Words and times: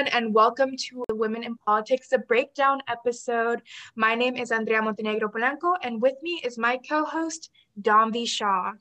everyone, 0.00 0.24
and 0.24 0.34
welcome 0.34 0.76
to 0.76 1.04
Women 1.10 1.44
in 1.44 1.56
Politics, 1.66 2.08
the 2.08 2.18
breakdown 2.20 2.80
episode. 2.88 3.60
My 3.96 4.14
name 4.14 4.34
is 4.34 4.50
Andrea 4.50 4.80
Montenegro 4.80 5.28
Polanco, 5.28 5.76
and 5.82 6.00
with 6.00 6.14
me 6.22 6.40
is 6.42 6.56
my 6.56 6.78
co 6.88 7.04
host, 7.04 7.50
Dhanvi 7.82 8.26
Shah. 8.26 8.72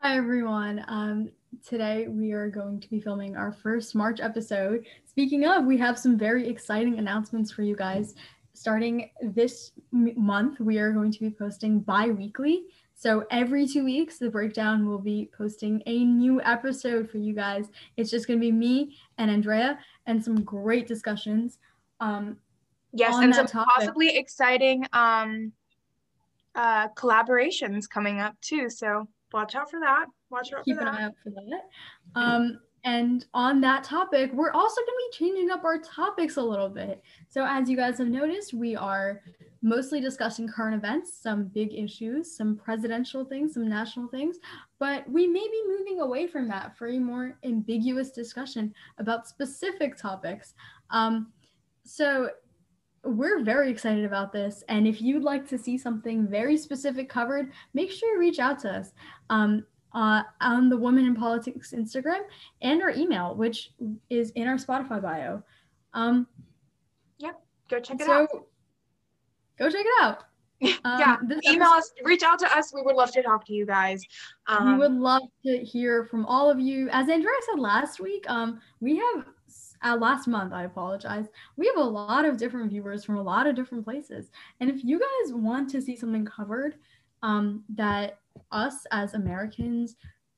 Hi, 0.00 0.16
everyone. 0.16 0.82
Um, 0.88 1.30
today 1.66 2.08
we 2.08 2.32
are 2.32 2.48
going 2.48 2.80
to 2.80 2.88
be 2.88 3.00
filming 3.00 3.36
our 3.36 3.52
first 3.52 3.94
March 3.94 4.18
episode. 4.20 4.86
Speaking 5.04 5.44
of, 5.44 5.66
we 5.66 5.76
have 5.76 5.98
some 5.98 6.16
very 6.16 6.48
exciting 6.48 6.98
announcements 6.98 7.52
for 7.52 7.62
you 7.62 7.76
guys. 7.76 8.14
Starting 8.54 9.10
this 9.20 9.72
m- 9.92 10.14
month, 10.16 10.58
we 10.58 10.78
are 10.78 10.92
going 10.92 11.12
to 11.12 11.20
be 11.20 11.30
posting 11.30 11.80
bi 11.80 12.08
weekly. 12.08 12.62
So 12.94 13.24
every 13.30 13.66
two 13.66 13.82
weeks, 13.82 14.18
the 14.18 14.28
breakdown 14.28 14.86
will 14.86 14.98
be 14.98 15.30
posting 15.34 15.82
a 15.86 16.04
new 16.04 16.38
episode 16.42 17.10
for 17.10 17.16
you 17.16 17.32
guys. 17.32 17.70
It's 17.96 18.10
just 18.10 18.26
going 18.26 18.38
to 18.38 18.44
be 18.44 18.52
me 18.52 18.94
and 19.16 19.30
Andrea 19.30 19.78
and 20.10 20.22
some 20.22 20.42
great 20.42 20.86
discussions. 20.86 21.58
Um, 22.00 22.36
yes, 22.92 23.14
and 23.16 23.34
some 23.34 23.46
topic. 23.46 23.68
possibly 23.74 24.16
exciting 24.16 24.86
um, 24.92 25.52
uh, 26.54 26.88
collaborations 26.88 27.88
coming 27.88 28.20
up 28.20 28.34
too. 28.40 28.68
So 28.68 29.08
watch 29.32 29.54
out 29.54 29.70
for 29.70 29.80
that. 29.80 30.06
Watch 30.30 30.52
out 30.52 30.64
Keep 30.64 30.78
for 30.78 30.84
that. 30.84 30.90
Keep 30.90 30.98
an 30.98 31.02
eye 31.02 31.06
out 31.06 31.14
for 31.22 31.30
that. 31.30 32.20
Um, 32.20 32.60
and 32.84 33.26
on 33.34 33.60
that 33.60 33.84
topic, 33.84 34.32
we're 34.32 34.52
also 34.52 34.80
going 34.80 34.86
to 34.86 35.10
be 35.10 35.24
changing 35.24 35.50
up 35.50 35.64
our 35.64 35.78
topics 35.78 36.36
a 36.36 36.42
little 36.42 36.68
bit. 36.68 37.02
So, 37.28 37.44
as 37.46 37.68
you 37.68 37.76
guys 37.76 37.98
have 37.98 38.08
noticed, 38.08 38.54
we 38.54 38.74
are 38.74 39.20
mostly 39.62 40.00
discussing 40.00 40.48
current 40.48 40.74
events, 40.74 41.12
some 41.12 41.44
big 41.44 41.74
issues, 41.74 42.34
some 42.36 42.56
presidential 42.56 43.24
things, 43.24 43.54
some 43.54 43.68
national 43.68 44.08
things, 44.08 44.38
but 44.78 45.08
we 45.10 45.26
may 45.26 45.46
be 45.46 45.62
moving 45.66 46.00
away 46.00 46.26
from 46.26 46.48
that 46.48 46.76
for 46.76 46.88
a 46.88 46.98
more 46.98 47.38
ambiguous 47.44 48.10
discussion 48.10 48.72
about 48.98 49.28
specific 49.28 49.96
topics. 49.96 50.54
Um, 50.90 51.32
so, 51.84 52.30
we're 53.02 53.42
very 53.42 53.70
excited 53.70 54.04
about 54.04 54.30
this. 54.30 54.62
And 54.68 54.86
if 54.86 55.00
you'd 55.00 55.22
like 55.22 55.48
to 55.48 55.56
see 55.56 55.78
something 55.78 56.28
very 56.28 56.58
specific 56.58 57.08
covered, 57.08 57.50
make 57.72 57.90
sure 57.90 58.12
you 58.12 58.20
reach 58.20 58.38
out 58.38 58.58
to 58.58 58.70
us. 58.70 58.92
Um, 59.30 59.64
uh, 59.92 60.22
on 60.40 60.68
the 60.68 60.76
Women 60.76 61.06
in 61.06 61.14
Politics 61.14 61.72
Instagram 61.76 62.20
and 62.62 62.82
our 62.82 62.90
email, 62.90 63.34
which 63.34 63.72
is 64.08 64.30
in 64.30 64.46
our 64.46 64.56
Spotify 64.56 65.02
bio. 65.02 65.42
Um, 65.94 66.26
yeah, 67.18 67.32
go 67.68 67.80
check 67.80 68.00
it 68.00 68.06
so, 68.06 68.12
out. 68.12 68.28
Go 69.60 69.70
check 69.70 69.84
it 69.84 70.02
out. 70.02 70.24
Um, 70.84 71.00
yeah, 71.00 71.16
email 71.50 71.68
us, 71.68 71.90
reach 72.04 72.22
out 72.22 72.38
to 72.40 72.56
us. 72.56 72.70
We 72.74 72.82
would 72.82 72.94
love 72.94 73.10
to 73.12 73.22
talk 73.22 73.46
to 73.46 73.54
you 73.54 73.64
guys. 73.64 74.04
Um, 74.46 74.72
we 74.72 74.78
would 74.78 74.92
love 74.92 75.22
to 75.46 75.56
hear 75.64 76.04
from 76.04 76.26
all 76.26 76.50
of 76.50 76.60
you. 76.60 76.90
As 76.90 77.08
Andrea 77.08 77.32
said 77.50 77.58
last 77.58 77.98
week, 77.98 78.26
um, 78.28 78.60
we 78.78 78.98
have 78.98 79.24
uh, 79.82 79.96
last 79.96 80.28
month. 80.28 80.52
I 80.52 80.64
apologize. 80.64 81.28
We 81.56 81.66
have 81.66 81.78
a 81.78 81.88
lot 81.88 82.26
of 82.26 82.36
different 82.36 82.68
viewers 82.68 83.04
from 83.04 83.16
a 83.16 83.22
lot 83.22 83.46
of 83.46 83.56
different 83.56 83.84
places, 83.84 84.30
and 84.60 84.68
if 84.68 84.84
you 84.84 84.98
guys 84.98 85.32
want 85.32 85.70
to 85.70 85.80
see 85.80 85.96
something 85.96 86.26
covered 86.26 86.74
um, 87.22 87.64
that 87.70 88.18
us 88.52 88.86
as 88.92 89.14
Americans 89.14 89.96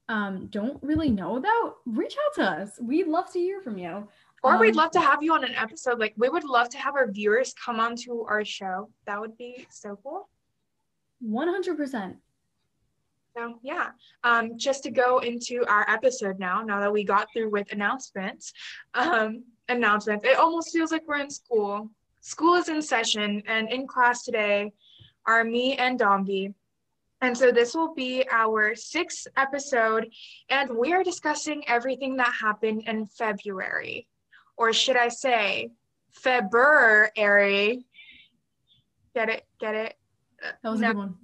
um, 0.08 0.46
don't 0.52 0.80
really 0.82 1.10
know 1.10 1.36
about, 1.36 1.76
reach 1.86 2.16
out 2.26 2.34
to 2.34 2.42
us. 2.42 2.78
We'd 2.80 3.08
love 3.08 3.32
to 3.32 3.38
hear 3.38 3.60
from 3.60 3.78
you. 3.78 4.06
Or 4.42 4.54
um, 4.54 4.60
we'd 4.60 4.74
love 4.76 4.90
to 4.92 5.00
have 5.00 5.22
you 5.22 5.34
on 5.34 5.44
an 5.44 5.54
episode. 5.54 5.98
Like 5.98 6.14
we 6.16 6.28
would 6.28 6.44
love 6.44 6.68
to 6.70 6.78
have 6.78 6.94
our 6.94 7.10
viewers 7.10 7.54
come 7.64 7.78
onto 7.78 8.22
our 8.22 8.44
show. 8.44 8.90
That 9.06 9.20
would 9.20 9.36
be 9.36 9.66
so 9.70 9.98
cool. 10.02 10.28
100%. 11.24 12.16
So 13.36 13.58
yeah, 13.62 13.90
um, 14.24 14.58
just 14.58 14.82
to 14.82 14.90
go 14.90 15.20
into 15.20 15.64
our 15.66 15.88
episode 15.88 16.38
now, 16.38 16.62
now 16.62 16.80
that 16.80 16.92
we 16.92 17.04
got 17.04 17.28
through 17.32 17.50
with 17.50 17.72
announcements, 17.72 18.52
um, 18.94 19.44
announcements, 19.68 20.24
it 20.24 20.36
almost 20.38 20.72
feels 20.72 20.92
like 20.92 21.02
we're 21.06 21.16
in 21.20 21.30
school. 21.30 21.90
School 22.20 22.54
is 22.54 22.68
in 22.68 22.82
session 22.82 23.42
and 23.46 23.70
in 23.72 23.86
class 23.86 24.22
today 24.22 24.72
are 25.26 25.44
me 25.44 25.76
and 25.76 25.98
Dhanvi. 25.98 26.52
And 27.22 27.38
so 27.38 27.52
this 27.52 27.74
will 27.74 27.94
be 27.94 28.24
our 28.30 28.74
sixth 28.74 29.28
episode, 29.36 30.10
and 30.50 30.76
we 30.76 30.92
are 30.92 31.04
discussing 31.04 31.62
everything 31.68 32.16
that 32.16 32.32
happened 32.32 32.82
in 32.88 33.06
February, 33.06 34.08
or 34.62 34.72
should 34.72 34.96
I 34.96 35.08
say, 35.08 35.72
February. 36.12 37.84
Get 39.12 39.28
it? 39.28 39.44
Get 39.58 39.74
it? 39.74 39.94
That 40.62 40.70
was 40.70 40.80
no. 40.80 40.90
a 40.90 40.92
good 40.92 40.98
one. 40.98 41.14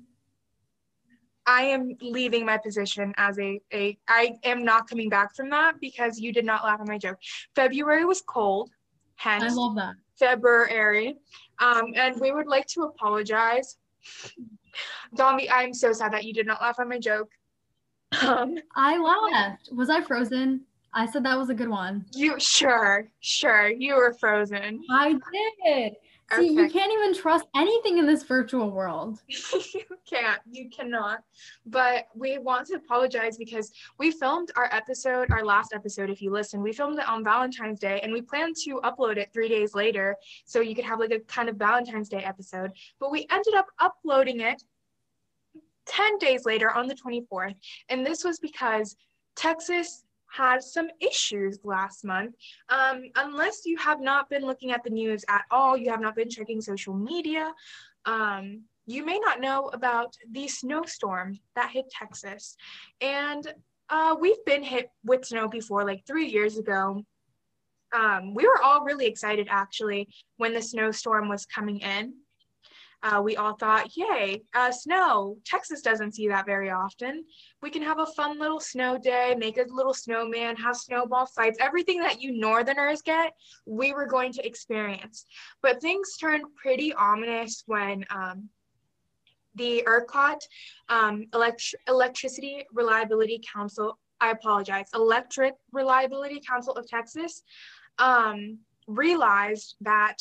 I 1.47 1.63
am 1.63 1.97
leaving 2.03 2.45
my 2.45 2.59
position 2.59 3.15
as 3.17 3.39
a, 3.39 3.61
a 3.73 3.97
I 4.09 4.35
am 4.43 4.65
not 4.65 4.91
coming 4.91 5.09
back 5.09 5.37
from 5.37 5.51
that 5.51 5.81
because 5.81 6.19
you 6.19 6.33
did 6.33 6.45
not 6.45 6.65
laugh 6.65 6.81
at 6.81 6.89
my 6.89 6.99
joke. 6.99 7.19
February 7.55 8.05
was 8.05 8.23
cold, 8.23 8.71
hence 9.15 9.45
I 9.45 9.49
love 9.55 9.77
that. 9.77 9.95
February. 10.19 11.17
Um, 11.61 11.93
and 11.95 12.21
we 12.21 12.33
would 12.33 12.49
like 12.49 12.67
to 12.67 12.83
apologize 12.83 13.79
Dhanvi, 15.17 15.47
I'm 15.51 15.73
so 15.73 15.93
sad 15.93 16.13
that 16.13 16.25
you 16.25 16.33
did 16.33 16.47
not 16.47 16.61
laugh 16.61 16.81
at 16.81 16.89
my 16.89 16.99
joke. 16.99 17.31
Um, 18.23 18.57
I 18.75 18.99
laughed. 18.99 19.69
Was 19.73 19.91
I 19.91 20.03
frozen? 20.03 20.63
I 20.93 21.07
said 21.07 21.25
that 21.25 21.39
was 21.39 21.51
a 21.51 21.55
good 21.55 21.69
one. 21.69 22.07
You 22.15 22.39
sure, 22.39 23.09
sure, 23.21 23.69
you 23.69 23.95
were 23.95 24.15
frozen. 24.15 24.83
I 24.91 25.19
did. 25.65 25.93
See, 26.37 26.49
you 26.49 26.69
can't 26.69 26.93
even 26.93 27.15
trust 27.15 27.47
anything 27.57 27.97
in 27.97 28.05
this 28.05 28.23
virtual 28.23 28.71
world. 28.71 29.23
you 29.29 29.85
can't. 30.09 30.41
You 30.51 30.69
cannot. 30.69 31.21
But 31.65 32.09
we 32.15 32.37
want 32.37 32.67
to 32.67 32.75
apologize 32.75 33.39
because 33.39 33.73
we 33.99 34.11
filmed 34.11 34.51
our 34.55 34.69
episode, 34.71 35.31
our 35.31 35.43
last 35.43 35.73
episode, 35.73 36.11
if 36.11 36.21
you 36.21 36.31
listen, 36.31 36.63
we 36.63 36.75
filmed 36.75 36.99
it 36.99 37.09
on 37.09 37.25
Valentine's 37.25 37.81
Day 37.81 38.01
and 38.03 38.13
we 38.13 38.21
planned 38.21 38.57
to 38.65 38.81
upload 38.85 39.17
it 39.17 39.31
three 39.33 39.49
days 39.49 39.75
later 39.75 40.17
so 40.45 40.61
you 40.61 40.75
could 40.75 40.85
have 40.85 41.01
like 41.01 41.13
a 41.13 41.21
kind 41.21 41.49
of 41.49 41.57
Valentine's 41.57 42.11
Day 42.11 42.23
episode. 42.23 42.73
But 43.01 43.11
we 43.11 43.27
ended 43.31 43.55
up 43.55 43.69
uploading 43.81 44.41
it 44.41 44.63
10 45.87 46.19
days 46.19 46.45
later 46.45 46.71
on 46.71 46.87
the 46.89 46.95
24th. 46.95 47.55
And 47.89 48.05
this 48.05 48.23
was 48.23 48.39
because 48.39 48.97
Texas 49.35 50.05
had 50.31 50.63
some 50.63 50.89
issues 51.01 51.59
last 51.65 52.05
month. 52.05 52.35
Um, 52.69 53.05
unless 53.17 53.63
you 53.65 53.77
have 53.79 54.01
not 54.01 54.29
been 54.29 54.43
looking 54.43 54.73
at 54.73 54.85
the 54.85 54.91
news 54.91 55.25
at 55.29 55.43
all, 55.51 55.77
you 55.77 55.91
have 55.91 56.01
not 56.01 56.15
been 56.15 56.31
checking 56.31 56.61
social 56.61 56.95
media, 56.95 57.53
um, 58.05 58.63
you 58.87 59.05
may 59.05 59.19
not 59.19 59.41
know 59.41 59.69
about 59.75 60.17
the 60.31 60.49
snowstorm 60.49 61.39
that 61.55 61.71
hit 61.71 61.91
Texas. 61.91 62.57
And 63.03 63.47
uh, 63.91 64.17
we've 64.19 64.43
been 64.47 64.63
hit 64.63 64.91
with 65.05 65.27
snow 65.27 65.47
before, 65.47 65.85
like 65.85 66.07
three 66.07 66.27
years 66.27 66.57
ago. 66.57 67.03
Um, 67.93 68.35
we 68.35 68.47
were 68.47 68.63
all 68.63 68.85
really 68.85 69.07
excited 69.07 69.47
actually 69.51 70.09
when 70.39 70.55
the 70.55 70.63
snowstorm 70.63 71.29
was 71.29 71.45
coming 71.47 71.81
in 71.81 72.15
uh, 73.03 73.21
we 73.23 73.37
all 73.37 73.55
thought, 73.55 73.97
yay, 73.97 74.43
uh, 74.55 74.73
snow. 74.73 75.37
Texas 75.45 75.83
doesn't 75.83 76.15
see 76.15 76.27
that 76.29 76.47
very 76.47 76.71
often. 76.71 77.25
We 77.63 77.71
can 77.71 77.83
have 77.83 78.01
a 78.01 78.07
fun 78.07 78.39
little 78.39 78.59
snow 78.59 78.99
day, 78.99 79.37
make 79.39 79.57
a 79.57 79.65
little 79.69 79.95
snowman, 79.95 80.57
have 80.57 80.77
snowball 80.77 81.27
fights, 81.27 81.59
everything 81.61 82.01
that 82.01 82.21
you 82.21 82.33
Northerners 82.33 83.03
get, 83.03 83.35
we 83.67 83.93
were 83.93 84.07
going 84.07 84.33
to 84.33 84.47
experience. 84.47 85.27
But 85.63 85.81
things 85.81 86.17
turned 86.17 86.45
pretty 86.57 86.93
ominous 86.95 87.63
when 87.67 88.05
um, 88.11 88.49
the 89.55 89.85
ERCOT, 89.87 90.41
um, 90.89 91.27
Elect- 91.35 91.77
Electricity 91.87 92.65
Reliability 92.73 93.41
Council, 93.53 93.97
I 94.21 94.33
apologize, 94.33 94.87
Electric 94.93 95.55
Reliability 95.73 96.41
Council 96.41 96.75
of 96.75 96.89
Texas, 96.89 97.43
um, 98.01 98.59
realized 98.89 99.77
that 99.83 100.17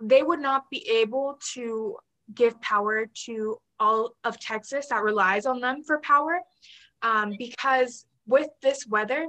they 0.00 0.22
would 0.22 0.40
not 0.40 0.70
be 0.70 0.88
able 0.88 1.38
to 1.54 1.96
give 2.34 2.60
power 2.60 3.06
to 3.26 3.58
all 3.80 4.14
of 4.24 4.38
Texas 4.38 4.88
that 4.88 5.02
relies 5.02 5.46
on 5.46 5.60
them 5.60 5.82
for 5.84 5.98
power 6.00 6.40
um, 7.02 7.34
because 7.38 8.06
with 8.26 8.48
this 8.62 8.86
weather, 8.86 9.26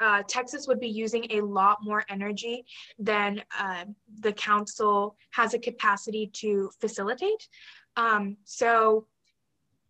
uh, 0.00 0.22
Texas 0.26 0.66
would 0.66 0.80
be 0.80 0.88
using 0.88 1.26
a 1.30 1.40
lot 1.40 1.78
more 1.82 2.04
energy 2.08 2.64
than 2.98 3.42
uh, 3.58 3.84
the 4.20 4.32
council 4.32 5.16
has 5.30 5.54
a 5.54 5.58
capacity 5.58 6.28
to 6.32 6.70
facilitate. 6.80 7.48
Um, 7.96 8.36
so 8.44 9.06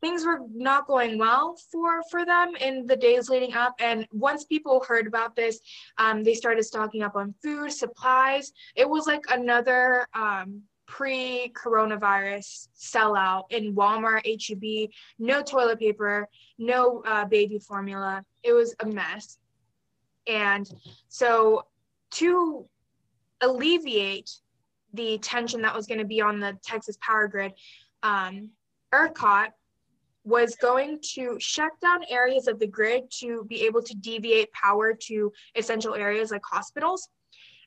things 0.02 0.26
were 0.26 0.40
not 0.52 0.86
going 0.86 1.16
well 1.16 1.56
for 1.70 2.02
for 2.10 2.26
them 2.26 2.54
in 2.56 2.86
the 2.86 2.96
days 2.96 3.30
leading 3.30 3.54
up. 3.54 3.74
And 3.78 4.06
once 4.12 4.44
people 4.44 4.84
heard 4.86 5.06
about 5.06 5.34
this 5.34 5.60
um, 5.96 6.22
they 6.22 6.34
started 6.34 6.64
stocking 6.64 7.02
up 7.02 7.16
on 7.16 7.34
food 7.42 7.72
supplies. 7.72 8.52
It 8.76 8.88
was 8.88 9.06
like 9.06 9.22
another 9.30 10.06
um, 10.12 10.62
pre-coronavirus 10.86 12.68
sellout 12.78 13.44
in 13.50 13.74
walmart 13.74 14.26
heb 14.26 14.90
no 15.18 15.40
toilet 15.40 15.78
paper 15.78 16.28
no 16.58 17.02
uh, 17.06 17.24
baby 17.24 17.58
formula. 17.58 18.22
It 18.42 18.52
was 18.52 18.74
a 18.80 18.86
mess. 18.86 19.38
And 20.26 20.68
so 21.08 21.66
to 22.12 22.66
alleviate 23.40 24.30
the 24.92 25.18
tension 25.18 25.62
that 25.62 25.74
was 25.74 25.86
going 25.86 25.98
to 25.98 26.04
be 26.04 26.20
on 26.20 26.38
the 26.40 26.58
texas 26.62 26.98
power 27.00 27.26
grid 27.26 27.52
um, 28.02 28.50
ERCOT 28.92 29.48
was 30.24 30.54
going 30.56 30.98
to 31.14 31.36
shut 31.40 31.72
down 31.80 32.00
areas 32.08 32.46
of 32.46 32.58
the 32.58 32.66
grid 32.66 33.04
to 33.20 33.44
be 33.48 33.62
able 33.66 33.82
to 33.82 33.94
deviate 33.96 34.52
power 34.52 34.94
to 34.94 35.32
essential 35.54 35.94
areas 35.94 36.30
like 36.30 36.42
hospitals. 36.44 37.08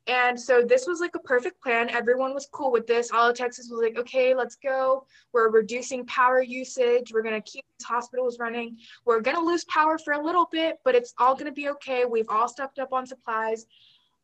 And 0.08 0.40
so 0.40 0.62
this 0.62 0.86
was 0.86 1.00
like 1.00 1.16
a 1.16 1.20
perfect 1.20 1.62
plan. 1.64 1.90
Everyone 1.90 2.34
was 2.34 2.48
cool 2.52 2.72
with 2.72 2.86
this. 2.86 3.12
All 3.12 3.30
of 3.30 3.36
Texas 3.36 3.70
was 3.72 3.82
like, 3.82 3.98
okay, 3.98 4.36
let's 4.36 4.56
go. 4.56 5.08
We're 5.34 5.50
reducing 5.50 6.06
power 6.06 6.44
usage. 6.44 7.12
We're 7.12 7.24
going 7.24 7.42
to 7.42 7.52
keep 7.52 7.66
these 7.80 7.88
hospitals 7.88 8.38
running. 8.40 8.78
We're 9.06 9.22
going 9.22 9.38
to 9.38 9.44
lose 9.44 9.66
power 9.66 9.98
for 9.98 10.14
a 10.14 10.24
little 10.24 10.48
bit, 10.52 10.78
but 10.86 10.94
it's 10.94 11.14
all 11.18 11.34
going 11.34 11.48
to 11.48 11.52
be 11.52 11.70
okay. 11.70 12.06
We've 12.06 12.30
all 12.30 12.48
stocked 12.48 12.78
up 12.78 12.94
on 12.94 13.08
supplies. 13.08 13.66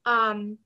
Um, 0.06 0.60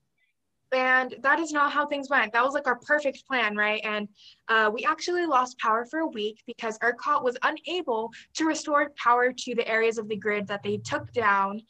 and 0.72 1.14
that 1.22 1.38
is 1.38 1.52
not 1.52 1.72
how 1.72 1.86
things 1.86 2.10
went. 2.10 2.32
That 2.32 2.44
was 2.44 2.54
like 2.54 2.66
our 2.66 2.78
perfect 2.78 3.26
plan, 3.26 3.56
right? 3.56 3.80
And 3.84 4.08
uh, 4.48 4.70
we 4.72 4.84
actually 4.84 5.26
lost 5.26 5.58
power 5.58 5.84
for 5.84 6.00
a 6.00 6.06
week 6.06 6.42
because 6.46 6.78
ERCOT 6.80 7.22
was 7.22 7.36
unable 7.42 8.10
to 8.34 8.44
restore 8.44 8.90
power 8.96 9.32
to 9.32 9.54
the 9.54 9.66
areas 9.68 9.98
of 9.98 10.08
the 10.08 10.16
grid 10.16 10.46
that 10.48 10.62
they 10.62 10.78
took 10.78 11.12
down. 11.12 11.62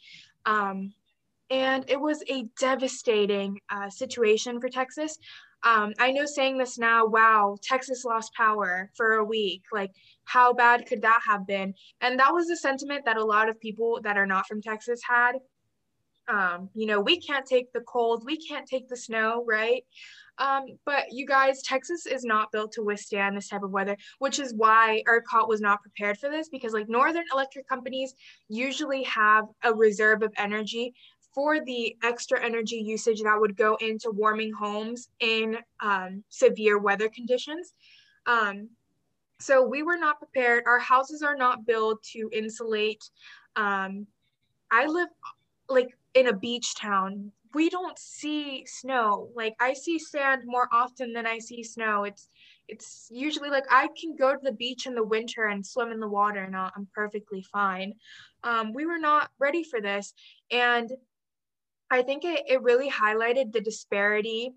Um, 0.47 0.93
and 1.51 1.85
it 1.89 2.01
was 2.01 2.25
a 2.29 2.45
devastating 2.59 3.61
uh, 3.71 3.91
situation 3.91 4.61
for 4.61 4.69
Texas. 4.69 5.19
Um, 5.63 5.93
I 5.99 6.13
know 6.13 6.27
saying 6.27 6.59
this 6.59 6.79
now, 6.79 7.07
wow, 7.07 7.57
Texas 7.63 8.05
lost 8.05 8.33
power 8.35 8.91
for 8.97 9.15
a 9.15 9.25
week. 9.25 9.63
Like, 9.73 9.91
how 10.25 10.53
bad 10.53 10.87
could 10.87 11.03
that 11.03 11.21
have 11.27 11.47
been? 11.47 11.75
And 12.01 12.19
that 12.19 12.33
was 12.33 12.47
the 12.47 12.57
sentiment 12.57 13.05
that 13.05 13.17
a 13.17 13.25
lot 13.25 13.49
of 13.49 13.61
people 13.61 14.01
that 14.03 14.17
are 14.17 14.27
not 14.27 14.47
from 14.47 14.63
Texas 14.63 15.01
had. 15.09 15.33
Um, 16.29 16.71
you 16.75 16.87
know, 16.87 17.01
we 17.01 17.21
can't 17.21 17.47
take 17.47 17.73
the 17.73 17.83
cold, 17.83 18.25
we 18.25 18.37
can't 18.37 18.67
take 18.67 18.89
the 18.89 18.97
snow, 18.97 19.45
right? 19.47 19.85
Um, 20.39 20.67
but 20.85 21.13
you 21.13 21.27
guys, 21.27 21.63
Texas 21.63 22.05
is 22.05 22.25
not 22.25 22.53
built 22.53 22.73
to 22.73 22.83
withstand 22.83 23.37
this 23.37 23.49
type 23.49 23.63
of 23.63 23.71
weather, 23.71 23.97
which 24.19 24.39
is 24.39 24.53
why 24.55 25.03
ERCOT 25.07 25.49
was 25.49 25.61
not 25.61 25.83
prepared 25.83 26.19
for 26.19 26.29
this 26.29 26.49
because, 26.49 26.73
like, 26.73 26.89
northern 26.89 27.25
electric 27.33 27.67
companies 27.69 28.15
usually 28.49 29.03
have 29.05 29.47
a 29.65 29.73
reserve 29.73 30.23
of 30.23 30.33
energy 30.37 30.95
for 31.35 31.63
the 31.65 31.97
extra 32.03 32.43
energy 32.43 32.77
usage 32.77 33.23
that 33.23 33.39
would 33.39 33.57
go 33.57 33.77
into 33.77 34.11
warming 34.11 34.53
homes 34.53 35.09
in 35.21 35.59
um, 35.81 36.25
severe 36.29 36.79
weather 36.79 37.09
conditions. 37.09 37.73
Um, 38.27 38.71
so 39.39 39.63
we 39.63 39.83
were 39.83 39.99
not 39.99 40.19
prepared. 40.19 40.65
Our 40.67 40.79
houses 40.79 41.23
are 41.23 41.37
not 41.37 41.67
built 41.67 42.03
to 42.15 42.31
insulate. 42.33 43.05
Um, 43.55 44.07
I 44.71 44.87
live 44.87 45.09
like 45.69 45.97
in 46.15 46.29
a 46.29 46.33
beach 46.33 46.75
town. 46.75 47.33
We 47.55 47.71
don't 47.71 47.99
see 47.99 48.65
snow. 48.67 49.31
Like 49.35 49.55
I 49.61 49.73
see 49.73 49.99
sand 49.99 50.43
more 50.45 50.69
often 50.73 51.13
than 51.13 51.27
I 51.27 51.39
see 51.39 51.63
snow. 51.63 52.05
It's 52.05 52.29
it's 52.69 53.09
usually 53.11 53.49
like 53.49 53.65
I 53.71 53.89
can 53.99 54.17
go 54.17 54.33
to 54.33 54.41
the 54.43 54.53
beach 54.53 54.87
in 54.87 54.95
the 54.95 55.05
winter 55.05 55.45
and 55.45 55.65
swim 55.65 55.93
in 55.93 56.01
the 56.01 56.09
water 56.09 56.43
and 56.43 56.57
I'm 56.57 56.89
perfectly 56.95 57.43
fine. 57.53 57.95
Um, 58.43 58.73
we 58.73 58.87
were 58.87 58.99
not 58.99 59.31
ready 59.39 59.63
for 59.63 59.81
this. 59.81 60.13
And 60.51 60.91
I 61.91 62.03
think 62.03 62.25
it, 62.25 62.45
it 62.49 62.63
really 62.63 62.91
highlighted 62.91 63.53
the 63.53 63.61
disparity 63.61 64.53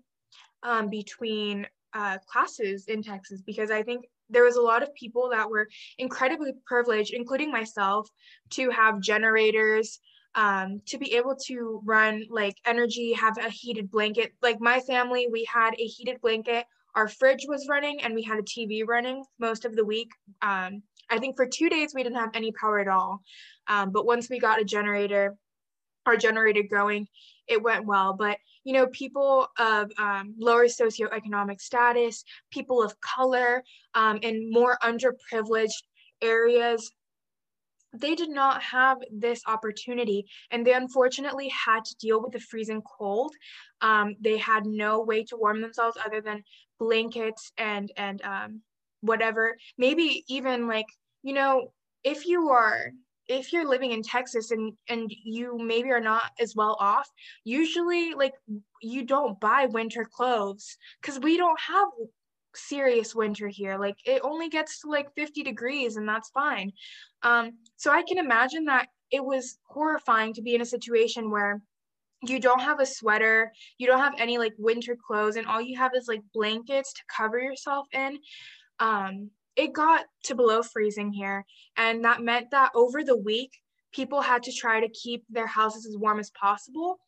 um, 0.62 0.90
between 0.90 1.66
uh, 1.94 2.18
classes 2.26 2.86
in 2.86 3.02
Texas 3.02 3.42
because 3.42 3.70
I 3.70 3.82
think 3.82 4.06
there 4.28 4.44
was 4.44 4.56
a 4.56 4.62
lot 4.62 4.82
of 4.82 4.94
people 4.94 5.30
that 5.30 5.48
were 5.50 5.68
incredibly 5.98 6.52
privileged, 6.66 7.12
including 7.12 7.50
myself, 7.50 8.08
to 8.50 8.70
have 8.70 9.00
generators, 9.00 9.98
um, 10.34 10.80
to 10.86 10.98
be 10.98 11.14
able 11.14 11.36
to 11.46 11.80
run 11.84 12.26
like 12.30 12.56
energy, 12.64 13.12
have 13.12 13.38
a 13.38 13.48
heated 13.48 13.90
blanket. 13.90 14.32
Like 14.42 14.60
my 14.60 14.80
family, 14.80 15.28
we 15.30 15.44
had 15.44 15.74
a 15.78 15.84
heated 15.84 16.20
blanket. 16.20 16.66
Our 16.94 17.08
fridge 17.08 17.46
was 17.48 17.68
running 17.68 18.02
and 18.02 18.14
we 18.14 18.22
had 18.22 18.38
a 18.38 18.42
TV 18.42 18.86
running 18.86 19.24
most 19.38 19.64
of 19.64 19.76
the 19.76 19.84
week. 19.84 20.10
Um, 20.42 20.82
I 21.08 21.18
think 21.18 21.36
for 21.36 21.46
two 21.46 21.68
days 21.68 21.92
we 21.94 22.02
didn't 22.02 22.18
have 22.18 22.34
any 22.34 22.52
power 22.52 22.78
at 22.78 22.88
all. 22.88 23.22
Um, 23.68 23.90
but 23.90 24.06
once 24.06 24.28
we 24.30 24.38
got 24.38 24.60
a 24.60 24.64
generator, 24.64 25.36
our 26.06 26.16
generator 26.16 26.62
going, 26.62 27.06
it 27.48 27.62
went 27.62 27.86
well. 27.86 28.14
But 28.14 28.38
you 28.64 28.72
know, 28.74 28.86
people 28.88 29.48
of 29.58 29.90
um, 29.98 30.34
lower 30.38 30.66
socioeconomic 30.66 31.60
status, 31.60 32.24
people 32.50 32.82
of 32.82 32.94
color, 33.00 33.64
um, 33.94 34.18
in 34.22 34.50
more 34.52 34.78
underprivileged 34.82 35.82
areas, 36.22 36.90
they 37.92 38.14
did 38.14 38.30
not 38.30 38.62
have 38.62 38.98
this 39.10 39.42
opportunity, 39.46 40.26
and 40.50 40.66
they 40.66 40.74
unfortunately 40.74 41.48
had 41.48 41.84
to 41.84 41.96
deal 41.96 42.22
with 42.22 42.32
the 42.32 42.40
freezing 42.40 42.82
cold. 42.82 43.32
Um, 43.80 44.16
they 44.20 44.38
had 44.38 44.66
no 44.66 45.02
way 45.02 45.24
to 45.24 45.36
warm 45.36 45.60
themselves 45.60 45.96
other 46.04 46.20
than 46.20 46.44
blankets 46.78 47.52
and 47.58 47.90
and 47.96 48.22
um, 48.22 48.60
whatever. 49.00 49.56
Maybe 49.78 50.24
even 50.28 50.68
like 50.68 50.86
you 51.22 51.34
know, 51.34 51.72
if 52.04 52.26
you 52.26 52.50
are 52.50 52.92
if 53.28 53.52
you're 53.52 53.68
living 53.68 53.92
in 53.92 54.02
Texas 54.02 54.50
and 54.50 54.72
and 54.88 55.10
you 55.24 55.56
maybe 55.58 55.90
are 55.90 56.00
not 56.00 56.30
as 56.40 56.54
well 56.56 56.76
off, 56.80 57.08
usually 57.44 58.14
like 58.14 58.34
you 58.82 59.04
don't 59.04 59.38
buy 59.40 59.66
winter 59.66 60.04
clothes 60.04 60.76
because 61.00 61.18
we 61.20 61.36
don't 61.36 61.60
have 61.60 61.88
serious 62.54 63.14
winter 63.14 63.48
here. 63.48 63.78
Like 63.78 63.96
it 64.04 64.22
only 64.24 64.48
gets 64.48 64.80
to 64.80 64.90
like 64.90 65.14
50 65.14 65.42
degrees 65.42 65.96
and 65.96 66.08
that's 66.08 66.30
fine. 66.30 66.72
Um, 67.22 67.52
so 67.76 67.90
I 67.90 68.02
can 68.02 68.18
imagine 68.18 68.64
that 68.66 68.88
it 69.10 69.24
was 69.24 69.58
horrifying 69.64 70.32
to 70.34 70.42
be 70.42 70.54
in 70.54 70.60
a 70.60 70.66
situation 70.66 71.30
where 71.30 71.60
you 72.22 72.38
don't 72.38 72.60
have 72.60 72.80
a 72.80 72.86
sweater, 72.86 73.52
you 73.78 73.86
don't 73.86 74.00
have 74.00 74.14
any 74.18 74.38
like 74.38 74.52
winter 74.58 74.96
clothes, 74.96 75.36
and 75.36 75.46
all 75.46 75.60
you 75.60 75.78
have 75.78 75.92
is 75.94 76.06
like 76.06 76.20
blankets 76.34 76.92
to 76.92 77.02
cover 77.14 77.38
yourself 77.38 77.86
in. 77.92 78.18
Um, 78.78 79.30
it 79.56 79.72
got 79.72 80.06
to 80.24 80.34
below 80.34 80.62
freezing 80.62 81.12
here. 81.12 81.44
And 81.76 82.04
that 82.04 82.22
meant 82.22 82.50
that 82.50 82.72
over 82.74 83.02
the 83.02 83.16
week, 83.16 83.52
people 83.92 84.20
had 84.20 84.42
to 84.44 84.52
try 84.52 84.80
to 84.80 84.88
keep 84.88 85.24
their 85.28 85.46
houses 85.46 85.86
as 85.86 85.96
warm 85.98 86.20
as 86.20 86.30
possible. 86.30 86.98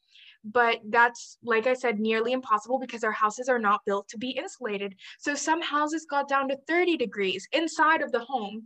But 0.44 0.81
that's, 0.89 1.39
like 1.44 1.67
I 1.67 1.75
said, 1.75 2.00
nearly 2.00 2.33
impossible 2.33 2.79
because 2.79 3.05
our 3.05 3.12
houses 3.12 3.49
are 3.49 3.61
not 3.61 3.85
built 3.87 4.09
to 4.09 4.19
be 4.19 4.31
insulated. 4.31 4.97
So 5.19 5.35
some 5.35 5.62
houses 5.62 6.06
got 6.09 6.29
down 6.29 6.49
to 6.49 6.59
30 6.67 6.97
degrees 6.97 7.47
inside 7.53 8.03
of 8.03 8.11
the 8.11 8.21
home. 8.21 8.65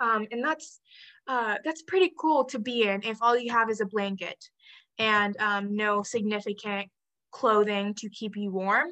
Um, 0.00 0.26
and 0.30 0.42
that's 0.42 0.80
uh, 1.26 1.56
that's 1.64 1.82
pretty 1.82 2.12
cool 2.18 2.44
to 2.44 2.58
be 2.58 2.82
in 2.82 3.02
if 3.02 3.22
all 3.22 3.38
you 3.38 3.50
have 3.50 3.70
is 3.70 3.80
a 3.80 3.86
blanket 3.86 4.36
and 4.98 5.36
um, 5.38 5.74
no 5.74 6.02
significant 6.02 6.90
clothing 7.30 7.94
to 7.94 8.08
keep 8.10 8.36
you 8.36 8.50
warm. 8.50 8.88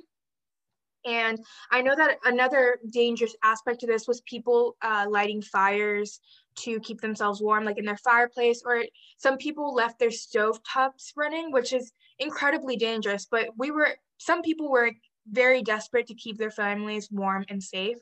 And 1.04 1.38
I 1.70 1.82
know 1.82 1.94
that 1.96 2.18
another 2.24 2.78
dangerous 2.90 3.34
aspect 3.42 3.80
to 3.80 3.86
this 3.86 4.06
was 4.06 4.20
people 4.22 4.76
uh, 4.82 5.06
lighting 5.08 5.42
fires 5.42 6.20
to 6.56 6.80
keep 6.80 7.00
themselves 7.00 7.40
warm, 7.40 7.64
like 7.64 7.78
in 7.78 7.84
their 7.84 7.96
fireplace, 7.96 8.62
or 8.64 8.84
some 9.18 9.36
people 9.36 9.74
left 9.74 9.98
their 9.98 10.10
stove 10.10 10.60
tops 10.70 11.12
running, 11.16 11.52
which 11.52 11.72
is 11.72 11.92
incredibly 12.18 12.76
dangerous. 12.76 13.26
But 13.30 13.48
we 13.56 13.70
were, 13.70 13.96
some 14.18 14.42
people 14.42 14.70
were 14.70 14.92
very 15.30 15.62
desperate 15.62 16.06
to 16.08 16.14
keep 16.14 16.38
their 16.38 16.50
families 16.50 17.08
warm 17.10 17.44
and 17.48 17.62
safe. 17.62 17.98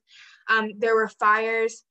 Um, 0.48 0.70
there 0.78 0.94
were 0.94 1.08
fires 1.08 1.84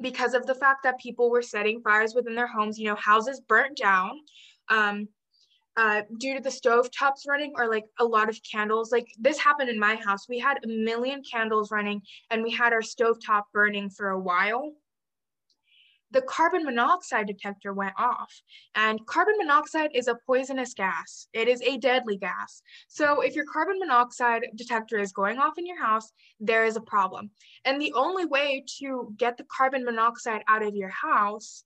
because 0.00 0.34
of 0.34 0.46
the 0.46 0.54
fact 0.54 0.82
that 0.84 0.98
people 0.98 1.30
were 1.30 1.42
setting 1.42 1.80
fires 1.80 2.14
within 2.14 2.34
their 2.34 2.46
homes. 2.46 2.78
You 2.78 2.88
know, 2.88 2.96
houses 2.96 3.40
burnt 3.40 3.76
down. 3.76 4.12
Um, 4.68 5.08
uh, 5.76 6.02
due 6.18 6.34
to 6.34 6.40
the 6.40 6.50
stove 6.50 6.90
tops 6.90 7.26
running 7.28 7.52
or 7.56 7.68
like 7.68 7.84
a 8.00 8.04
lot 8.04 8.28
of 8.28 8.40
candles. 8.50 8.90
Like 8.90 9.06
this 9.18 9.38
happened 9.38 9.68
in 9.68 9.78
my 9.78 9.96
house. 9.96 10.26
We 10.28 10.38
had 10.38 10.58
a 10.64 10.68
million 10.68 11.22
candles 11.30 11.70
running 11.70 12.00
and 12.30 12.42
we 12.42 12.50
had 12.50 12.72
our 12.72 12.82
stove 12.82 13.18
top 13.24 13.46
burning 13.52 13.90
for 13.90 14.08
a 14.08 14.18
while. 14.18 14.72
The 16.16 16.22
carbon 16.22 16.64
monoxide 16.64 17.26
detector 17.26 17.74
went 17.74 17.92
off, 17.98 18.32
and 18.74 19.04
carbon 19.06 19.34
monoxide 19.36 19.90
is 19.92 20.08
a 20.08 20.18
poisonous 20.26 20.72
gas. 20.72 21.28
It 21.34 21.46
is 21.46 21.60
a 21.60 21.76
deadly 21.76 22.16
gas. 22.16 22.62
So, 22.88 23.20
if 23.20 23.36
your 23.36 23.44
carbon 23.44 23.78
monoxide 23.78 24.46
detector 24.54 24.98
is 24.98 25.12
going 25.12 25.36
off 25.36 25.58
in 25.58 25.66
your 25.66 25.78
house, 25.78 26.10
there 26.40 26.64
is 26.64 26.76
a 26.76 26.80
problem. 26.80 27.30
And 27.66 27.78
the 27.78 27.92
only 27.92 28.24
way 28.24 28.64
to 28.78 29.12
get 29.18 29.36
the 29.36 29.44
carbon 29.54 29.84
monoxide 29.84 30.42
out 30.48 30.62
of 30.62 30.74
your 30.74 30.88
house 30.88 31.64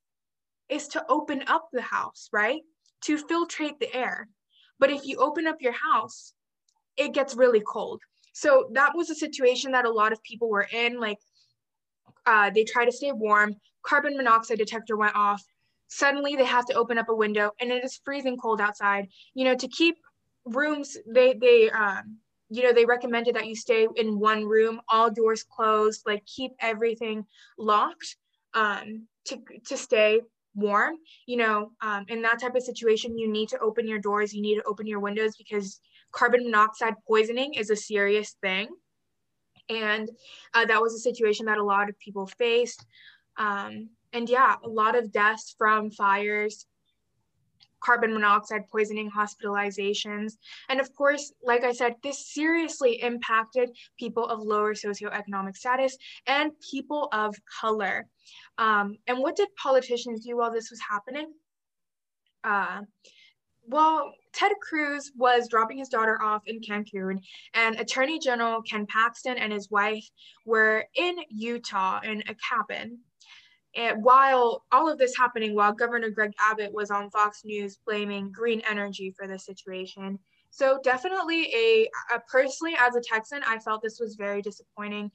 is 0.69 0.89
to 0.89 1.05
open 1.09 1.45
up 1.47 1.69
the 1.73 1.83
house, 1.83 2.29
right? 2.33 2.63
to 3.03 3.17
filtrate 3.17 3.79
the 3.79 3.95
air. 3.95 4.29
But 4.79 4.91
if 4.91 5.07
you 5.07 5.19
open 5.19 5.47
up 5.47 5.61
your 5.61 5.73
house, 5.73 6.33
it 6.97 7.15
gets 7.15 7.37
really 7.37 7.61
cold. 7.61 8.03
So 8.33 8.71
that 8.73 8.93
was 8.95 9.11
a 9.11 9.15
situation 9.15 9.73
that 9.73 9.85
a 9.85 9.91
lot 9.91 10.13
of 10.13 10.23
people 10.23 10.49
were 10.49 10.67
in. 10.73 11.01
Like 11.01 11.19
uh, 12.27 12.51
they 12.51 12.65
try 12.65 12.85
to 12.85 12.93
stay 12.93 13.13
warm, 13.13 13.57
carbon 13.83 14.17
monoxide 14.17 14.59
detector 14.59 14.97
went 14.97 15.17
off. 15.17 15.43
Suddenly 15.89 16.37
they 16.37 16.45
have 16.45 16.67
to 16.67 16.75
open 16.75 16.99
up 16.99 17.09
a 17.09 17.15
window 17.15 17.51
and 17.61 17.71
it 17.71 17.85
is 17.85 18.01
freezing 18.05 18.37
cold 18.37 18.61
outside. 18.61 19.09
You 19.35 19.45
know, 19.45 19.55
to 19.57 19.69
keep 19.69 19.97
rooms, 20.45 20.97
they, 21.07 21.35
they, 21.35 21.71
um, 21.71 22.19
you 22.49 22.63
know, 22.63 22.73
they 22.73 22.85
recommended 22.85 23.35
that 23.37 23.47
you 23.47 23.57
stay 23.57 23.87
in 23.97 24.19
one 24.19 24.45
room, 24.45 24.81
all 24.89 25.11
doors 25.11 25.43
closed, 25.43 26.03
like 26.07 26.25
keep 26.27 26.53
everything 26.61 27.25
locked 27.59 28.17
um, 28.55 29.07
to, 29.27 29.39
to 29.67 29.77
stay 29.77 30.21
warm 30.55 30.97
you 31.27 31.37
know 31.37 31.71
um, 31.81 32.05
in 32.09 32.23
that 32.23 32.41
type 32.41 32.55
of 32.55 32.63
situation 32.63 33.17
you 33.17 33.31
need 33.31 33.49
to 33.49 33.59
open 33.61 33.87
your 33.87 33.99
doors 33.99 34.33
you 34.33 34.43
need 34.43 34.57
to 34.57 34.65
open 34.65 34.87
your 34.87 35.01
windows 35.01 35.37
because 35.37 35.81
carbon 36.13 36.43
monoxide 36.43 36.95
poisoning 37.07 37.55
is 37.55 37.71
a 37.71 37.77
serious 37.77 38.37
thing 38.43 38.69
and 39.69 40.11
uh, 40.55 40.65
that 40.65 40.81
was 40.81 40.95
a 40.95 40.99
situation 40.99 41.47
that 41.47 41.59
a 41.59 41.65
lot 41.65 41.89
of 41.89 41.99
people 41.99 42.27
faced 42.27 42.85
Um, 43.41 43.89
and 44.13 44.29
yeah, 44.29 44.57
a 44.63 44.69
lot 44.69 44.95
of 44.97 45.11
deaths 45.11 45.55
from 45.57 45.91
fires, 45.91 46.67
carbon 47.81 48.13
monoxide 48.13 48.69
poisoning, 48.71 49.11
hospitalizations. 49.11 50.35
And 50.69 50.79
of 50.79 50.95
course, 50.95 51.33
like 51.43 51.65
I 51.65 51.73
said, 51.73 51.95
this 52.03 52.33
seriously 52.33 53.01
impacted 53.03 53.71
people 53.99 54.27
of 54.27 54.41
lower 54.41 54.75
socioeconomic 54.75 55.57
status 55.57 55.97
and 56.27 56.53
people 56.71 57.09
of 57.13 57.35
color. 57.61 58.07
Um, 58.59 58.99
and 59.07 59.19
what 59.19 59.37
did 59.37 59.49
politicians 59.57 60.27
do 60.27 60.37
while 60.37 60.53
this 60.53 60.71
was 60.71 60.81
happening? 60.81 61.33
Uh, 62.45 62.83
well, 63.67 64.13
Ted 64.35 64.53
Cruz 64.61 65.13
was 65.17 65.49
dropping 65.49 65.79
his 65.79 65.89
daughter 65.89 66.21
off 66.21 66.43
in 66.47 66.61
Cancun, 66.61 67.21
and 67.55 67.79
Attorney 67.79 68.19
General 68.19 68.63
Ken 68.63 68.87
Paxton 68.87 69.39
and 69.39 69.53
his 69.53 69.71
wife 69.71 70.09
were 70.45 70.85
in 70.95 71.17
Utah 71.31 72.01
in 72.03 72.23
a 72.29 72.35
cabin. 72.35 72.99
And 73.77 74.03
while 74.03 74.65
all 74.73 74.91
of 74.91 74.99
this 74.99 75.17
happening, 75.17 75.55
while 75.55 75.73
Governor 75.73 76.11
Greg 76.11 76.33
Abbott 76.41 76.73
was 76.73 76.91
on 76.91 77.11
Fox 77.11 77.43
News 77.45 77.79
blaming 77.87 78.33
green 78.33 78.63
energy 78.69 79.15
for 79.17 79.29
the 79.29 79.39
situation. 79.39 80.19
So 80.51 80.81
definitely 80.83 81.45
a, 81.55 81.89
a 82.15 82.21
personally 82.29 82.75
as 82.79 82.97
a 82.97 83.01
Texan, 83.01 83.43
I 83.47 83.59
felt 83.59 83.83
this 83.83 84.01
was 84.01 84.17
very 84.17 84.43
disappointing. 84.43 85.13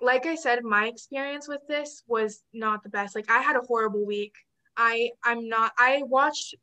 Like 0.00 0.26
I 0.26 0.34
said, 0.34 0.64
my 0.64 0.88
experience 0.88 1.48
with 1.48 1.60
this 1.68 2.02
was 2.08 2.42
not 2.52 2.82
the 2.82 2.88
best. 2.88 3.14
Like 3.14 3.30
I 3.30 3.40
had 3.40 3.56
a 3.56 3.66
horrible 3.66 4.04
week. 4.04 4.34
I 4.76 5.10
I'm 5.24 5.48
not 5.48 5.72
I 5.78 6.02
watched 6.04 6.56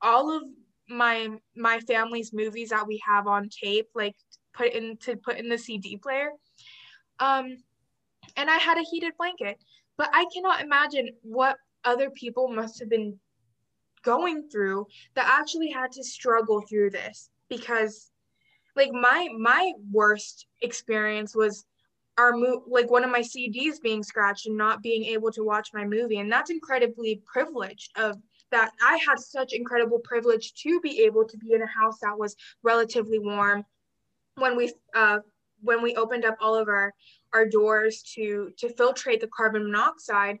all 0.00 0.34
of 0.34 0.42
my 0.88 1.28
my 1.54 1.80
family's 1.80 2.32
movies 2.32 2.70
that 2.70 2.86
we 2.86 3.00
have 3.06 3.26
on 3.26 3.50
tape, 3.50 3.88
like 3.94 4.16
put 4.54 4.72
in 4.72 4.96
to 4.98 5.16
put 5.16 5.36
in 5.36 5.48
the 5.48 5.58
CD 5.58 5.98
player. 5.98 6.30
Um 7.20 7.58
and 8.36 8.50
I 8.50 8.56
had 8.56 8.78
a 8.78 8.82
heated 8.90 9.12
blanket. 9.18 9.62
But 10.02 10.10
I 10.12 10.26
cannot 10.34 10.60
imagine 10.60 11.10
what 11.22 11.56
other 11.84 12.10
people 12.10 12.48
must 12.48 12.80
have 12.80 12.88
been 12.90 13.20
going 14.02 14.48
through 14.50 14.88
that 15.14 15.28
actually 15.40 15.70
had 15.70 15.92
to 15.92 16.02
struggle 16.02 16.60
through 16.62 16.90
this 16.90 17.30
because 17.48 18.10
like 18.74 18.90
my 18.90 19.28
my 19.38 19.72
worst 19.92 20.48
experience 20.60 21.36
was 21.36 21.64
our 22.18 22.32
mo- 22.32 22.64
like 22.66 22.90
one 22.90 23.04
of 23.04 23.12
my 23.12 23.20
CDs 23.20 23.80
being 23.80 24.02
scratched 24.02 24.46
and 24.46 24.56
not 24.56 24.82
being 24.82 25.04
able 25.04 25.30
to 25.30 25.44
watch 25.44 25.68
my 25.72 25.84
movie. 25.84 26.18
And 26.18 26.32
that's 26.32 26.50
incredibly 26.50 27.22
privileged 27.24 27.92
of 27.96 28.16
that. 28.50 28.72
I 28.84 28.98
had 29.06 29.20
such 29.20 29.52
incredible 29.52 30.00
privilege 30.00 30.52
to 30.64 30.80
be 30.80 31.02
able 31.04 31.28
to 31.28 31.36
be 31.36 31.52
in 31.52 31.62
a 31.62 31.66
house 31.68 32.00
that 32.02 32.18
was 32.18 32.34
relatively 32.64 33.20
warm. 33.20 33.64
When 34.34 34.56
we 34.56 34.74
uh 34.96 35.20
when 35.62 35.82
we 35.82 35.94
opened 35.94 36.24
up 36.24 36.36
all 36.40 36.54
of 36.54 36.68
our 36.68 36.92
our 37.32 37.46
doors 37.46 38.02
to 38.14 38.50
to 38.58 38.68
filtrate 38.74 39.20
the 39.20 39.28
carbon 39.28 39.64
monoxide 39.64 40.38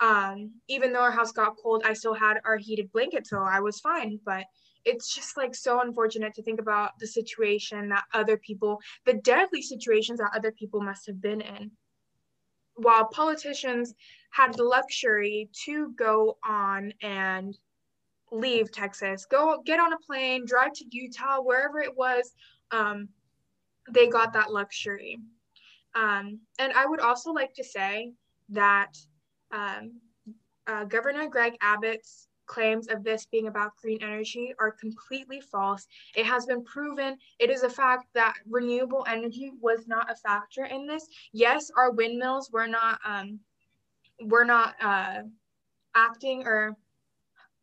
um, 0.00 0.50
even 0.68 0.92
though 0.92 1.00
our 1.00 1.12
house 1.12 1.32
got 1.32 1.56
cold 1.62 1.82
i 1.84 1.92
still 1.92 2.14
had 2.14 2.38
our 2.44 2.56
heated 2.56 2.90
blanket 2.92 3.26
so 3.26 3.38
i 3.38 3.60
was 3.60 3.80
fine. 3.80 4.18
But 4.24 4.44
it's 4.84 5.14
just 5.14 5.36
like 5.36 5.54
so 5.54 5.80
unfortunate 5.80 6.34
to 6.34 6.42
think 6.42 6.60
about 6.60 6.98
the 6.98 7.06
situation 7.06 7.88
that 7.90 8.04
other 8.12 8.36
people 8.36 8.80
the 9.04 9.14
deadly 9.14 9.62
situations 9.62 10.18
that 10.18 10.32
other 10.34 10.52
people 10.52 10.80
must 10.80 11.06
have 11.06 11.20
been 11.20 11.40
in. 11.40 11.70
While 12.74 13.06
politicians 13.06 13.94
had 14.30 14.54
the 14.54 14.64
luxury 14.64 15.50
to 15.66 15.92
go 15.96 16.38
on 16.44 16.92
and 17.02 17.56
leave 18.30 18.72
texas 18.72 19.26
go 19.26 19.62
get 19.66 19.78
on 19.78 19.92
a 19.92 19.98
plane 19.98 20.46
drive 20.46 20.72
to 20.72 20.86
utah 20.90 21.38
wherever 21.38 21.80
it 21.80 21.94
was 21.94 22.32
um, 22.70 23.08
they 23.90 24.08
got 24.08 24.32
that 24.32 24.52
luxury 24.52 25.18
um, 25.94 26.40
and 26.58 26.72
I 26.72 26.86
would 26.86 27.00
also 27.00 27.32
like 27.32 27.54
to 27.54 27.64
say 27.64 28.12
that 28.50 28.92
um, 29.52 30.00
uh, 30.66 30.84
Governor 30.84 31.28
Greg 31.28 31.56
Abbott's 31.60 32.28
claims 32.46 32.88
of 32.88 33.04
this 33.04 33.26
being 33.26 33.46
about 33.46 33.76
green 33.80 34.02
energy 34.02 34.52
are 34.58 34.72
completely 34.72 35.40
false. 35.40 35.86
It 36.16 36.26
has 36.26 36.46
been 36.46 36.64
proven, 36.64 37.16
it 37.38 37.50
is 37.50 37.62
a 37.62 37.70
fact 37.70 38.06
that 38.14 38.34
renewable 38.48 39.04
energy 39.08 39.52
was 39.60 39.86
not 39.86 40.10
a 40.10 40.16
factor 40.16 40.64
in 40.64 40.86
this. 40.86 41.06
Yes, 41.32 41.70
our 41.76 41.90
windmills 41.92 42.50
were 42.50 42.66
not 42.66 42.98
um, 43.04 43.40
were 44.20 44.44
not 44.44 44.74
uh, 44.80 45.22
acting 45.94 46.46
or 46.46 46.76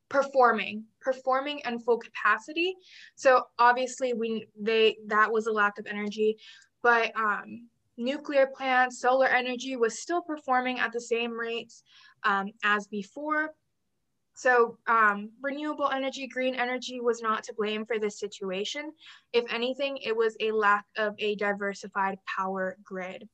performing 0.09 0.83
performing 1.01 1.61
and 1.65 1.83
full 1.83 1.97
capacity 1.97 2.75
so 3.15 3.43
obviously 3.59 4.13
we 4.13 4.47
they 4.59 4.97
that 5.05 5.31
was 5.31 5.47
a 5.47 5.51
lack 5.51 5.77
of 5.77 5.85
energy 5.87 6.35
but 6.81 7.11
um 7.15 7.69
nuclear 7.99 8.47
plants, 8.47 8.99
solar 8.99 9.27
energy 9.27 9.75
was 9.75 9.99
still 9.99 10.21
performing 10.21 10.79
at 10.79 10.91
the 10.91 11.01
same 11.01 11.37
rates 11.37 11.83
um, 12.23 12.51
as 12.63 12.87
before. 12.87 13.53
So 14.33 14.77
um, 14.87 15.31
renewable 15.41 15.89
energy, 15.89 16.25
green 16.25 16.55
energy 16.55 17.01
was 17.01 17.21
not 17.21 17.43
to 17.43 17.53
blame 17.53 17.85
for 17.85 17.99
this 17.99 18.17
situation. 18.17 18.93
If 19.33 19.51
anything, 19.53 19.97
it 19.97 20.15
was 20.15 20.37
a 20.39 20.51
lack 20.51 20.85
of 20.97 21.13
a 21.19 21.35
diversified 21.35 22.17
power 22.25 22.77
grid. 22.83 23.27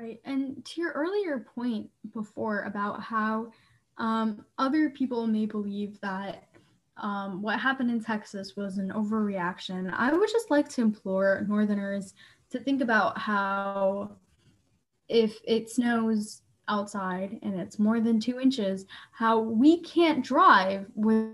Right. 0.00 0.20
And 0.24 0.64
to 0.64 0.80
your 0.80 0.92
earlier 0.92 1.46
point 1.54 1.90
before 2.14 2.62
about 2.62 3.02
how 3.02 3.52
um, 3.98 4.44
other 4.56 4.88
people 4.88 5.26
may 5.26 5.44
believe 5.44 6.00
that 6.00 6.48
um, 6.96 7.42
what 7.42 7.58
happened 7.60 7.90
in 7.90 8.02
Texas 8.02 8.56
was 8.56 8.78
an 8.78 8.90
overreaction. 8.90 9.92
I 9.94 10.12
would 10.12 10.30
just 10.30 10.50
like 10.50 10.68
to 10.70 10.80
implore 10.82 11.44
Northerners 11.48 12.14
to 12.50 12.58
think 12.58 12.80
about 12.80 13.18
how 13.18 14.12
if 15.08 15.38
it 15.44 15.68
snows 15.68 16.42
outside 16.68 17.38
and 17.42 17.58
it's 17.60 17.78
more 17.78 18.00
than 18.00 18.18
two 18.18 18.40
inches, 18.40 18.86
how 19.10 19.38
we 19.40 19.80
can't 19.80 20.24
drive 20.24 20.86
with 20.94 21.28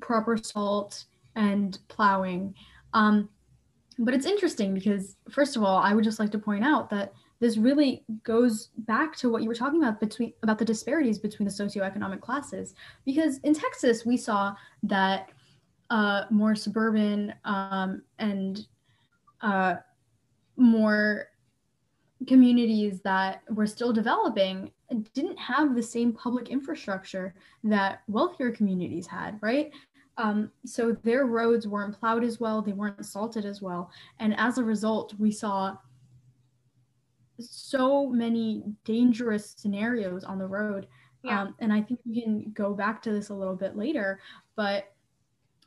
proper 0.00 0.36
salt 0.36 1.04
and 1.36 1.78
plowing. 1.88 2.54
Um, 2.94 3.28
but 3.98 4.14
it's 4.14 4.26
interesting 4.26 4.74
because, 4.74 5.16
first 5.30 5.56
of 5.56 5.62
all, 5.62 5.78
I 5.78 5.92
would 5.92 6.04
just 6.04 6.18
like 6.18 6.30
to 6.32 6.38
point 6.38 6.64
out 6.64 6.88
that 6.90 7.12
this 7.40 7.56
really 7.56 8.04
goes 8.22 8.70
back 8.78 9.16
to 9.16 9.30
what 9.30 9.42
you 9.42 9.48
were 9.48 9.54
talking 9.54 9.82
about 9.82 10.00
between 10.00 10.32
about 10.42 10.58
the 10.58 10.64
disparities 10.64 11.18
between 11.18 11.46
the 11.46 11.54
socioeconomic 11.54 12.20
classes. 12.20 12.74
Because 13.04 13.38
in 13.38 13.54
texas 13.54 14.04
we 14.04 14.16
saw 14.16 14.54
that 14.82 15.30
uh, 15.90 16.24
more 16.30 16.54
suburban 16.54 17.34
um, 17.44 18.02
and 18.18 18.66
uh, 19.40 19.76
more 20.56 21.28
communities 22.26 23.00
that 23.02 23.42
were 23.50 23.66
still 23.66 23.92
developing 23.92 24.70
didn't 25.14 25.38
have 25.38 25.74
the 25.74 25.82
same 25.82 26.12
public 26.12 26.48
infrastructure 26.48 27.34
that 27.62 28.00
wealthier 28.08 28.50
communities 28.50 29.06
had 29.06 29.38
right 29.40 29.70
um, 30.18 30.50
so 30.66 30.92
their 31.02 31.24
roads 31.24 31.66
weren't 31.66 31.98
plowed 31.98 32.22
as 32.22 32.38
well 32.38 32.60
they 32.60 32.72
weren't 32.72 33.06
salted 33.06 33.44
as 33.44 33.62
well 33.62 33.90
and 34.18 34.38
as 34.38 34.58
a 34.58 34.64
result 34.64 35.14
we 35.18 35.30
saw 35.30 35.76
so 37.40 38.08
many 38.08 38.62
dangerous 38.84 39.54
scenarios 39.56 40.24
on 40.24 40.38
the 40.38 40.46
road. 40.46 40.86
Yeah. 41.22 41.42
Um, 41.42 41.54
and 41.58 41.72
I 41.72 41.82
think 41.82 42.00
we 42.06 42.22
can 42.22 42.52
go 42.52 42.74
back 42.74 43.02
to 43.02 43.12
this 43.12 43.30
a 43.30 43.34
little 43.34 43.56
bit 43.56 43.76
later, 43.76 44.20
but 44.56 44.92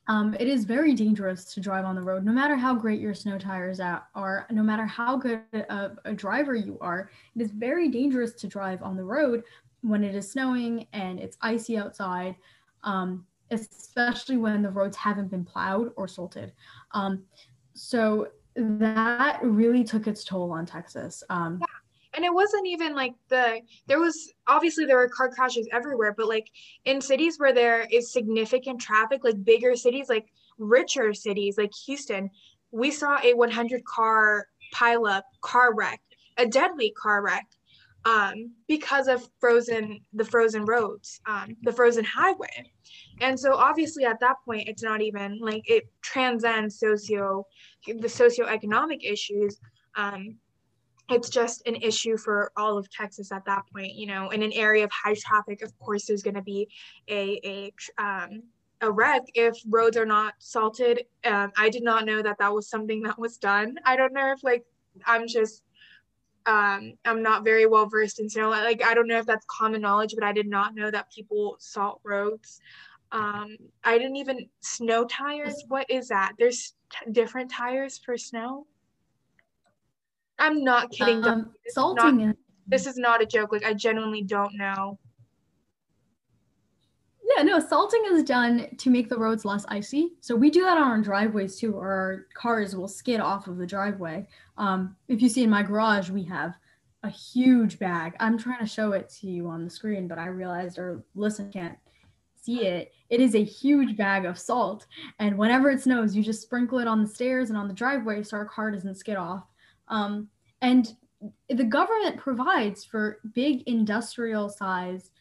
um, 0.08 0.36
it 0.40 0.48
is 0.48 0.66
very 0.66 0.94
dangerous 0.94 1.46
to 1.54 1.60
drive 1.60 1.86
on 1.86 1.96
the 1.96 2.02
road, 2.02 2.26
no 2.26 2.32
matter 2.32 2.56
how 2.56 2.74
great 2.74 3.00
your 3.00 3.14
snow 3.14 3.38
tires 3.38 3.80
are, 3.80 4.48
no 4.50 4.64
matter 4.64 4.86
how 4.86 5.16
good 5.16 5.42
a, 5.54 5.92
a 6.06 6.14
driver 6.14 6.56
you 6.56 6.78
are. 6.82 7.10
It 7.36 7.42
is 7.42 7.52
very 7.52 7.90
dangerous 7.90 8.34
to 8.36 8.48
drive 8.48 8.82
on 8.82 8.98
the 8.98 9.04
road 9.04 9.44
when 9.82 10.04
it 10.04 10.16
is 10.16 10.32
snowing 10.32 10.88
and 10.94 11.20
it's 11.20 11.38
icy 11.42 11.78
outside, 11.78 12.36
um, 12.84 13.26
especially 13.52 14.38
when 14.38 14.62
the 14.62 14.70
roads 14.70 14.98
haven't 14.98 15.30
been 15.30 15.46
plowed 15.46 15.92
or 15.96 16.08
salted. 16.08 16.54
Um, 16.92 17.24
so 17.74 18.28
that 18.56 19.40
really 19.44 19.84
took 19.84 20.08
its 20.08 20.24
toll 20.24 20.52
on 20.52 20.66
Texas. 20.66 21.24
Um, 21.30 21.60
yeah. 21.60 21.68
And 22.14 22.26
it 22.26 22.34
wasn't 22.34 22.68
even 22.68 22.94
like 22.94 23.14
the, 23.30 23.62
there 23.88 24.00
was 24.00 24.34
obviously 24.48 24.86
there 24.86 24.98
were 24.98 25.08
car 25.08 25.30
crashes 25.30 25.68
everywhere, 25.72 26.14
but 26.18 26.28
like 26.28 26.50
in 26.84 27.00
cities 27.00 27.40
where 27.40 27.54
there 27.54 27.88
is 27.90 28.12
significant 28.12 28.82
traffic, 28.82 29.24
like 29.24 29.42
bigger 29.46 29.76
cities, 29.76 30.10
like 30.10 30.28
richer 30.58 31.14
cities 31.14 31.58
like 31.58 31.72
Houston, 31.86 32.30
we 32.72 32.92
saw 32.92 33.18
a 33.24 33.34
100 33.34 33.86
car 33.86 34.48
pileup 34.74 35.24
car 35.40 35.74
wreck, 35.74 36.02
a 36.38 36.46
deadly 36.46 36.94
car 37.02 37.22
wreck 37.22 37.48
um, 38.06 38.52
because 38.68 39.08
of 39.08 39.28
frozen 39.40 40.00
the 40.14 40.26
frozen 40.26 40.66
roads, 40.66 41.22
um, 41.28 41.56
the 41.64 41.72
frozen 41.72 42.04
highway. 42.04 42.72
And 43.22 43.40
so 43.40 43.56
obviously 43.56 44.06
at 44.06 44.20
that 44.22 44.38
point 44.46 44.68
it's 44.68 44.84
not 44.84 45.02
even 45.02 45.40
like 45.40 45.64
it 45.70 45.84
transcends 46.02 46.80
socio 46.80 47.46
the 47.86 48.08
socioeconomic 48.08 49.00
issues. 49.04 49.60
Um, 49.96 50.36
it's 51.10 51.30
just 51.30 51.68
an 51.68 51.76
issue 51.76 52.18
for 52.18 52.52
all 52.56 52.78
of 52.78 52.90
Texas 52.90 53.32
at 53.32 53.46
that 53.46 53.64
point. 53.74 53.94
You 53.96 54.08
know, 54.08 54.30
in 54.30 54.44
an 54.44 54.54
area 54.54 54.84
of 54.84 54.92
high 54.92 55.16
traffic, 55.16 55.62
of 55.62 55.78
course, 55.80 56.06
there's 56.06 56.24
going 56.24 56.36
to 56.36 56.42
be 56.42 56.70
a 57.10 57.40
a 57.44 57.74
um, 58.02 58.44
a 58.82 58.92
wreck 58.92 59.24
if 59.36 59.58
roads 59.70 59.98
are 59.98 60.06
not 60.06 60.34
salted. 60.40 61.04
Um, 61.26 61.52
I 61.58 61.70
did 61.70 61.84
not 61.84 62.06
know 62.06 62.22
that 62.22 62.38
that 62.40 62.54
was 62.54 62.70
something 62.70 63.04
that 63.04 63.20
was 63.20 63.38
done. 63.38 63.76
I 63.86 63.96
don't 63.96 64.14
know 64.14 64.32
if 64.32 64.44
like 64.44 64.64
I'm 65.06 65.28
just 65.28 65.64
um, 66.46 66.94
I'm 67.06 67.22
not 67.22 67.44
very 67.44 67.66
well 67.66 67.86
versed 67.88 68.20
in 68.20 68.30
snow. 68.30 68.50
Like 68.50 68.84
I 68.84 68.94
don't 68.94 69.08
know 69.08 69.20
if 69.20 69.26
that's 69.26 69.46
common 69.50 69.82
knowledge, 69.82 70.16
but 70.16 70.24
I 70.24 70.34
did 70.34 70.48
not 70.48 70.76
know 70.76 70.90
that 70.90 71.12
people 71.12 71.56
salt 71.60 72.02
roads. 72.04 72.60
Um, 73.12 73.58
I 73.84 73.98
didn't 73.98 74.16
even 74.16 74.50
snow 74.62 75.06
tires. 75.06 75.64
What 75.68 75.90
is 75.90 76.08
that? 76.08 76.34
There's 76.40 76.74
t- 76.90 77.12
different 77.12 77.52
tires 77.52 77.98
for 77.98 78.18
snow. 78.18 78.66
I'm 80.40 80.64
not 80.64 80.92
kidding. 80.92 81.24
Um, 81.24 81.52
salting. 81.68 82.18
Not, 82.28 82.36
this 82.68 82.88
is 82.88 82.98
not 82.98 83.22
a 83.22 83.26
joke. 83.26 83.52
Like 83.52 83.66
I 83.66 83.74
genuinely 83.74 84.24
don't 84.24 84.58
know. 84.58 84.98
Yeah, 87.24 87.44
no, 87.44 87.60
salting 87.60 88.04
is 88.12 88.24
done 88.24 88.68
to 88.78 88.90
make 88.90 89.10
the 89.10 89.18
roads 89.18 89.46
less 89.46 89.66
icy. 89.68 90.14
So 90.22 90.36
we 90.36 90.50
do 90.50 90.62
that 90.62 90.78
on 90.78 90.92
our 90.92 91.02
driveways 91.02 91.58
too, 91.58 91.74
or 91.74 91.92
our 91.92 92.26
cars 92.34 92.76
will 92.76 92.88
skid 92.88 93.20
off 93.20 93.48
of 93.48 93.58
the 93.58 93.68
driveway. 93.68 94.28
Um, 94.58 94.96
if 95.08 95.22
you 95.22 95.30
see 95.30 95.44
in 95.44 95.50
my 95.50 95.64
garage, 95.64 96.10
we 96.10 96.24
have 96.26 96.56
a 97.04 97.10
huge 97.10 97.80
bag. 97.80 98.16
I'm 98.20 98.38
trying 98.38 98.60
to 98.60 98.66
show 98.66 98.92
it 98.92 99.10
to 99.22 99.28
you 99.28 99.48
on 99.48 99.64
the 99.64 99.70
screen, 99.70 100.08
but 100.08 100.20
I 100.20 100.28
realized 100.28 100.78
our 100.78 101.04
listen 101.16 101.52
can't 101.52 101.78
see 102.36 102.66
it. 102.66 102.92
It 103.10 103.22
is 103.22 103.36
a 103.36 103.44
huge 103.44 103.96
bag 103.96 104.26
of 104.26 104.38
salt. 104.38 104.88
And 105.20 105.38
whenever 105.38 105.70
it 105.70 105.82
snows, 105.82 106.16
you 106.16 106.24
just 106.24 106.42
sprinkle 106.42 106.80
it 106.80 106.88
on 106.88 107.02
the 107.02 107.08
stairs 107.08 107.50
and 107.50 107.58
on 107.58 107.68
the 107.68 107.74
driveway 107.74 108.24
so 108.24 108.38
our 108.38 108.46
car 108.46 108.72
doesn't 108.72 108.96
skid 108.96 109.18
off. 109.18 109.46
Um, 109.88 110.28
and 110.62 110.96
the 111.50 111.64
government 111.64 112.18
provides 112.18 112.84
for 112.84 113.20
big 113.34 113.64
industrial 113.68 114.50
size 114.50 115.12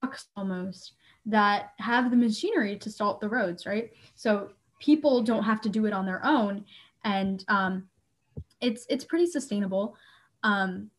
trucks 0.00 0.26
almost 0.36 0.94
that 1.26 1.72
have 1.78 2.10
the 2.10 2.16
machinery 2.16 2.76
to 2.78 2.90
salt 2.90 3.20
the 3.20 3.28
roads, 3.28 3.66
right? 3.66 3.90
So 4.14 4.50
people 4.80 5.22
don't 5.22 5.44
have 5.44 5.60
to 5.62 5.68
do 5.68 5.86
it 5.86 5.92
on 5.92 6.06
their 6.06 6.24
own, 6.24 6.64
and 7.04 7.44
um, 7.48 7.88
it's 8.60 8.86
it's 8.88 9.04
pretty 9.04 9.26
sustainable. 9.26 9.96
Um, 10.42 10.90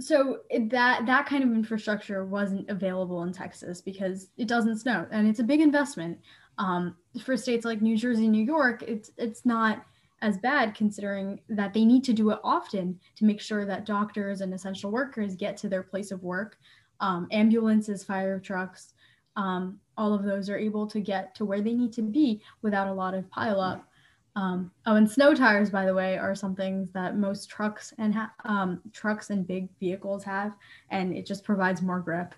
so 0.00 0.40
that 0.68 1.06
that 1.06 1.26
kind 1.26 1.44
of 1.44 1.50
infrastructure 1.50 2.24
wasn't 2.24 2.68
available 2.68 3.22
in 3.22 3.32
Texas 3.32 3.80
because 3.80 4.28
it 4.36 4.48
doesn't 4.48 4.78
snow, 4.78 5.06
and 5.10 5.28
it's 5.28 5.40
a 5.40 5.44
big 5.44 5.60
investment. 5.60 6.18
Um, 6.56 6.96
for 7.22 7.36
states 7.36 7.64
like 7.64 7.82
New 7.82 7.96
Jersey, 7.96 8.28
New 8.28 8.44
York, 8.44 8.82
it's 8.82 9.10
it's 9.18 9.44
not 9.44 9.84
as 10.22 10.38
bad 10.38 10.74
considering 10.74 11.40
that 11.50 11.74
they 11.74 11.84
need 11.84 12.02
to 12.04 12.12
do 12.12 12.30
it 12.30 12.38
often 12.42 12.98
to 13.16 13.24
make 13.24 13.40
sure 13.40 13.66
that 13.66 13.84
doctors 13.84 14.40
and 14.40 14.54
essential 14.54 14.90
workers 14.90 15.36
get 15.36 15.56
to 15.58 15.68
their 15.68 15.82
place 15.82 16.10
of 16.10 16.22
work. 16.22 16.58
Um, 17.00 17.28
ambulances, 17.32 18.04
fire 18.04 18.40
trucks, 18.40 18.93
um, 19.36 19.80
all 19.96 20.14
of 20.14 20.24
those 20.24 20.48
are 20.48 20.58
able 20.58 20.86
to 20.88 21.00
get 21.00 21.34
to 21.36 21.44
where 21.44 21.60
they 21.60 21.74
need 21.74 21.92
to 21.94 22.02
be 22.02 22.42
without 22.62 22.88
a 22.88 22.92
lot 22.92 23.14
of 23.14 23.24
pileup. 23.30 23.82
Um, 24.36 24.72
oh, 24.86 24.96
and 24.96 25.08
snow 25.08 25.34
tires, 25.34 25.70
by 25.70 25.86
the 25.86 25.94
way, 25.94 26.18
are 26.18 26.34
something 26.34 26.88
that 26.92 27.16
most 27.16 27.48
trucks 27.48 27.92
and 27.98 28.14
ha- 28.14 28.32
um, 28.44 28.80
trucks 28.92 29.30
and 29.30 29.46
big 29.46 29.68
vehicles 29.78 30.24
have, 30.24 30.56
and 30.90 31.14
it 31.14 31.24
just 31.24 31.44
provides 31.44 31.82
more 31.82 32.00
grip. 32.00 32.34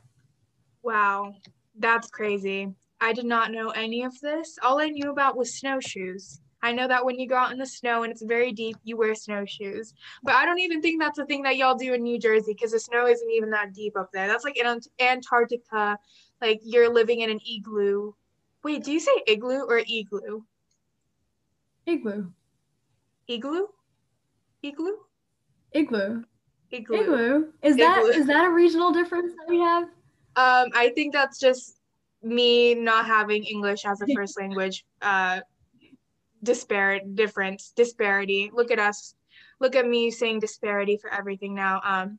Wow, 0.83 1.35
that's 1.79 2.11
crazy. 2.11 2.75
I 3.01 3.13
did 3.13 3.25
not 3.25 3.51
know 3.51 3.71
any 3.71 4.03
of 4.03 4.19
this. 4.21 4.59
All 4.63 4.81
I 4.81 4.89
knew 4.89 5.11
about 5.11 5.37
was 5.37 5.55
snowshoes. 5.55 6.41
I 6.63 6.73
know 6.73 6.89
that 6.89 7.05
when 7.05 7.19
you 7.19 7.29
go 7.29 7.37
out 7.37 7.53
in 7.53 7.59
the 7.59 7.67
snow 7.67 8.03
and 8.03 8.11
it's 8.11 8.23
very 8.23 8.51
deep, 8.53 8.77
you 8.83 8.97
wear 8.97 9.15
snowshoes. 9.15 9.93
But 10.23 10.35
I 10.35 10.45
don't 10.45 10.59
even 10.59 10.81
think 10.81 11.01
that's 11.01 11.19
a 11.19 11.27
thing 11.27 11.43
that 11.43 11.57
y'all 11.57 11.77
do 11.77 11.95
in 11.95 12.03
New 12.03 12.19
Jersey 12.19 12.55
because 12.55 12.73
the 12.73 12.81
snow 12.81 13.07
isn't 13.07 13.31
even 13.31 13.51
that 13.51 13.73
deep 13.73 13.97
up 13.97 14.11
there. 14.13 14.27
That's 14.27 14.45
like 14.45 14.59
in 14.59 14.81
Antarctica, 14.99 15.99
like 16.41 16.61
you're 16.63 16.93
living 16.93 17.21
in 17.21 17.31
an 17.31 17.41
igloo. 17.49 18.13
Wait, 18.63 18.85
do 18.85 18.93
you 18.93 19.01
say 19.01 19.13
igloo 19.27 19.63
or 19.63 19.79
igloo? 19.79 20.43
Igloo. 21.87 22.33
Igloo? 23.29 23.67
Igloo? 24.63 24.97
Igloo. 25.73 26.25
Igloo. 26.71 26.97
Igloo. 27.01 27.53
Is 27.63 27.77
that 27.77 27.99
igloo. 27.99 28.11
is 28.11 28.27
that 28.27 28.45
a 28.45 28.51
regional 28.51 28.93
difference 28.93 29.33
that 29.37 29.49
we 29.49 29.61
have? 29.61 29.85
Um, 30.37 30.71
I 30.75 30.93
think 30.95 31.13
that's 31.13 31.39
just 31.39 31.81
me 32.23 32.75
not 32.75 33.07
having 33.07 33.45
English 33.45 33.85
as 33.85 34.01
a 34.03 34.07
first 34.15 34.39
language. 34.39 34.85
Uh, 35.01 35.41
disparate 36.43 37.15
difference, 37.15 37.73
disparity. 37.75 38.51
Look 38.53 38.71
at 38.71 38.79
us. 38.79 39.15
Look 39.61 39.75
at 39.75 39.87
me 39.87 40.11
saying 40.11 40.41
disparity 40.41 40.97
for 40.97 41.11
everything 41.11 41.55
now. 41.55 41.81
Um, 41.85 42.19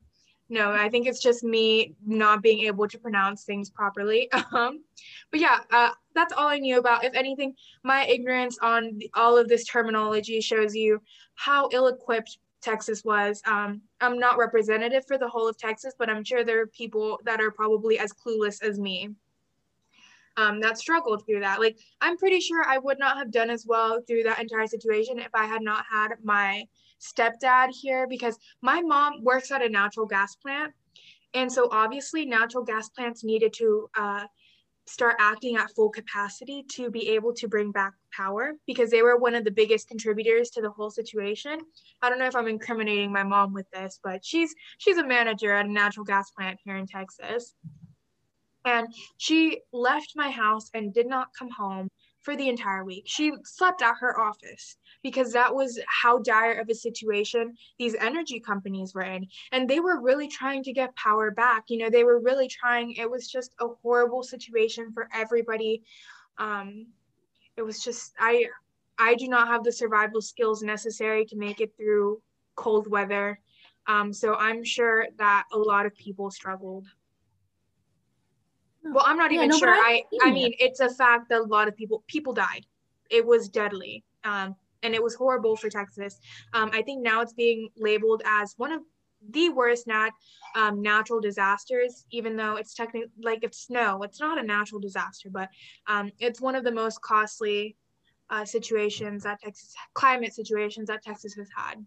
no, 0.50 0.72
I 0.72 0.88
think 0.88 1.06
it's 1.06 1.20
just 1.20 1.44
me 1.44 1.94
not 2.06 2.42
being 2.42 2.60
able 2.60 2.88
to 2.88 2.98
pronounce 2.98 3.44
things 3.44 3.70
properly. 3.70 4.30
Um, 4.50 4.82
but 5.30 5.40
yeah, 5.40 5.60
uh, 5.70 5.90
that's 6.14 6.32
all 6.32 6.48
I 6.48 6.58
knew 6.58 6.78
about. 6.78 7.04
If 7.04 7.14
anything, 7.14 7.54
my 7.84 8.06
ignorance 8.06 8.58
on 8.62 8.96
the, 8.96 9.10
all 9.14 9.36
of 9.36 9.46
this 9.46 9.66
terminology 9.66 10.40
shows 10.40 10.74
you 10.74 11.02
how 11.34 11.68
ill-equipped 11.70 12.38
Texas 12.62 13.04
was. 13.04 13.42
Um, 13.46 13.82
I'm 14.00 14.18
not 14.18 14.38
representative 14.38 15.04
for 15.06 15.18
the 15.18 15.28
whole 15.28 15.46
of 15.46 15.58
Texas, 15.58 15.94
but 15.98 16.08
I'm 16.08 16.24
sure 16.24 16.44
there 16.44 16.62
are 16.62 16.66
people 16.66 17.20
that 17.24 17.40
are 17.40 17.50
probably 17.50 17.98
as 17.98 18.12
clueless 18.12 18.62
as 18.62 18.78
me. 18.78 19.10
Um, 20.36 20.60
that 20.60 20.78
struggled 20.78 21.26
through 21.26 21.40
that. 21.40 21.60
Like, 21.60 21.78
I'm 22.00 22.16
pretty 22.16 22.40
sure 22.40 22.64
I 22.66 22.78
would 22.78 22.98
not 22.98 23.18
have 23.18 23.30
done 23.30 23.50
as 23.50 23.66
well 23.66 24.00
through 24.06 24.22
that 24.24 24.40
entire 24.40 24.66
situation 24.66 25.18
if 25.18 25.34
I 25.34 25.46
had 25.46 25.62
not 25.62 25.84
had 25.90 26.14
my 26.22 26.64
stepdad 27.00 27.70
here 27.70 28.06
because 28.06 28.38
my 28.62 28.80
mom 28.80 29.22
works 29.22 29.50
at 29.50 29.62
a 29.62 29.68
natural 29.68 30.06
gas 30.06 30.36
plant. 30.36 30.72
And 31.34 31.52
so 31.52 31.68
obviously 31.70 32.24
natural 32.24 32.64
gas 32.64 32.88
plants 32.88 33.22
needed 33.22 33.52
to 33.54 33.88
uh, 33.96 34.24
start 34.88 35.16
acting 35.18 35.56
at 35.56 35.70
full 35.72 35.90
capacity 35.90 36.64
to 36.70 36.90
be 36.90 37.10
able 37.10 37.32
to 37.34 37.46
bring 37.46 37.70
back 37.70 37.92
power 38.10 38.54
because 38.66 38.90
they 38.90 39.02
were 39.02 39.18
one 39.18 39.34
of 39.34 39.44
the 39.44 39.50
biggest 39.50 39.86
contributors 39.86 40.48
to 40.50 40.62
the 40.62 40.70
whole 40.70 40.90
situation. 40.90 41.60
I 42.00 42.08
don't 42.08 42.18
know 42.18 42.26
if 42.26 42.34
I'm 42.34 42.48
incriminating 42.48 43.12
my 43.12 43.22
mom 43.22 43.52
with 43.52 43.70
this, 43.70 44.00
but 44.02 44.24
she's 44.24 44.54
she's 44.78 44.96
a 44.96 45.06
manager 45.06 45.52
at 45.52 45.66
a 45.66 45.72
natural 45.72 46.04
gas 46.04 46.30
plant 46.30 46.58
here 46.64 46.76
in 46.76 46.86
Texas. 46.86 47.54
And 48.64 48.88
she 49.18 49.60
left 49.72 50.12
my 50.16 50.30
house 50.30 50.70
and 50.74 50.92
did 50.92 51.06
not 51.06 51.28
come 51.38 51.50
home 51.50 51.88
for 52.28 52.36
the 52.36 52.50
entire 52.50 52.84
week. 52.84 53.04
She 53.06 53.32
slept 53.42 53.80
at 53.80 53.94
her 54.00 54.20
office 54.20 54.76
because 55.02 55.32
that 55.32 55.54
was 55.54 55.80
how 55.86 56.18
dire 56.18 56.60
of 56.60 56.68
a 56.68 56.74
situation 56.74 57.56
these 57.78 57.94
energy 57.94 58.38
companies 58.38 58.92
were 58.94 59.00
in. 59.00 59.26
And 59.50 59.66
they 59.66 59.80
were 59.80 60.02
really 60.02 60.28
trying 60.28 60.62
to 60.64 60.72
get 60.74 60.94
power 60.94 61.30
back. 61.30 61.64
You 61.68 61.78
know, 61.78 61.88
they 61.88 62.04
were 62.04 62.20
really 62.20 62.46
trying, 62.46 62.92
it 62.96 63.10
was 63.10 63.28
just 63.28 63.54
a 63.62 63.68
horrible 63.82 64.22
situation 64.22 64.92
for 64.92 65.08
everybody. 65.14 65.84
Um, 66.36 66.88
it 67.56 67.62
was 67.62 67.82
just, 67.82 68.12
I, 68.20 68.44
I 68.98 69.14
do 69.14 69.26
not 69.26 69.48
have 69.48 69.64
the 69.64 69.72
survival 69.72 70.20
skills 70.20 70.62
necessary 70.62 71.24
to 71.24 71.36
make 71.36 71.62
it 71.62 71.72
through 71.78 72.20
cold 72.56 72.90
weather. 72.90 73.40
Um, 73.86 74.12
so 74.12 74.34
I'm 74.34 74.62
sure 74.62 75.06
that 75.16 75.44
a 75.50 75.58
lot 75.58 75.86
of 75.86 75.94
people 75.94 76.30
struggled. 76.30 76.88
Well, 78.82 79.04
I'm 79.06 79.16
not 79.16 79.32
yeah, 79.32 79.38
even 79.38 79.48
no, 79.50 79.58
sure. 79.58 79.70
I, 79.70 80.02
I 80.22 80.30
mean, 80.30 80.54
it's 80.58 80.80
a 80.80 80.88
fact 80.88 81.28
that 81.30 81.40
a 81.40 81.44
lot 81.44 81.68
of 81.68 81.76
people 81.76 82.04
people 82.06 82.32
died. 82.32 82.66
It 83.10 83.24
was 83.24 83.48
deadly. 83.48 84.04
Um, 84.24 84.56
and 84.82 84.94
it 84.94 85.02
was 85.02 85.14
horrible 85.14 85.56
for 85.56 85.68
Texas. 85.68 86.20
Um, 86.52 86.70
I 86.72 86.82
think 86.82 87.02
now 87.02 87.20
it's 87.20 87.32
being 87.32 87.68
labeled 87.76 88.22
as 88.24 88.54
one 88.56 88.72
of 88.72 88.82
the 89.30 89.48
worst 89.50 89.86
nat 89.86 90.10
um, 90.54 90.80
natural 90.80 91.20
disasters, 91.20 92.04
even 92.12 92.36
though 92.36 92.56
it's 92.56 92.74
technically 92.74 93.10
like 93.22 93.40
it's 93.42 93.66
snow. 93.66 94.02
It's 94.02 94.20
not 94.20 94.38
a 94.38 94.42
natural 94.42 94.80
disaster, 94.80 95.28
but 95.30 95.48
um, 95.88 96.12
it's 96.20 96.40
one 96.40 96.54
of 96.54 96.64
the 96.64 96.70
most 96.70 97.02
costly 97.02 97.76
uh, 98.30 98.44
situations 98.44 99.24
that 99.24 99.40
Texas 99.40 99.74
climate 99.94 100.34
situations 100.34 100.88
that 100.88 101.02
Texas 101.02 101.34
has 101.34 101.48
had. 101.56 101.84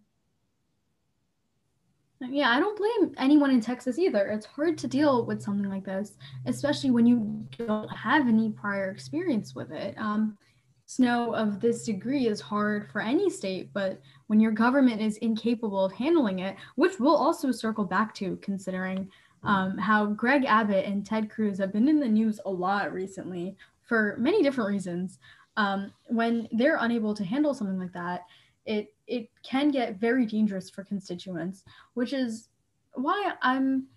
Yeah, 2.29 2.51
I 2.51 2.60
don't 2.60 2.77
blame 2.77 3.15
anyone 3.17 3.51
in 3.51 3.62
Texas 3.62 3.97
either. 3.97 4.27
It's 4.27 4.45
hard 4.45 4.77
to 4.79 4.88
deal 4.88 5.25
with 5.25 5.41
something 5.41 5.69
like 5.69 5.86
this, 5.86 6.17
especially 6.45 6.91
when 6.91 7.07
you 7.07 7.45
don't 7.57 7.89
have 7.89 8.27
any 8.27 8.51
prior 8.51 8.91
experience 8.91 9.55
with 9.55 9.71
it. 9.71 9.95
Um, 9.97 10.38
snow 10.86 11.34
of 11.34 11.60
this 11.60 11.84
degree 11.84 12.27
is 12.27 12.39
hard 12.39 12.91
for 12.91 13.01
any 13.01 13.29
state, 13.29 13.71
but 13.73 13.99
when 14.27 14.39
your 14.39 14.51
government 14.51 15.01
is 15.01 15.17
incapable 15.17 15.84
of 15.84 15.93
handling 15.93 16.39
it, 16.39 16.57
which 16.75 16.99
we'll 16.99 17.15
also 17.15 17.51
circle 17.51 17.86
back 17.86 18.13
to 18.15 18.38
considering 18.41 19.10
um, 19.43 19.77
how 19.77 20.05
Greg 20.05 20.45
Abbott 20.45 20.86
and 20.86 21.03
Ted 21.03 21.29
Cruz 21.29 21.57
have 21.57 21.73
been 21.73 21.88
in 21.88 21.99
the 21.99 22.07
news 22.07 22.39
a 22.45 22.51
lot 22.51 22.93
recently 22.93 23.55
for 23.81 24.15
many 24.19 24.43
different 24.43 24.69
reasons. 24.69 25.17
Um, 25.57 25.91
when 26.05 26.47
they're 26.51 26.77
unable 26.79 27.13
to 27.15 27.25
handle 27.25 27.53
something 27.53 27.79
like 27.79 27.93
that, 27.93 28.25
it 28.65 28.93
it 29.08 29.30
can 29.43 29.71
get 29.71 30.00
very 30.00 30.26
dangerous 30.26 30.69
for 30.69 30.84
constituents, 30.84 31.63
which 31.93 32.13
is 32.13 32.50
why 32.93 33.34
I'm. 33.41 33.88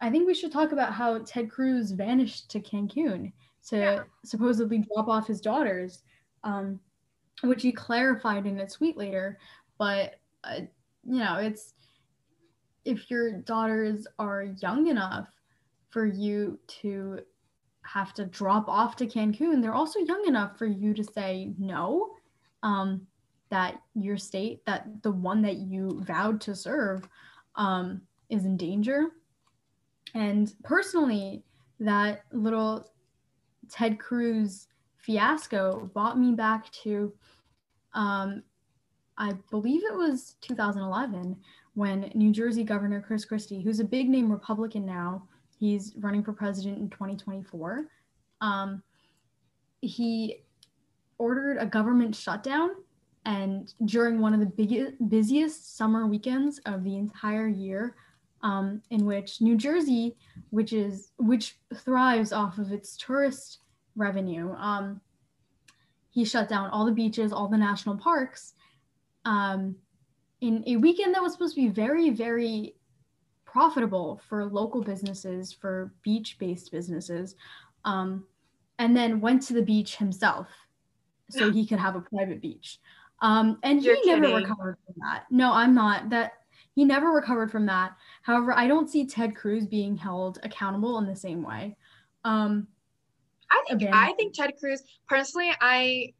I 0.00 0.10
think 0.10 0.28
we 0.28 0.34
should 0.34 0.52
talk 0.52 0.70
about 0.70 0.92
how 0.92 1.18
Ted 1.18 1.50
Cruz 1.50 1.90
vanished 1.90 2.50
to 2.52 2.60
Cancun 2.60 3.32
to 3.68 3.76
yeah. 3.76 4.02
supposedly 4.24 4.84
drop 4.94 5.08
off 5.08 5.26
his 5.26 5.40
daughters 5.40 6.02
um, 6.44 6.80
which 7.42 7.62
he 7.62 7.72
clarified 7.72 8.46
in 8.46 8.60
a 8.60 8.68
tweet 8.68 8.96
later. 8.96 9.38
But 9.78 10.16
uh, 10.44 10.60
you 11.04 11.18
know, 11.18 11.36
it's 11.36 11.74
if 12.84 13.10
your 13.10 13.32
daughters 13.32 14.06
are 14.18 14.44
young 14.60 14.88
enough 14.88 15.28
for 15.90 16.06
you 16.06 16.58
to 16.80 17.20
have 17.82 18.12
to 18.14 18.26
drop 18.26 18.68
off 18.68 18.96
to 18.96 19.06
Cancun, 19.06 19.62
they're 19.62 19.74
also 19.74 20.00
young 20.00 20.24
enough 20.26 20.58
for 20.58 20.66
you 20.66 20.94
to 20.94 21.04
say 21.04 21.52
no. 21.58 22.10
Um, 22.62 23.06
that 23.50 23.80
your 23.94 24.16
state, 24.16 24.64
that 24.66 25.02
the 25.02 25.10
one 25.10 25.42
that 25.42 25.56
you 25.56 26.02
vowed 26.04 26.40
to 26.42 26.54
serve, 26.54 27.08
um, 27.56 28.02
is 28.28 28.44
in 28.44 28.56
danger. 28.56 29.06
And 30.14 30.52
personally, 30.64 31.42
that 31.80 32.24
little 32.32 32.90
Ted 33.70 33.98
Cruz 33.98 34.68
fiasco 34.96 35.90
brought 35.92 36.18
me 36.18 36.32
back 36.32 36.70
to, 36.72 37.12
um, 37.94 38.42
I 39.16 39.32
believe 39.50 39.82
it 39.84 39.94
was 39.94 40.36
2011 40.40 41.36
when 41.74 42.10
New 42.14 42.32
Jersey 42.32 42.64
Governor 42.64 43.00
Chris 43.00 43.24
Christie, 43.24 43.62
who's 43.62 43.80
a 43.80 43.84
big 43.84 44.08
name 44.08 44.30
Republican 44.30 44.84
now, 44.84 45.26
he's 45.58 45.94
running 45.98 46.22
for 46.22 46.32
president 46.32 46.78
in 46.78 46.90
2024. 46.90 47.86
Um, 48.40 48.82
he 49.80 50.42
ordered 51.18 51.58
a 51.58 51.66
government 51.66 52.14
shutdown 52.14 52.70
and 53.28 53.74
during 53.84 54.20
one 54.20 54.32
of 54.32 54.40
the 54.40 54.46
biggest 54.46 54.94
busiest 55.10 55.76
summer 55.76 56.06
weekends 56.06 56.58
of 56.64 56.82
the 56.82 56.96
entire 56.96 57.46
year 57.46 57.94
um, 58.42 58.80
in 58.90 59.04
which 59.04 59.40
new 59.40 59.56
jersey 59.56 60.16
which 60.50 60.72
is 60.72 61.12
which 61.18 61.58
thrives 61.74 62.32
off 62.32 62.58
of 62.58 62.72
its 62.72 62.96
tourist 62.96 63.58
revenue 63.96 64.52
um, 64.54 65.00
he 66.10 66.24
shut 66.24 66.48
down 66.48 66.70
all 66.70 66.86
the 66.86 66.92
beaches 66.92 67.32
all 67.32 67.48
the 67.48 67.56
national 67.56 67.96
parks 67.96 68.54
um, 69.26 69.76
in 70.40 70.64
a 70.66 70.76
weekend 70.76 71.14
that 71.14 71.22
was 71.22 71.32
supposed 71.32 71.54
to 71.54 71.60
be 71.60 71.68
very 71.68 72.10
very 72.10 72.74
profitable 73.44 74.20
for 74.28 74.44
local 74.46 74.82
businesses 74.82 75.52
for 75.52 75.92
beach-based 76.02 76.70
businesses 76.70 77.34
um, 77.84 78.24
and 78.78 78.96
then 78.96 79.20
went 79.20 79.42
to 79.42 79.52
the 79.52 79.62
beach 79.62 79.96
himself 79.96 80.48
so 81.30 81.50
he 81.50 81.66
could 81.66 81.78
have 81.78 81.96
a 81.96 82.00
private 82.00 82.40
beach. 82.40 82.80
Um, 83.20 83.58
and 83.62 83.82
You're 83.82 83.96
he 83.96 84.02
kidding. 84.02 84.22
never 84.22 84.36
recovered 84.36 84.78
from 84.84 84.94
that. 85.00 85.24
No, 85.30 85.52
I'm 85.52 85.74
not. 85.74 86.10
That 86.10 86.32
he 86.74 86.84
never 86.84 87.08
recovered 87.08 87.50
from 87.50 87.66
that. 87.66 87.96
However, 88.22 88.52
I 88.56 88.68
don't 88.68 88.88
see 88.88 89.06
Ted 89.06 89.34
Cruz 89.34 89.66
being 89.66 89.96
held 89.96 90.38
accountable 90.42 90.98
in 90.98 91.06
the 91.06 91.16
same 91.16 91.42
way. 91.42 91.76
Um, 92.24 92.68
I 93.50 93.62
think 93.66 93.82
again, 93.82 93.94
I 93.94 94.12
think 94.12 94.34
Ted 94.34 94.52
Cruz 94.60 94.82
personally. 95.08 95.50
I, 95.60 96.12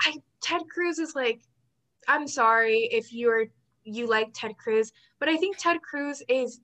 I 0.00 0.16
Ted 0.40 0.62
Cruz 0.72 0.98
is 0.98 1.14
like, 1.14 1.42
I'm 2.08 2.26
sorry 2.26 2.88
if 2.92 3.12
you're 3.12 3.46
you 3.84 4.08
like 4.08 4.28
Ted 4.32 4.56
Cruz, 4.56 4.92
but 5.20 5.28
I 5.28 5.36
think 5.36 5.58
Ted 5.58 5.82
Cruz 5.82 6.22
is 6.28 6.60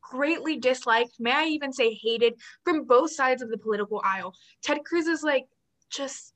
greatly 0.00 0.56
disliked. 0.56 1.16
May 1.18 1.32
I 1.32 1.44
even 1.44 1.72
say 1.72 1.92
hated 1.92 2.34
from 2.64 2.84
both 2.84 3.12
sides 3.12 3.42
of 3.42 3.50
the 3.50 3.58
political 3.58 4.00
aisle. 4.04 4.32
Ted 4.62 4.78
Cruz 4.84 5.06
is 5.06 5.22
like 5.22 5.46
just 5.90 6.34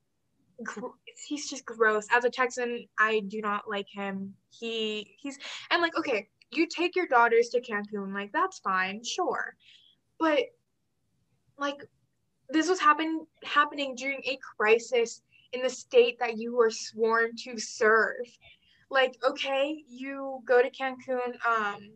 he's 1.27 1.49
just 1.49 1.65
gross. 1.65 2.07
As 2.11 2.25
a 2.25 2.29
Texan, 2.29 2.85
I 2.99 3.21
do 3.27 3.41
not 3.41 3.69
like 3.69 3.87
him. 3.91 4.33
He 4.49 5.15
he's 5.19 5.37
and 5.69 5.81
like 5.81 5.97
okay, 5.97 6.27
you 6.51 6.67
take 6.67 6.95
your 6.95 7.07
daughters 7.07 7.49
to 7.49 7.61
Cancun, 7.61 8.13
like 8.13 8.31
that's 8.31 8.59
fine, 8.59 9.03
sure, 9.03 9.55
but 10.19 10.39
like 11.57 11.85
this 12.49 12.67
was 12.67 12.79
happen 12.79 13.25
happening 13.43 13.95
during 13.95 14.21
a 14.25 14.37
crisis 14.57 15.21
in 15.53 15.61
the 15.61 15.69
state 15.69 16.17
that 16.19 16.37
you 16.37 16.55
were 16.55 16.71
sworn 16.71 17.31
to 17.43 17.57
serve. 17.57 18.25
Like 18.89 19.17
okay, 19.23 19.83
you 19.87 20.39
go 20.45 20.61
to 20.61 20.69
Cancun, 20.69 21.35
um, 21.45 21.91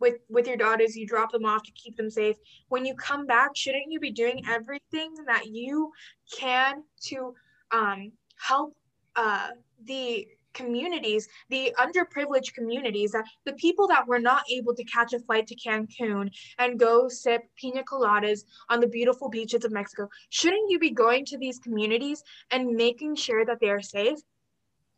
with 0.00 0.16
with 0.28 0.46
your 0.46 0.56
daughters 0.56 0.96
you 0.96 1.06
drop 1.06 1.32
them 1.32 1.44
off 1.44 1.62
to 1.62 1.72
keep 1.72 1.96
them 1.96 2.10
safe 2.10 2.36
when 2.68 2.84
you 2.84 2.94
come 2.94 3.26
back 3.26 3.50
shouldn't 3.54 3.86
you 3.88 4.00
be 4.00 4.10
doing 4.10 4.42
everything 4.48 5.14
that 5.26 5.46
you 5.46 5.90
can 6.30 6.82
to 7.00 7.34
um, 7.74 8.12
help 8.38 8.74
uh, 9.16 9.48
the 9.84 10.26
communities, 10.54 11.28
the 11.50 11.74
underprivileged 11.78 12.54
communities, 12.54 13.10
that 13.10 13.24
the 13.44 13.52
people 13.54 13.88
that 13.88 14.06
were 14.06 14.20
not 14.20 14.44
able 14.48 14.74
to 14.74 14.84
catch 14.84 15.12
a 15.12 15.18
flight 15.18 15.46
to 15.48 15.56
Cancun 15.56 16.30
and 16.58 16.78
go 16.78 17.08
sip 17.08 17.42
pina 17.56 17.82
coladas 17.82 18.44
on 18.70 18.80
the 18.80 18.86
beautiful 18.86 19.28
beaches 19.28 19.64
of 19.64 19.72
Mexico, 19.72 20.08
shouldn't 20.30 20.70
you 20.70 20.78
be 20.78 20.90
going 20.90 21.24
to 21.26 21.38
these 21.38 21.58
communities 21.58 22.22
and 22.52 22.76
making 22.76 23.16
sure 23.16 23.44
that 23.44 23.58
they 23.60 23.68
are 23.68 23.82
safe? 23.82 24.18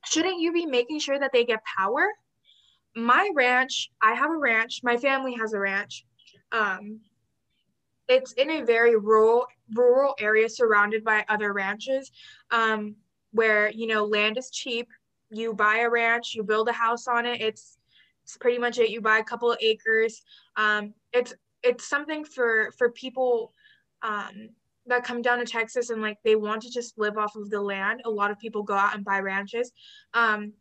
Shouldn't 0.04 0.40
you 0.40 0.52
be 0.52 0.66
making 0.66 1.00
sure 1.00 1.18
that 1.18 1.32
they 1.32 1.44
get 1.44 1.60
power? 1.76 2.06
My 2.94 3.28
ranch, 3.34 3.90
I 4.00 4.14
have 4.14 4.30
a 4.30 4.36
ranch, 4.36 4.80
my 4.82 4.96
family 4.98 5.34
has 5.40 5.54
a 5.54 5.58
ranch. 5.58 6.04
Um, 6.52 7.00
it's 8.08 8.32
in 8.32 8.50
a 8.50 8.64
very 8.64 8.96
rural 8.96 9.46
rural 9.74 10.14
area 10.18 10.48
surrounded 10.48 11.02
by 11.04 11.24
other 11.28 11.52
ranches 11.52 12.12
um, 12.50 12.94
where 13.32 13.70
you 13.70 13.86
know 13.86 14.04
land 14.04 14.38
is 14.38 14.50
cheap. 14.50 14.88
You 15.30 15.54
buy 15.54 15.78
a 15.78 15.90
ranch 15.90 16.34
you 16.34 16.42
build 16.42 16.68
a 16.68 16.72
house 16.72 17.08
on 17.08 17.26
it 17.26 17.40
it's 17.40 17.78
it's 18.26 18.36
pretty 18.36 18.58
much 18.58 18.78
it. 18.78 18.90
You 18.90 19.00
buy 19.00 19.18
a 19.18 19.24
couple 19.24 19.52
of 19.52 19.58
acres. 19.60 20.22
Um, 20.56 20.94
it's 21.12 21.32
it's 21.62 21.88
something 21.88 22.24
for 22.24 22.72
for 22.76 22.90
people 22.90 23.52
um, 24.02 24.48
that 24.86 25.04
come 25.04 25.22
down 25.22 25.38
to 25.38 25.44
texas 25.44 25.90
and 25.90 26.02
like 26.02 26.18
they 26.24 26.34
want 26.34 26.62
to 26.62 26.70
just 26.70 26.98
live 26.98 27.18
off 27.18 27.36
of 27.36 27.50
the 27.50 27.60
land. 27.60 28.02
A 28.04 28.10
lot 28.10 28.32
of 28.32 28.38
people 28.40 28.64
go 28.64 28.74
out 28.74 28.96
and 28.96 29.04
buy 29.04 29.20
ranches. 29.20 29.70
Um, 30.12 30.52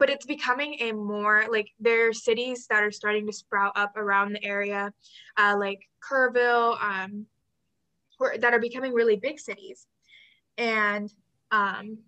but 0.00 0.10
it's 0.10 0.26
becoming 0.26 0.76
a 0.80 0.92
more 0.92 1.44
like 1.52 1.68
there 1.78 2.08
are 2.08 2.12
cities 2.12 2.66
that 2.68 2.82
are 2.82 2.90
starting 2.90 3.26
to 3.26 3.32
sprout 3.32 3.72
up 3.76 3.96
around 3.96 4.32
the 4.32 4.44
area 4.44 4.92
uh, 5.36 5.56
like 5.56 5.88
kerrville 6.02 6.82
um, 6.82 7.26
that 8.40 8.52
are 8.52 8.58
becoming 8.58 8.92
really 8.92 9.16
big 9.16 9.38
cities. 9.38 9.86
And 10.58 11.08
um, 11.52 11.98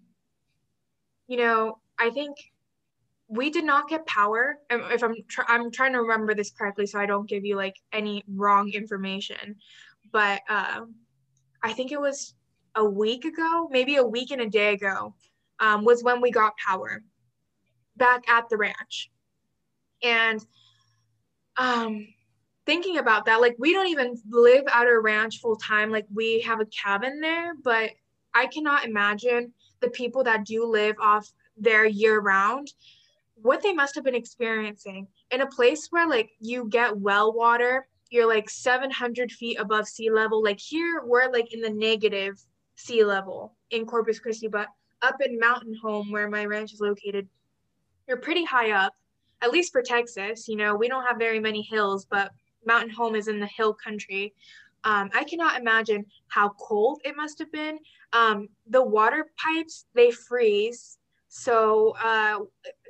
you 1.32 1.38
know 1.38 1.78
i 1.98 2.10
think 2.10 2.36
we 3.28 3.48
did 3.48 3.64
not 3.64 3.88
get 3.88 4.04
power 4.06 4.58
if 4.70 5.02
i'm 5.02 5.14
tr- 5.28 5.48
i'm 5.48 5.70
trying 5.70 5.92
to 5.92 6.00
remember 6.00 6.34
this 6.34 6.50
correctly 6.50 6.86
so 6.86 6.98
i 6.98 7.06
don't 7.06 7.28
give 7.28 7.44
you 7.44 7.56
like 7.56 7.76
any 7.92 8.22
wrong 8.28 8.70
information. 8.70 9.56
But 10.12 10.42
uh, 10.48 10.80
i 11.62 11.72
think 11.72 11.90
it 11.90 12.00
was 12.00 12.34
a 12.74 12.84
week 12.84 13.24
ago 13.24 13.68
maybe 13.70 13.96
a 13.96 14.04
week 14.04 14.30
and 14.30 14.42
a 14.42 14.48
day 14.48 14.74
ago 14.74 15.14
um, 15.60 15.84
was 15.84 16.02
when 16.02 16.20
we 16.20 16.30
got 16.30 16.52
power 16.56 17.02
back 17.96 18.28
at 18.28 18.48
the 18.48 18.56
ranch. 18.56 19.10
And 20.02 20.44
um, 21.56 22.06
thinking 22.66 22.98
about 22.98 23.26
that, 23.26 23.40
like 23.40 23.56
we 23.58 23.72
don't 23.72 23.88
even 23.88 24.20
live 24.28 24.64
at 24.72 24.86
a 24.86 24.98
ranch 24.98 25.40
full 25.40 25.56
time. 25.56 25.90
Like 25.90 26.06
we 26.12 26.40
have 26.40 26.60
a 26.60 26.66
cabin 26.66 27.20
there, 27.20 27.54
but 27.62 27.90
I 28.34 28.46
cannot 28.46 28.84
imagine 28.84 29.52
the 29.80 29.90
people 29.90 30.24
that 30.24 30.44
do 30.44 30.64
live 30.64 30.96
off 31.00 31.30
there 31.56 31.84
year 31.84 32.20
round 32.20 32.72
what 33.42 33.62
they 33.62 33.72
must 33.72 33.94
have 33.94 34.04
been 34.04 34.14
experiencing 34.14 35.06
in 35.30 35.40
a 35.40 35.46
place 35.46 35.88
where 35.90 36.08
like 36.08 36.30
you 36.40 36.66
get 36.68 36.96
well 36.96 37.32
water 37.32 37.86
you're 38.10 38.28
like 38.28 38.48
700 38.48 39.32
feet 39.32 39.58
above 39.58 39.86
sea 39.88 40.10
level 40.10 40.42
like 40.42 40.60
here 40.60 41.02
we're 41.04 41.30
like 41.30 41.52
in 41.52 41.60
the 41.60 41.70
negative 41.70 42.42
sea 42.76 43.04
level 43.04 43.56
in 43.70 43.84
corpus 43.84 44.18
christi 44.18 44.48
but 44.48 44.68
up 45.02 45.16
in 45.24 45.38
mountain 45.38 45.74
home 45.82 46.10
where 46.10 46.30
my 46.30 46.44
ranch 46.44 46.72
is 46.72 46.80
located 46.80 47.28
you're 48.06 48.18
pretty 48.18 48.44
high 48.44 48.72
up, 48.72 48.94
at 49.40 49.50
least 49.50 49.72
for 49.72 49.82
Texas. 49.82 50.48
You 50.48 50.56
know, 50.56 50.74
we 50.74 50.88
don't 50.88 51.06
have 51.06 51.18
very 51.18 51.40
many 51.40 51.62
hills, 51.62 52.06
but 52.08 52.30
Mountain 52.66 52.90
Home 52.90 53.14
is 53.14 53.28
in 53.28 53.40
the 53.40 53.46
hill 53.46 53.74
country. 53.74 54.34
Um, 54.84 55.10
I 55.14 55.24
cannot 55.24 55.60
imagine 55.60 56.04
how 56.28 56.50
cold 56.50 57.00
it 57.04 57.16
must 57.16 57.38
have 57.38 57.52
been. 57.52 57.78
Um, 58.12 58.48
the 58.68 58.82
water 58.82 59.26
pipes, 59.36 59.86
they 59.94 60.10
freeze. 60.10 60.98
So 61.28 61.94
uh, 62.02 62.40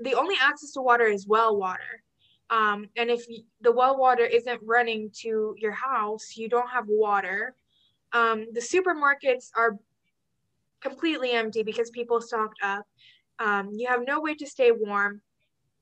the 0.03 0.15
only 0.15 0.37
access 0.41 0.73
to 0.73 0.81
water 0.81 1.07
is 1.07 1.27
well 1.27 1.57
water. 1.57 2.03
Um, 2.51 2.89
and 2.97 3.11
if 3.11 3.29
you, 3.29 3.45
the 3.61 3.73
well 3.73 3.99
water 3.99 4.25
isn't 4.25 4.61
running 4.63 5.11
to 5.21 5.55
your 5.59 5.73
house, 5.73 6.37
you 6.37 6.49
don't 6.49 6.69
have 6.69 6.85
water. 6.89 7.55
Um, 8.13 8.47
the 8.53 8.61
supermarkets 8.61 9.51
are 9.55 9.79
completely 10.81 11.33
empty 11.33 11.63
because 11.63 11.91
people 11.91 12.21
stocked 12.21 12.59
up. 12.63 12.87
Um, 13.43 13.71
you 13.73 13.89
have 13.89 14.03
no 14.07 14.21
way 14.21 14.35
to 14.37 14.47
stay 14.47 14.71
warm. 14.71 15.21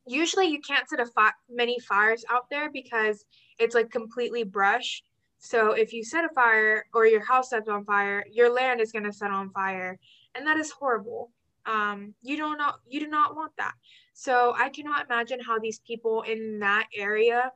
Usually, 0.07 0.47
you 0.47 0.61
can't 0.61 0.89
set 0.89 1.01
a 1.01 1.07
fi- 1.07 1.33
many 1.49 1.79
fires 1.79 2.25
out 2.31 2.47
there 2.51 2.71
because 2.71 3.25
it's 3.59 3.75
like 3.75 3.91
completely 3.91 4.45
brush. 4.45 5.03
So 5.39 5.73
if 5.73 5.93
you 5.93 6.03
set 6.05 6.25
a 6.25 6.31
fire 6.35 6.87
or 6.95 7.07
your 7.07 7.25
house 7.25 7.51
sets 7.51 7.69
on 7.69 7.85
fire, 7.85 8.25
your 8.31 8.53
land 8.53 8.81
is 8.81 8.93
going 8.93 9.05
to 9.05 9.13
set 9.13 9.31
on 9.31 9.51
fire, 9.51 9.99
and 10.35 10.47
that 10.47 10.57
is 10.57 10.71
horrible. 10.71 11.31
Um, 11.67 12.15
you 12.23 12.37
don't 12.37 12.59
know, 12.59 12.73
you 12.89 13.01
do 13.01 13.09
not 13.09 13.37
want 13.37 13.53
that. 13.59 13.75
So 14.15 14.55
I 14.57 14.71
cannot 14.71 15.07
imagine 15.07 15.41
how 15.41 15.59
these 15.59 15.81
people 15.81 16.23
in 16.23 16.59
that 16.61 16.87
area 16.97 17.53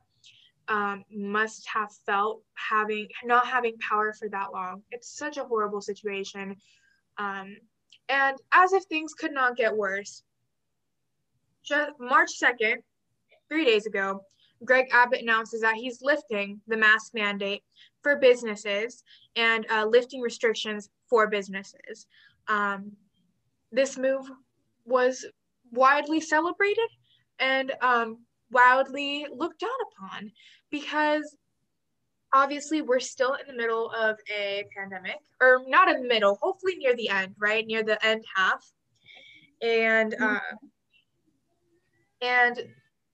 um, 0.67 1.03
must 1.11 1.67
have 1.67 1.91
felt 2.05 2.41
having 2.53 3.07
not 3.23 3.47
having 3.47 3.77
power 3.77 4.13
for 4.13 4.29
that 4.29 4.51
long. 4.53 4.83
It's 4.91 5.17
such 5.17 5.37
a 5.37 5.43
horrible 5.43 5.81
situation. 5.81 6.55
Um, 7.17 7.57
and 8.09 8.37
as 8.51 8.73
if 8.73 8.83
things 8.83 9.13
could 9.13 9.33
not 9.33 9.57
get 9.57 9.75
worse, 9.75 10.23
just 11.63 11.91
March 11.99 12.31
2nd, 12.41 12.77
three 13.49 13.65
days 13.65 13.85
ago, 13.85 14.21
Greg 14.63 14.87
Abbott 14.91 15.21
announces 15.21 15.61
that 15.61 15.75
he's 15.75 16.01
lifting 16.01 16.61
the 16.67 16.77
mask 16.77 17.13
mandate 17.13 17.63
for 18.01 18.15
businesses 18.17 19.03
and 19.35 19.65
uh, 19.69 19.85
lifting 19.85 20.21
restrictions 20.21 20.89
for 21.09 21.27
businesses. 21.27 22.07
Um, 22.47 22.91
this 23.71 23.97
move 23.97 24.25
was 24.85 25.25
widely 25.71 26.21
celebrated, 26.21 26.87
and 27.39 27.73
um, 27.81 28.19
wildly 28.51 29.25
looked 29.33 29.59
down 29.59 29.69
upon 29.91 30.31
because 30.69 31.35
obviously 32.35 32.81
we're 32.81 32.99
still 32.99 33.33
in 33.35 33.47
the 33.47 33.53
middle 33.53 33.89
of 33.91 34.17
a 34.29 34.65
pandemic 34.75 35.19
or 35.41 35.61
not 35.67 35.87
in 35.87 36.01
the 36.01 36.07
middle 36.07 36.37
hopefully 36.41 36.75
near 36.75 36.93
the 36.95 37.09
end 37.09 37.33
right? 37.39 37.65
Near 37.65 37.81
the 37.81 38.03
end 38.05 38.23
half. 38.35 38.71
And 39.61 40.13
mm-hmm. 40.13 40.35
uh, 40.35 40.57
and 42.21 42.61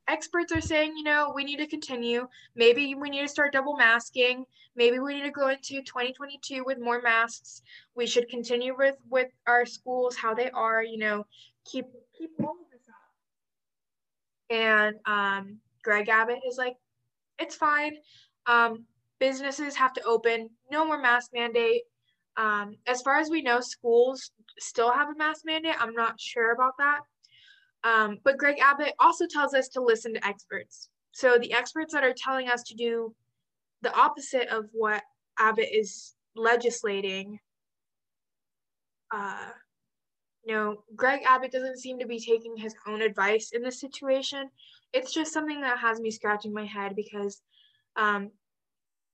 experts 0.07 0.51
are 0.51 0.61
saying 0.61 0.97
you 0.97 1.03
know 1.03 1.31
we 1.35 1.43
need 1.43 1.57
to 1.57 1.67
continue. 1.67 2.27
Maybe 2.55 2.95
we 2.95 3.09
need 3.11 3.21
to 3.21 3.27
start 3.27 3.53
double 3.53 3.77
masking. 3.77 4.43
Maybe 4.75 4.99
we 4.99 5.13
need 5.13 5.23
to 5.23 5.31
go 5.31 5.49
into 5.49 5.81
2022 5.83 6.63
with 6.65 6.79
more 6.79 7.01
masks. 7.01 7.61
We 7.95 8.07
should 8.07 8.27
continue 8.27 8.75
with 8.75 8.97
with 9.07 9.29
our 9.45 9.67
schools 9.67 10.15
how 10.15 10.33
they 10.33 10.49
are 10.49 10.83
you 10.83 10.97
know 10.97 11.25
keep 11.63 11.85
keep 12.17 12.31
all 12.39 12.55
of 12.59 12.71
this 12.71 12.87
up. 12.89 14.55
And 14.55 14.95
um 15.05 15.59
greg 15.83 16.09
abbott 16.09 16.39
is 16.47 16.57
like 16.57 16.77
it's 17.37 17.55
fine. 17.55 17.97
Um 18.47 18.85
businesses 19.21 19.75
have 19.75 19.93
to 19.93 20.03
open, 20.03 20.49
no 20.71 20.83
more 20.83 20.99
mask 20.99 21.29
mandate. 21.33 21.83
Um, 22.37 22.75
as 22.87 23.01
far 23.03 23.19
as 23.19 23.29
we 23.29 23.43
know, 23.43 23.61
schools 23.61 24.31
still 24.59 24.91
have 24.91 25.09
a 25.09 25.15
mask 25.15 25.43
mandate. 25.45 25.75
I'm 25.79 25.93
not 25.93 26.19
sure 26.19 26.53
about 26.53 26.73
that. 26.79 26.99
Um, 27.83 28.17
but 28.23 28.37
Greg 28.37 28.59
Abbott 28.59 28.93
also 28.99 29.25
tells 29.27 29.53
us 29.53 29.69
to 29.69 29.81
listen 29.81 30.13
to 30.15 30.27
experts. 30.27 30.89
So 31.11 31.37
the 31.37 31.53
experts 31.53 31.93
that 31.93 32.03
are 32.03 32.15
telling 32.17 32.49
us 32.49 32.63
to 32.63 32.75
do 32.75 33.13
the 33.83 33.93
opposite 33.93 34.47
of 34.49 34.65
what 34.73 35.03
Abbott 35.37 35.69
is 35.71 36.15
legislating, 36.35 37.39
uh, 39.13 39.49
you 40.45 40.55
know, 40.55 40.83
Greg 40.95 41.21
Abbott 41.27 41.51
doesn't 41.51 41.79
seem 41.79 41.99
to 41.99 42.07
be 42.07 42.19
taking 42.19 42.57
his 42.57 42.73
own 42.87 43.01
advice 43.01 43.51
in 43.53 43.61
this 43.61 43.79
situation. 43.79 44.49
It's 44.93 45.13
just 45.13 45.31
something 45.31 45.61
that 45.61 45.77
has 45.77 45.99
me 45.99 46.09
scratching 46.09 46.53
my 46.53 46.65
head 46.65 46.95
because 46.95 47.41
um, 47.95 48.31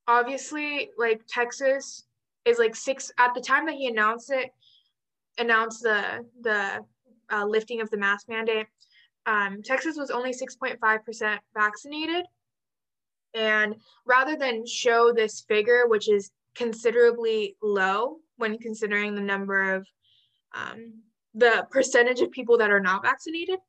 obviously 0.07 0.89
like 0.97 1.21
Texas 1.27 2.03
is 2.45 2.57
like 2.57 2.75
six 2.75 3.11
at 3.17 3.33
the 3.33 3.41
time 3.41 3.65
that 3.65 3.75
he 3.75 3.87
announced 3.87 4.31
it, 4.31 4.51
announced 5.37 5.83
the 5.83 6.25
the 6.41 6.85
uh, 7.31 7.45
lifting 7.45 7.81
of 7.81 7.89
the 7.89 7.97
mask 7.97 8.29
mandate. 8.29 8.67
Um, 9.25 9.61
Texas 9.61 9.97
was 9.97 10.09
only 10.09 10.31
6.5% 10.31 11.37
vaccinated. 11.53 12.25
And 13.33 13.75
rather 14.05 14.37
than 14.37 14.65
show 14.65 15.11
this 15.11 15.41
figure, 15.41 15.85
which 15.87 16.09
is 16.09 16.31
considerably 16.55 17.57
low 17.61 18.17
when 18.37 18.57
considering 18.57 19.13
the 19.13 19.21
number 19.21 19.75
of 19.75 19.85
um, 20.55 20.93
the 21.35 21.67
percentage 21.69 22.21
of 22.21 22.31
people 22.31 22.57
that 22.57 22.71
are 22.71 22.79
not 22.79 23.03
vaccinated, 23.03 23.59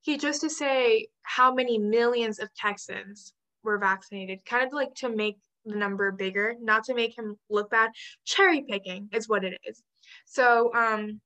he 0.00 0.18
just 0.18 0.40
to 0.40 0.50
say 0.50 1.06
how 1.22 1.54
many 1.54 1.78
millions 1.78 2.40
of 2.40 2.52
Texans 2.54 3.32
were 3.62 3.78
vaccinated, 3.78 4.44
kind 4.44 4.66
of 4.66 4.72
like 4.72 4.94
to 4.96 5.08
make 5.08 5.38
the 5.64 5.76
number 5.76 6.10
bigger, 6.12 6.54
not 6.60 6.84
to 6.84 6.94
make 6.94 7.16
him 7.16 7.36
look 7.48 7.70
bad. 7.70 7.90
Cherry 8.24 8.64
picking 8.68 9.08
is 9.12 9.28
what 9.28 9.44
it 9.44 9.58
is. 9.64 9.82
So 10.26 10.72
um 10.74 11.20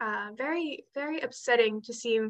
uh 0.00 0.30
very 0.36 0.84
very 0.94 1.20
upsetting 1.20 1.80
to 1.82 1.92
see 1.94 2.20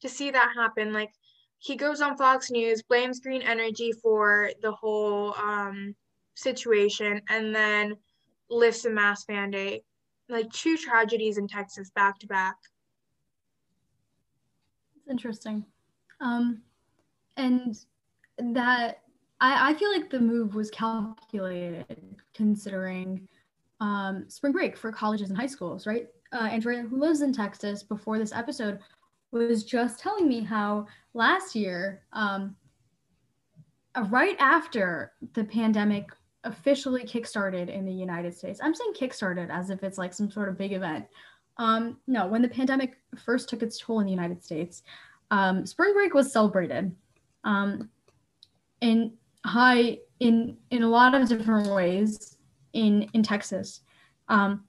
to 0.00 0.08
see 0.08 0.30
that 0.30 0.52
happen. 0.56 0.92
Like 0.92 1.12
he 1.58 1.76
goes 1.76 2.00
on 2.00 2.16
Fox 2.16 2.50
News, 2.50 2.82
blames 2.82 3.20
green 3.20 3.42
energy 3.42 3.92
for 3.92 4.50
the 4.62 4.72
whole 4.72 5.34
um 5.34 5.94
situation 6.34 7.22
and 7.28 7.54
then 7.54 7.94
lifts 8.50 8.84
a 8.84 8.90
mask 8.90 9.28
mandate. 9.28 9.84
Like 10.28 10.50
two 10.50 10.76
tragedies 10.76 11.38
in 11.38 11.48
Texas 11.48 11.90
back 11.90 12.18
to 12.20 12.26
back. 12.26 12.56
It's 14.96 15.08
interesting. 15.08 15.64
Um 16.20 16.62
and 17.36 17.76
that 18.38 19.03
I, 19.40 19.70
I 19.70 19.74
feel 19.74 19.90
like 19.90 20.10
the 20.10 20.20
move 20.20 20.54
was 20.54 20.70
calculated 20.70 22.16
considering 22.34 23.28
um, 23.80 24.24
spring 24.28 24.52
break 24.52 24.76
for 24.76 24.92
colleges 24.92 25.30
and 25.30 25.38
high 25.38 25.46
schools, 25.46 25.86
right? 25.86 26.08
Uh, 26.32 26.48
Andrea, 26.50 26.82
who 26.82 26.98
lives 26.98 27.20
in 27.20 27.32
Texas 27.32 27.82
before 27.82 28.18
this 28.18 28.32
episode, 28.32 28.78
was 29.30 29.64
just 29.64 29.98
telling 29.98 30.28
me 30.28 30.40
how 30.40 30.86
last 31.12 31.54
year, 31.54 32.02
um, 32.12 32.54
uh, 33.94 34.02
right 34.10 34.36
after 34.38 35.12
the 35.34 35.44
pandemic 35.44 36.08
officially 36.44 37.02
kickstarted 37.04 37.68
in 37.68 37.84
the 37.84 37.92
United 37.92 38.34
States, 38.34 38.60
I'm 38.62 38.74
saying 38.74 38.94
kickstarted 38.94 39.50
as 39.50 39.70
if 39.70 39.82
it's 39.82 39.98
like 39.98 40.12
some 40.12 40.30
sort 40.30 40.48
of 40.48 40.58
big 40.58 40.72
event. 40.72 41.06
Um, 41.56 41.98
no, 42.06 42.26
when 42.26 42.42
the 42.42 42.48
pandemic 42.48 42.96
first 43.24 43.48
took 43.48 43.62
its 43.62 43.78
toll 43.78 44.00
in 44.00 44.06
the 44.06 44.12
United 44.12 44.42
States, 44.42 44.82
um, 45.30 45.66
spring 45.66 45.92
break 45.92 46.14
was 46.14 46.32
celebrated. 46.32 46.94
Um, 47.44 47.90
and 48.82 49.12
high 49.44 49.98
in 50.20 50.56
in 50.70 50.82
a 50.82 50.88
lot 50.88 51.14
of 51.14 51.28
different 51.28 51.68
ways 51.68 52.36
in 52.72 53.08
in 53.12 53.22
Texas. 53.22 53.80
Um, 54.28 54.64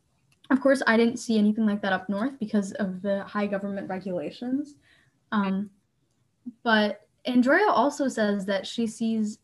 of 0.52 0.62
course, 0.62 0.84
I 0.86 0.98
didn't 0.98 1.18
see 1.18 1.38
anything 1.38 1.66
like 1.66 1.82
that 1.82 1.94
up 1.94 2.08
north 2.10 2.38
because 2.40 2.72
of 2.74 3.02
the 3.02 3.24
high 3.24 3.48
government 3.48 3.90
regulations. 3.90 4.76
Um, 5.32 5.70
but 6.64 7.08
Andrea 7.26 7.68
also 7.68 8.08
says 8.08 8.46
that 8.46 8.68
she 8.68 8.86
sees 8.86 9.40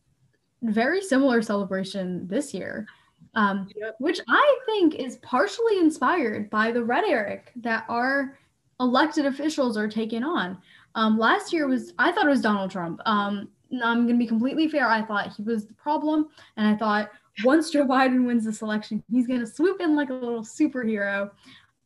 very 0.61 1.01
similar 1.01 1.41
celebration 1.41 2.27
this 2.27 2.53
year, 2.53 2.85
um, 3.33 3.67
yep. 3.75 3.95
which 3.99 4.19
I 4.29 4.59
think 4.67 4.95
is 4.95 5.17
partially 5.17 5.79
inspired 5.79 6.51
by 6.51 6.71
the 6.71 6.83
rhetoric 6.83 7.51
that 7.57 7.85
our 7.89 8.37
elected 8.79 9.25
officials 9.25 9.77
are 9.77 9.87
taking 9.87 10.23
on. 10.23 10.57
Um, 10.93 11.17
last 11.17 11.51
year 11.51 11.67
was 11.67 11.93
I 11.97 12.11
thought 12.11 12.25
it 12.25 12.29
was 12.29 12.41
Donald 12.41 12.69
Trump. 12.69 13.01
Um, 13.05 13.49
I'm 13.73 14.05
going 14.05 14.17
to 14.17 14.23
be 14.23 14.27
completely 14.27 14.67
fair. 14.67 14.88
I 14.89 15.01
thought 15.01 15.34
he 15.36 15.43
was 15.43 15.65
the 15.65 15.73
problem. 15.73 16.27
And 16.57 16.67
I 16.67 16.77
thought 16.77 17.10
once 17.43 17.69
Joe 17.69 17.86
Biden 17.86 18.25
wins 18.25 18.45
this 18.45 18.62
election, 18.62 19.03
he's 19.10 19.27
going 19.27 19.39
to 19.39 19.47
swoop 19.47 19.79
in 19.81 19.95
like 19.95 20.10
a 20.10 20.13
little 20.13 20.43
superhero, 20.43 21.31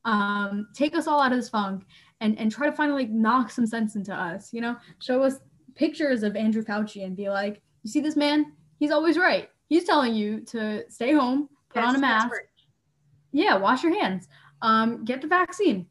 um, 0.03 0.67
take 0.73 0.95
us 0.95 1.07
all 1.07 1.21
out 1.21 1.31
of 1.31 1.37
this 1.37 1.49
funk, 1.49 1.83
and, 2.21 2.37
and 2.39 2.51
try 2.51 2.69
to 2.69 2.75
finally 2.75 3.03
like, 3.03 3.11
knock 3.11 3.51
some 3.51 3.67
sense 3.67 3.95
into 3.95 4.13
us, 4.13 4.53
you 4.53 4.61
know, 4.61 4.75
show 4.99 5.21
us 5.21 5.39
pictures 5.75 6.23
of 6.23 6.35
Andrew 6.35 6.63
Fauci 6.63 7.05
and 7.05 7.15
be 7.15 7.29
like, 7.29 7.61
you 7.83 7.91
see 7.91 7.99
this 7.99 8.15
man? 8.15 8.53
He's 8.79 8.91
always 8.91 9.17
right. 9.17 9.49
He's 9.67 9.83
telling 9.83 10.15
you 10.15 10.41
to 10.41 10.89
stay 10.89 11.13
home, 11.13 11.49
put 11.69 11.81
yes, 11.81 11.89
on 11.89 11.95
a 11.95 11.99
mask. 11.99 12.29
Yeah, 13.31 13.57
wash 13.57 13.83
your 13.83 13.99
hands. 13.99 14.27
Um, 14.61 15.03
get 15.05 15.21
the 15.21 15.27
vaccine. 15.27 15.87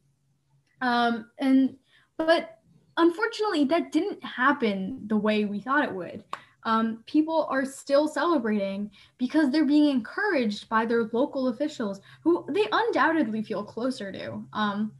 Um, 0.81 1.27
and 1.39 1.77
but 2.17 2.54
unfortunately, 2.97 3.65
that 3.65 3.91
didn't 3.91 4.23
happen 4.23 5.01
the 5.07 5.17
way 5.17 5.45
we 5.45 5.59
thought 5.59 5.83
it 5.83 5.93
would. 5.93 6.23
Um, 6.63 7.03
people 7.05 7.47
are 7.49 7.63
still 7.63 8.07
celebrating 8.07 8.89
because 9.19 9.51
they're 9.51 9.65
being 9.65 9.89
encouraged 9.89 10.67
by 10.67 10.85
their 10.85 11.09
local 11.13 11.49
officials 11.49 12.01
who 12.23 12.43
they 12.49 12.65
undoubtedly 12.71 13.43
feel 13.43 13.63
closer 13.63 14.11
to 14.11 14.43
um, 14.53 14.91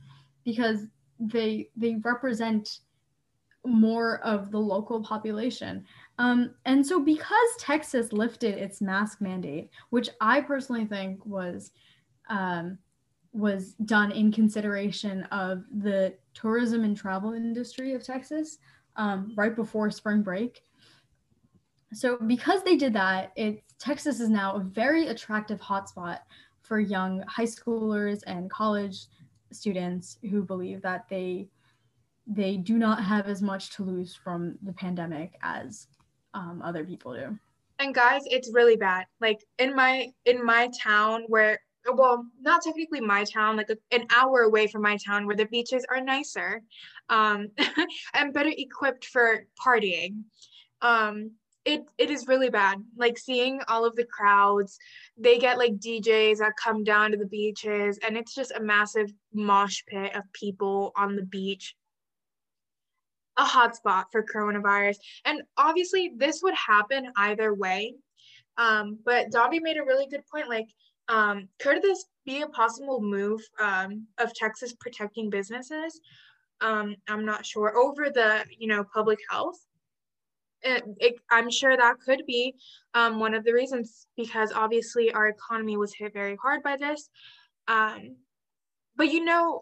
because 0.44 0.86
they 1.20 1.70
they 1.76 1.96
represent 2.04 2.80
more 3.66 4.20
of 4.20 4.52
the 4.52 4.60
local 4.60 5.02
population. 5.02 5.84
Um, 6.20 6.54
and 6.66 6.86
so 6.86 7.00
because 7.00 7.50
Texas 7.58 8.14
lifted 8.14 8.56
its 8.56 8.80
mask 8.80 9.22
mandate, 9.22 9.70
which 9.90 10.10
I 10.22 10.42
personally 10.42 10.86
think 10.86 11.26
was 11.26 11.72
um, 12.30 12.78
was 13.34 13.74
done 13.86 14.12
in 14.12 14.32
consideration 14.32 15.24
of 15.24 15.64
the 15.82 16.14
tourism 16.36 16.84
and 16.84 16.96
travel 16.96 17.34
industry 17.34 17.94
of 17.94 18.04
Texas 18.04 18.60
um, 18.96 19.34
right 19.36 19.56
before 19.56 19.90
spring 19.90 20.22
break. 20.22 20.62
So 21.94 22.18
because 22.18 22.64
they 22.64 22.76
did 22.76 22.94
that, 22.94 23.32
it 23.36 23.64
Texas 23.80 24.20
is 24.20 24.30
now 24.30 24.56
a 24.56 24.60
very 24.60 25.08
attractive 25.08 25.60
hotspot 25.60 26.20
for 26.62 26.80
young 26.80 27.22
high 27.28 27.44
schoolers 27.44 28.22
and 28.28 28.50
college 28.50 29.08
students 29.52 30.18
who 30.30 30.44
believe 30.44 30.82
that 30.82 31.08
they 31.10 31.48
they 32.28 32.58
do 32.58 32.78
not 32.78 33.04
have 33.04 33.28
as 33.28 33.42
much 33.42 33.70
to 33.72 33.84
lose 33.84 34.16
from 34.16 34.58
the 34.64 34.74
pandemic 34.74 35.34
as 35.44 35.88
um, 36.34 36.62
other 36.64 36.84
people 36.84 37.14
do. 37.14 37.38
And 37.78 37.94
guys, 37.94 38.24
it's 38.26 38.52
really 38.54 38.78
bad. 38.78 39.06
Like 39.22 39.44
in 39.60 39.76
my 39.76 40.08
in 40.26 40.44
my 40.44 40.70
town 40.82 41.24
where 41.28 41.60
well, 41.94 42.26
not 42.42 42.64
technically 42.64 43.02
my 43.02 43.24
town, 43.24 43.58
like 43.58 43.70
an 43.92 44.06
hour 44.16 44.42
away 44.42 44.68
from 44.68 44.82
my 44.82 44.98
town 44.98 45.26
where 45.26 45.36
the 45.36 45.46
beaches 45.46 45.86
are 45.90 46.02
nicer 46.02 46.62
um, 47.10 47.50
and 48.14 48.34
better 48.34 48.52
equipped 48.56 49.06
for 49.06 49.46
partying. 49.64 50.24
Um, 50.82 51.32
it, 51.64 51.84
it 51.98 52.12
is 52.12 52.28
really 52.28 52.50
bad. 52.50 52.84
Like 52.96 53.18
seeing 53.18 53.60
all 53.68 53.86
of 53.86 53.96
the 53.96 54.06
crowds, 54.06 54.78
they 55.18 55.38
get 55.38 55.58
like 55.58 55.78
DJs 55.78 56.38
that 56.38 56.54
come 56.62 56.84
down 56.84 57.12
to 57.12 57.18
the 57.18 57.26
beaches, 57.26 58.00
and 58.06 58.16
it's 58.16 58.36
just 58.36 58.52
a 58.52 58.62
massive 58.62 59.12
mosh 59.34 59.82
pit 59.88 60.16
of 60.16 60.24
people 60.34 60.92
on 60.96 61.16
the 61.16 61.24
beach. 61.24 61.76
A 63.38 63.44
hotspot 63.44 64.06
for 64.12 64.24
coronavirus. 64.24 64.96
And 65.26 65.42
obviously, 65.58 66.14
this 66.16 66.42
would 66.42 66.54
happen 66.54 67.12
either 67.18 67.54
way. 67.54 67.96
Um, 68.58 69.00
but 69.04 69.30
Dhanvi 69.32 69.60
made 69.62 69.78
a 69.78 69.84
really 69.84 70.08
good 70.08 70.24
point. 70.32 70.48
Like, 70.48 70.68
um, 71.08 71.48
could 71.60 71.82
this 71.82 72.06
be 72.26 72.42
a 72.42 72.48
possible 72.48 73.02
move 73.02 73.42
um, 73.60 74.08
of 74.18 74.34
Texas 74.34 74.74
protecting 74.80 75.30
businesses? 75.30 76.00
Um, 76.62 76.96
I'm 77.08 77.26
not 77.26 77.46
sure 77.46 77.78
over 77.78 78.10
the 78.10 78.46
you 78.58 78.68
know 78.68 78.84
public 78.94 79.20
health. 79.30 79.60
it, 80.64 80.84
it, 80.98 81.16
I'm 81.30 81.52
sure 81.52 81.76
that 81.78 82.00
could 82.04 82.24
be 82.26 82.56
um, 82.94 83.20
one 83.20 83.34
of 83.34 83.44
the 83.44 83.54
reasons 83.54 84.08
because 84.18 84.52
obviously 84.54 85.12
our 85.12 85.28
economy 85.28 85.78
was 85.78 85.94
hit 85.94 86.14
very 86.14 86.38
hard 86.42 86.64
by 86.64 86.78
this. 86.78 87.10
Um, 87.68 88.16
but 88.96 89.12
you 89.12 89.24
know, 89.24 89.62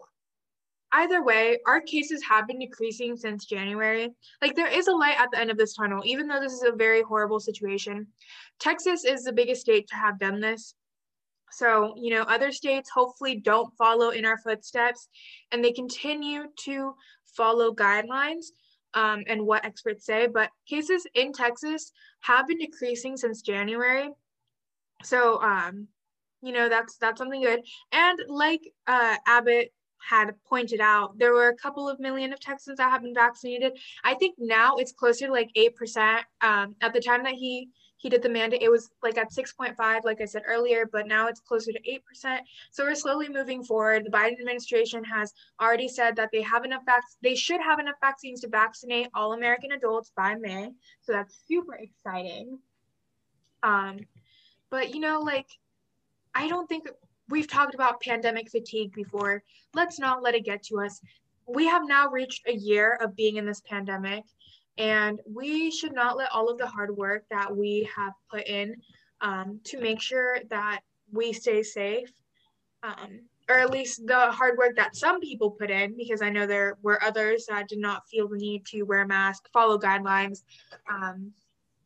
either 0.92 1.22
way, 1.22 1.58
our 1.66 1.80
cases 1.80 2.22
have 2.22 2.46
been 2.46 2.60
decreasing 2.60 3.16
since 3.16 3.44
January. 3.44 4.10
Like 4.40 4.54
there 4.54 4.68
is 4.68 4.86
a 4.86 4.92
light 4.92 5.16
at 5.18 5.30
the 5.30 5.38
end 5.38 5.50
of 5.50 5.58
this 5.58 5.74
tunnel, 5.74 6.02
even 6.04 6.26
though 6.28 6.40
this 6.40 6.52
is 6.52 6.62
a 6.62 6.72
very 6.72 7.02
horrible 7.02 7.40
situation. 7.40 8.06
Texas 8.60 9.04
is 9.04 9.24
the 9.24 9.32
biggest 9.32 9.62
state 9.62 9.88
to 9.88 9.96
have 9.96 10.18
done 10.18 10.40
this. 10.40 10.74
So, 11.56 11.94
you 11.96 12.10
know, 12.10 12.22
other 12.22 12.52
states 12.52 12.90
hopefully 12.92 13.36
don't 13.36 13.72
follow 13.76 14.10
in 14.10 14.24
our 14.24 14.38
footsteps 14.38 15.08
and 15.52 15.64
they 15.64 15.72
continue 15.72 16.44
to 16.64 16.94
follow 17.36 17.72
guidelines 17.72 18.46
um, 18.94 19.24
and 19.26 19.46
what 19.46 19.64
experts 19.64 20.06
say. 20.06 20.26
But 20.26 20.50
cases 20.68 21.06
in 21.14 21.32
Texas 21.32 21.92
have 22.20 22.48
been 22.48 22.58
decreasing 22.58 23.16
since 23.16 23.42
January. 23.42 24.10
So, 25.02 25.40
um, 25.42 25.88
you 26.42 26.52
know, 26.52 26.68
that's 26.68 26.96
that's 26.98 27.18
something 27.18 27.42
good. 27.42 27.60
And 27.92 28.18
like 28.28 28.60
uh, 28.86 29.16
Abbott 29.26 29.72
had 30.08 30.34
pointed 30.46 30.80
out, 30.80 31.18
there 31.18 31.32
were 31.32 31.48
a 31.48 31.56
couple 31.56 31.88
of 31.88 31.98
million 31.98 32.32
of 32.32 32.40
Texans 32.40 32.76
that 32.76 32.90
have 32.90 33.02
been 33.02 33.14
vaccinated. 33.14 33.72
I 34.04 34.14
think 34.14 34.36
now 34.38 34.76
it's 34.76 34.92
closer 34.92 35.26
to 35.26 35.32
like 35.32 35.50
8%. 35.56 36.20
Um, 36.42 36.76
at 36.82 36.92
the 36.92 37.00
time 37.00 37.22
that 37.24 37.34
he 37.34 37.68
he 38.04 38.10
did 38.10 38.20
the 38.20 38.28
mandate, 38.28 38.60
it 38.60 38.70
was 38.70 38.90
like 39.02 39.16
at 39.16 39.32
6.5, 39.32 40.04
like 40.04 40.20
I 40.20 40.26
said 40.26 40.42
earlier, 40.46 40.86
but 40.92 41.06
now 41.06 41.26
it's 41.26 41.40
closer 41.40 41.72
to 41.72 41.80
8%. 41.80 42.38
So 42.70 42.84
we're 42.84 42.94
slowly 42.94 43.30
moving 43.30 43.64
forward. 43.64 44.04
The 44.04 44.10
Biden 44.10 44.38
administration 44.38 45.02
has 45.04 45.32
already 45.58 45.88
said 45.88 46.14
that 46.16 46.28
they 46.30 46.42
have 46.42 46.66
enough 46.66 46.82
vac- 46.84 47.02
they 47.22 47.34
should 47.34 47.62
have 47.62 47.78
enough 47.78 47.94
vaccines 48.02 48.42
to 48.42 48.48
vaccinate 48.48 49.08
all 49.14 49.32
American 49.32 49.72
adults 49.72 50.12
by 50.14 50.34
May. 50.34 50.70
So 51.00 51.12
that's 51.12 51.44
super 51.48 51.76
exciting. 51.76 52.58
Um, 53.62 54.00
but 54.70 54.94
you 54.94 55.00
know, 55.00 55.20
like 55.20 55.48
I 56.34 56.46
don't 56.46 56.68
think 56.68 56.86
we've 57.30 57.48
talked 57.48 57.74
about 57.74 58.02
pandemic 58.02 58.50
fatigue 58.50 58.92
before. 58.92 59.42
Let's 59.72 59.98
not 59.98 60.22
let 60.22 60.34
it 60.34 60.44
get 60.44 60.62
to 60.64 60.80
us. 60.82 61.00
We 61.46 61.64
have 61.68 61.88
now 61.88 62.10
reached 62.10 62.42
a 62.46 62.52
year 62.52 62.98
of 63.00 63.16
being 63.16 63.36
in 63.36 63.46
this 63.46 63.62
pandemic, 63.62 64.24
and 64.78 65.20
we 65.26 65.70
should 65.70 65.92
not 65.92 66.16
let 66.16 66.30
all 66.32 66.48
of 66.48 66.58
the 66.58 66.66
hard 66.66 66.96
work 66.96 67.24
that 67.30 67.54
we 67.54 67.88
have 67.94 68.12
put 68.30 68.46
in 68.46 68.76
um, 69.20 69.60
to 69.64 69.80
make 69.80 70.00
sure 70.00 70.38
that 70.50 70.80
we 71.12 71.32
stay 71.32 71.62
safe, 71.62 72.10
um, 72.82 73.20
or 73.48 73.56
at 73.56 73.70
least 73.70 74.06
the 74.06 74.30
hard 74.32 74.56
work 74.58 74.74
that 74.76 74.96
some 74.96 75.20
people 75.20 75.50
put 75.50 75.70
in, 75.70 75.96
because 75.96 76.22
I 76.22 76.30
know 76.30 76.46
there 76.46 76.76
were 76.82 77.02
others 77.02 77.46
that 77.48 77.68
did 77.68 77.78
not 77.78 78.08
feel 78.08 78.28
the 78.28 78.36
need 78.36 78.64
to 78.66 78.82
wear 78.82 79.02
a 79.02 79.06
mask, 79.06 79.48
follow 79.52 79.78
guidelines, 79.78 80.42
um, 80.90 81.30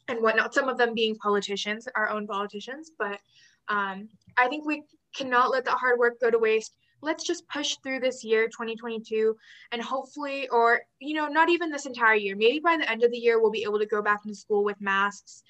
and 0.09 0.23
whatnot. 0.23 0.55
Some 0.55 0.69
of 0.69 0.79
them 0.79 0.95
being 0.95 1.17
politicians, 1.17 1.87
our 1.95 2.09
own 2.09 2.27
politicians, 2.27 2.93
but 2.99 3.21
um, 3.69 4.09
I 4.39 4.49
think 4.49 4.67
we 4.67 4.85
cannot 5.15 5.51
let 5.51 5.65
that 5.67 5.77
hard 5.77 5.99
work 5.99 6.21
go 6.21 6.31
to 6.31 6.39
waste. 6.39 6.75
Let's 7.01 7.25
just 7.25 7.49
push 7.49 7.77
through 7.83 8.01
this 8.01 8.25
year, 8.25 8.47
2022, 8.49 9.37
and 9.73 9.83
hopefully, 9.83 10.49
or, 10.49 10.81
you 11.01 11.15
know, 11.15 11.29
not 11.29 11.49
even 11.49 11.71
this 11.71 11.87
entire 11.87 12.15
year, 12.15 12.37
maybe 12.37 12.61
by 12.61 12.77
the 12.77 12.91
end 12.91 13.05
of 13.05 13.11
the 13.11 13.19
year, 13.19 13.41
we'll 13.41 13.51
be 13.51 13.63
able 13.63 13.79
to 13.79 13.87
go 13.87 14.03
back 14.03 14.21
into 14.25 14.37
school 14.37 14.65
with 14.65 14.81
masks 14.81 15.43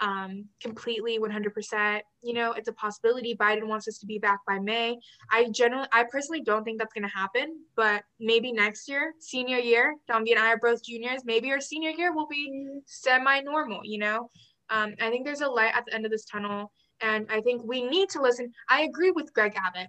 um, 0.00 0.44
completely 0.60 1.18
100%. 1.18 2.00
You 2.22 2.34
know, 2.34 2.52
it's 2.52 2.68
a 2.68 2.72
possibility. 2.72 3.34
Biden 3.34 3.66
wants 3.66 3.88
us 3.88 3.98
to 3.98 4.06
be 4.06 4.18
back 4.18 4.40
by 4.46 4.58
May. 4.58 4.98
I 5.30 5.48
generally, 5.50 5.88
I 5.92 6.04
personally 6.04 6.42
don't 6.42 6.64
think 6.64 6.78
that's 6.78 6.94
going 6.94 7.08
to 7.08 7.16
happen, 7.16 7.60
but 7.76 8.04
maybe 8.20 8.52
next 8.52 8.88
year, 8.88 9.14
senior 9.18 9.58
year, 9.58 9.96
Dhanvi 10.10 10.30
and 10.30 10.38
I 10.38 10.48
are 10.48 10.58
both 10.58 10.84
juniors. 10.84 11.24
Maybe 11.24 11.50
our 11.50 11.60
senior 11.60 11.90
year 11.90 12.12
will 12.14 12.26
be 12.26 12.80
semi 12.86 13.40
normal, 13.40 13.80
you 13.84 13.98
know? 13.98 14.30
Um, 14.70 14.94
I 15.00 15.10
think 15.10 15.26
there's 15.26 15.42
a 15.42 15.48
light 15.48 15.72
at 15.74 15.84
the 15.84 15.94
end 15.94 16.04
of 16.04 16.10
this 16.10 16.24
tunnel 16.24 16.72
and 17.02 17.26
I 17.30 17.40
think 17.40 17.62
we 17.64 17.82
need 17.82 18.08
to 18.10 18.22
listen. 18.22 18.52
I 18.68 18.82
agree 18.82 19.10
with 19.10 19.34
Greg 19.34 19.54
Abbott. 19.56 19.88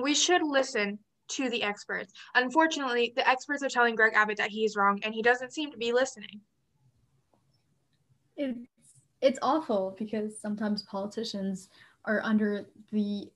We 0.00 0.14
should 0.14 0.42
listen 0.42 0.98
to 1.28 1.50
the 1.50 1.62
experts. 1.62 2.12
Unfortunately, 2.34 3.12
the 3.16 3.28
experts 3.28 3.62
are 3.62 3.68
telling 3.68 3.96
Greg 3.96 4.14
Abbott 4.14 4.36
that 4.38 4.50
he's 4.50 4.76
wrong 4.76 5.00
and 5.02 5.14
he 5.14 5.22
doesn't 5.22 5.52
seem 5.52 5.70
to 5.72 5.78
be 5.78 5.92
listening. 5.92 6.40
It's 8.36 8.58
it's 9.22 9.38
awful 9.40 9.96
because 9.98 10.38
sometimes 10.38 10.82
politicians 10.82 11.68
are 12.04 12.20
under 12.22 12.66
the 12.92 13.30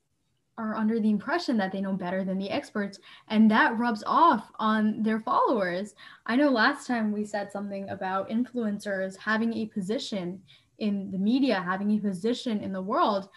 are 0.59 0.77
under 0.77 1.01
the 1.01 1.09
impression 1.09 1.57
that 1.57 1.73
they 1.73 1.81
know 1.81 1.95
better 1.95 2.23
than 2.23 2.39
the 2.39 2.51
experts 2.51 2.99
and 3.29 3.51
that 3.51 3.79
rubs 3.79 4.05
off 4.07 4.53
on 4.59 5.03
their 5.03 5.21
followers. 5.21 5.95
I 6.27 6.37
know 6.37 6.51
last 6.51 6.87
time 6.87 7.13
we 7.13 7.25
said 7.25 7.51
something 7.51 7.89
about 7.89 8.29
influencers 8.29 9.17
having 9.17 9.55
a 9.55 9.67
position 9.67 10.43
in 10.79 11.11
the 11.11 11.19
media, 11.19 11.63
having 11.63 11.93
a 11.93 11.99
position 11.99 12.61
in 12.61 12.73
the 12.73 12.83
world, 12.83 13.31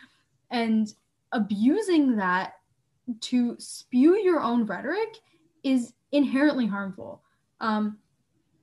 and 0.52 0.94
abusing 1.32 2.18
that 2.18 2.54
to 3.22 3.56
spew 3.60 4.18
your 4.18 4.42
own 4.42 4.66
rhetoric 4.66 5.18
is 5.64 5.94
inherently 6.12 6.68
harmful. 6.68 7.22
Um, 7.60 7.98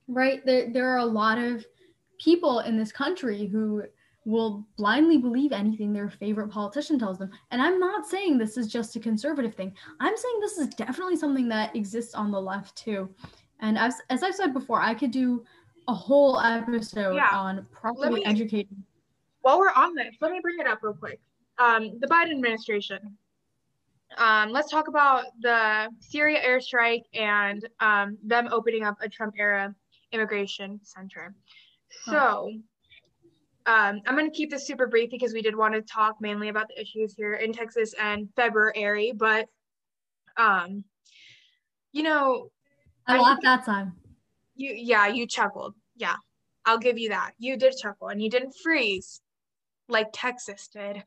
right? 0.07 0.45
There, 0.45 0.71
there 0.71 0.89
are 0.89 0.99
a 0.99 1.05
lot 1.05 1.37
of 1.37 1.65
people 2.19 2.59
in 2.59 2.77
this 2.77 2.91
country 2.91 3.47
who 3.47 3.83
will 4.25 4.67
blindly 4.77 5.17
believe 5.17 5.51
anything 5.51 5.91
their 5.91 6.09
favorite 6.09 6.49
politician 6.49 6.99
tells 6.99 7.17
them. 7.17 7.31
And 7.49 7.61
I'm 7.61 7.79
not 7.79 8.05
saying 8.05 8.37
this 8.37 8.55
is 8.57 8.67
just 8.67 8.95
a 8.95 8.99
conservative 8.99 9.55
thing. 9.55 9.73
I'm 9.99 10.15
saying 10.15 10.39
this 10.39 10.57
is 10.57 10.67
definitely 10.69 11.15
something 11.15 11.49
that 11.49 11.75
exists 11.75 12.13
on 12.13 12.31
the 12.31 12.39
left 12.39 12.75
too. 12.75 13.09
And 13.59 13.77
as, 13.77 13.95
as 14.09 14.21
I've 14.21 14.35
said 14.35 14.53
before, 14.53 14.81
I 14.81 14.93
could 14.93 15.11
do 15.11 15.43
a 15.87 15.93
whole 15.93 16.39
episode 16.39 17.15
yeah. 17.15 17.29
on 17.31 17.65
properly 17.71 18.21
me, 18.21 18.25
educating. 18.25 18.83
While 19.41 19.59
we're 19.59 19.71
on 19.75 19.95
this, 19.95 20.15
let 20.21 20.31
me 20.31 20.39
bring 20.41 20.59
it 20.59 20.67
up 20.67 20.79
real 20.83 20.93
quick. 20.93 21.19
Um, 21.57 21.99
the 21.99 22.07
Biden 22.07 22.31
administration. 22.31 23.17
Um, 24.17 24.51
let's 24.51 24.69
talk 24.69 24.87
about 24.87 25.25
the 25.39 25.89
Syria 25.99 26.39
airstrike 26.45 27.03
and 27.13 27.67
um, 27.79 28.17
them 28.23 28.49
opening 28.51 28.83
up 28.83 28.97
a 29.01 29.09
Trump 29.09 29.35
era 29.37 29.73
immigration 30.11 30.79
center. 30.83 31.33
So, 32.05 32.51
um, 33.65 34.01
I'm 34.05 34.15
going 34.17 34.29
to 34.29 34.35
keep 34.35 34.49
this 34.49 34.65
super 34.65 34.87
brief 34.87 35.11
because 35.11 35.33
we 35.33 35.41
did 35.41 35.55
want 35.55 35.73
to 35.75 35.81
talk 35.81 36.15
mainly 36.19 36.49
about 36.49 36.67
the 36.67 36.81
issues 36.81 37.13
here 37.13 37.35
in 37.35 37.53
Texas 37.53 37.93
and 37.99 38.27
February, 38.35 39.13
but 39.15 39.47
um, 40.37 40.83
you 41.91 42.03
know, 42.03 42.49
I, 43.07 43.17
I 43.17 43.19
laughed 43.19 43.43
that 43.43 43.65
time. 43.65 43.93
You, 44.55 44.73
yeah, 44.75 45.07
you 45.07 45.27
chuckled. 45.27 45.75
Yeah, 45.95 46.15
I'll 46.65 46.77
give 46.77 46.97
you 46.97 47.09
that. 47.09 47.31
You 47.37 47.57
did 47.57 47.75
chuckle 47.77 48.07
and 48.07 48.21
you 48.21 48.29
didn't 48.29 48.55
freeze 48.63 49.21
like 49.87 50.07
Texas 50.13 50.69
did. 50.73 51.03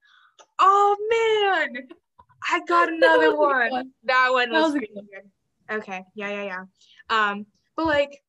Oh 0.58 0.96
man, 1.72 1.88
I 2.50 2.60
got 2.66 2.88
another 2.92 3.36
one. 3.36 3.70
one. 3.70 3.90
That 4.04 4.28
one 4.32 4.50
was, 4.50 4.58
that 4.58 4.62
was 4.62 4.72
pretty 4.72 4.94
good. 4.94 5.08
good. 5.12 5.76
Okay, 5.76 6.04
yeah, 6.14 6.30
yeah, 6.30 6.44
yeah. 6.44 6.64
Um, 7.30 7.46
but 7.76 7.86
like 7.86 8.22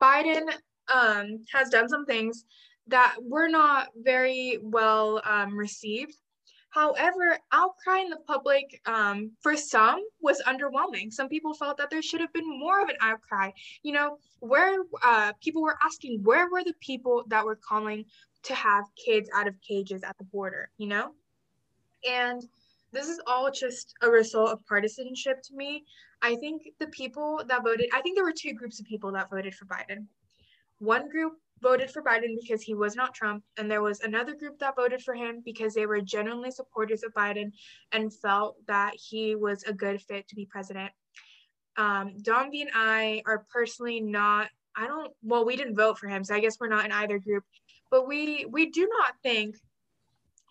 Biden 0.00 0.48
um 0.92 1.40
has 1.52 1.68
done 1.70 1.88
some 1.88 2.06
things 2.06 2.44
that 2.88 3.16
were 3.20 3.48
not 3.48 3.88
very 3.96 4.58
well 4.62 5.20
um, 5.24 5.56
received. 5.56 6.14
However, 6.70 7.38
outcry 7.52 8.00
in 8.00 8.10
the 8.10 8.18
public 8.26 8.82
um, 8.84 9.32
for 9.40 9.56
some 9.56 10.04
was 10.20 10.42
underwhelming. 10.46 11.10
Some 11.10 11.28
people 11.28 11.54
felt 11.54 11.78
that 11.78 11.88
there 11.88 12.02
should 12.02 12.20
have 12.20 12.32
been 12.34 12.46
more 12.46 12.82
of 12.82 12.90
an 12.90 12.96
outcry. 13.00 13.50
You 13.82 13.92
know, 13.92 14.18
where 14.40 14.76
uh, 15.02 15.32
people 15.42 15.62
were 15.62 15.78
asking, 15.82 16.22
where 16.22 16.50
were 16.50 16.62
the 16.62 16.74
people 16.80 17.24
that 17.28 17.44
were 17.44 17.58
calling 17.66 18.04
to 18.44 18.54
have 18.54 18.84
kids 19.02 19.28
out 19.34 19.48
of 19.48 19.54
cages 19.66 20.02
at 20.02 20.16
the 20.18 20.24
border, 20.24 20.70
you 20.78 20.86
know? 20.86 21.12
And 22.08 22.42
this 22.92 23.08
is 23.08 23.20
all 23.26 23.50
just 23.50 23.94
a 24.02 24.08
result 24.08 24.50
of 24.50 24.66
partisanship 24.66 25.42
to 25.42 25.54
me. 25.54 25.84
I 26.22 26.36
think 26.36 26.62
the 26.80 26.86
people 26.88 27.42
that 27.46 27.62
voted, 27.62 27.88
I 27.92 28.00
think 28.00 28.16
there 28.16 28.24
were 28.24 28.32
two 28.32 28.54
groups 28.54 28.80
of 28.80 28.86
people 28.86 29.12
that 29.12 29.30
voted 29.30 29.54
for 29.54 29.66
Biden. 29.66 30.06
One 30.78 31.08
group 31.08 31.34
voted 31.60 31.90
for 31.90 32.02
Biden 32.02 32.36
because 32.40 32.62
he 32.62 32.74
was 32.74 32.96
not 32.96 33.14
Trump, 33.14 33.42
and 33.56 33.70
there 33.70 33.82
was 33.82 34.00
another 34.00 34.34
group 34.34 34.58
that 34.58 34.76
voted 34.76 35.02
for 35.02 35.14
him 35.14 35.42
because 35.44 35.74
they 35.74 35.86
were 35.86 36.00
genuinely 36.00 36.50
supporters 36.50 37.02
of 37.02 37.14
Biden 37.14 37.52
and 37.92 38.12
felt 38.12 38.56
that 38.66 38.94
he 38.94 39.34
was 39.34 39.62
a 39.64 39.72
good 39.72 40.00
fit 40.02 40.28
to 40.28 40.34
be 40.34 40.46
president. 40.46 40.92
Um, 41.76 42.14
Dhanvi 42.22 42.62
and 42.62 42.70
I 42.74 43.22
are 43.26 43.46
personally 43.50 44.00
not. 44.00 44.48
I 44.76 44.86
don't. 44.86 45.12
Well, 45.22 45.44
we 45.44 45.56
didn't 45.56 45.76
vote 45.76 45.98
for 45.98 46.08
him, 46.08 46.24
so 46.24 46.34
I 46.34 46.40
guess 46.40 46.58
we're 46.60 46.68
not 46.68 46.84
in 46.84 46.92
either 46.92 47.18
group. 47.18 47.44
But 47.90 48.06
we 48.06 48.46
we 48.46 48.70
do 48.70 48.88
not 48.88 49.14
think. 49.22 49.56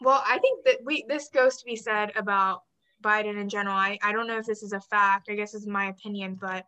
Well, 0.05 0.23
I 0.25 0.39
think 0.39 0.65
that 0.65 0.79
we 0.85 1.05
this 1.09 1.29
goes 1.29 1.57
to 1.57 1.65
be 1.65 1.75
said 1.77 2.11
about 2.15 2.61
Biden 3.03 3.39
in 3.41 3.49
general. 3.49 3.75
I 3.75 3.99
I 4.03 4.13
don't 4.13 4.27
know 4.27 4.39
if 4.39 4.47
this 4.47 4.63
is 4.63 4.73
a 4.73 4.81
fact. 4.81 5.29
I 5.29 5.35
guess 5.35 5.55
is 5.55 5.67
my 5.67 5.87
opinion, 5.87 6.37
but 6.41 6.65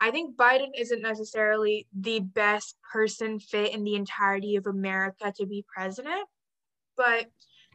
I 0.00 0.10
think 0.12 0.36
Biden 0.36 0.70
isn't 0.78 1.02
necessarily 1.02 1.86
the 1.98 2.20
best 2.20 2.76
person 2.92 3.40
fit 3.40 3.74
in 3.74 3.84
the 3.84 3.96
entirety 3.96 4.56
of 4.56 4.66
America 4.66 5.32
to 5.38 5.46
be 5.46 5.64
president, 5.74 6.26
but 6.96 7.26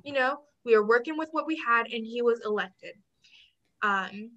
you 0.03 0.13
know, 0.13 0.39
we 0.65 0.75
are 0.75 0.85
working 0.85 1.17
with 1.17 1.29
what 1.33 1.47
we 1.47 1.57
had 1.65 1.87
and 1.87 2.05
he 2.05 2.21
was 2.23 2.41
elected. 2.45 2.95
Um, 3.83 4.31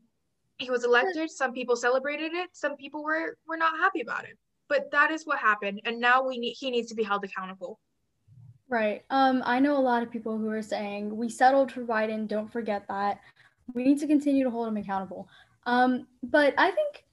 he 0.58 0.70
was 0.70 0.84
elected. 0.84 1.30
Some 1.30 1.52
people 1.52 1.76
celebrated 1.76 2.32
it. 2.34 2.50
Some 2.52 2.76
people 2.76 3.04
were 3.04 3.36
were 3.46 3.56
not 3.56 3.78
happy 3.78 4.00
about 4.02 4.24
it. 4.24 4.38
but 4.68 4.90
that 4.92 5.10
is 5.10 5.24
what 5.26 5.38
happened 5.38 5.80
and 5.86 6.00
now 6.00 6.22
we 6.26 6.38
need 6.38 6.54
he 6.58 6.70
needs 6.70 6.88
to 6.88 6.94
be 6.94 7.04
held 7.04 7.24
accountable 7.24 7.80
right. 8.68 9.04
Um 9.10 9.42
i 9.44 9.58
know 9.58 9.76
a 9.76 9.80
lot 9.80 10.02
of 10.02 10.10
people 10.10 10.36
who 10.38 10.50
are 10.50 10.62
saying 10.62 11.16
we 11.16 11.28
settled 11.28 11.72
for 11.72 11.84
biden 11.84 12.26
don't 12.26 12.50
forget 12.50 12.86
that. 12.88 13.20
We 13.74 13.84
need 13.84 13.98
to 14.00 14.06
continue 14.06 14.44
to 14.44 14.50
hold 14.50 14.68
him 14.68 14.76
accountable. 14.76 15.28
Um 15.66 16.06
but 16.22 16.54
i 16.58 16.70
think 16.70 17.04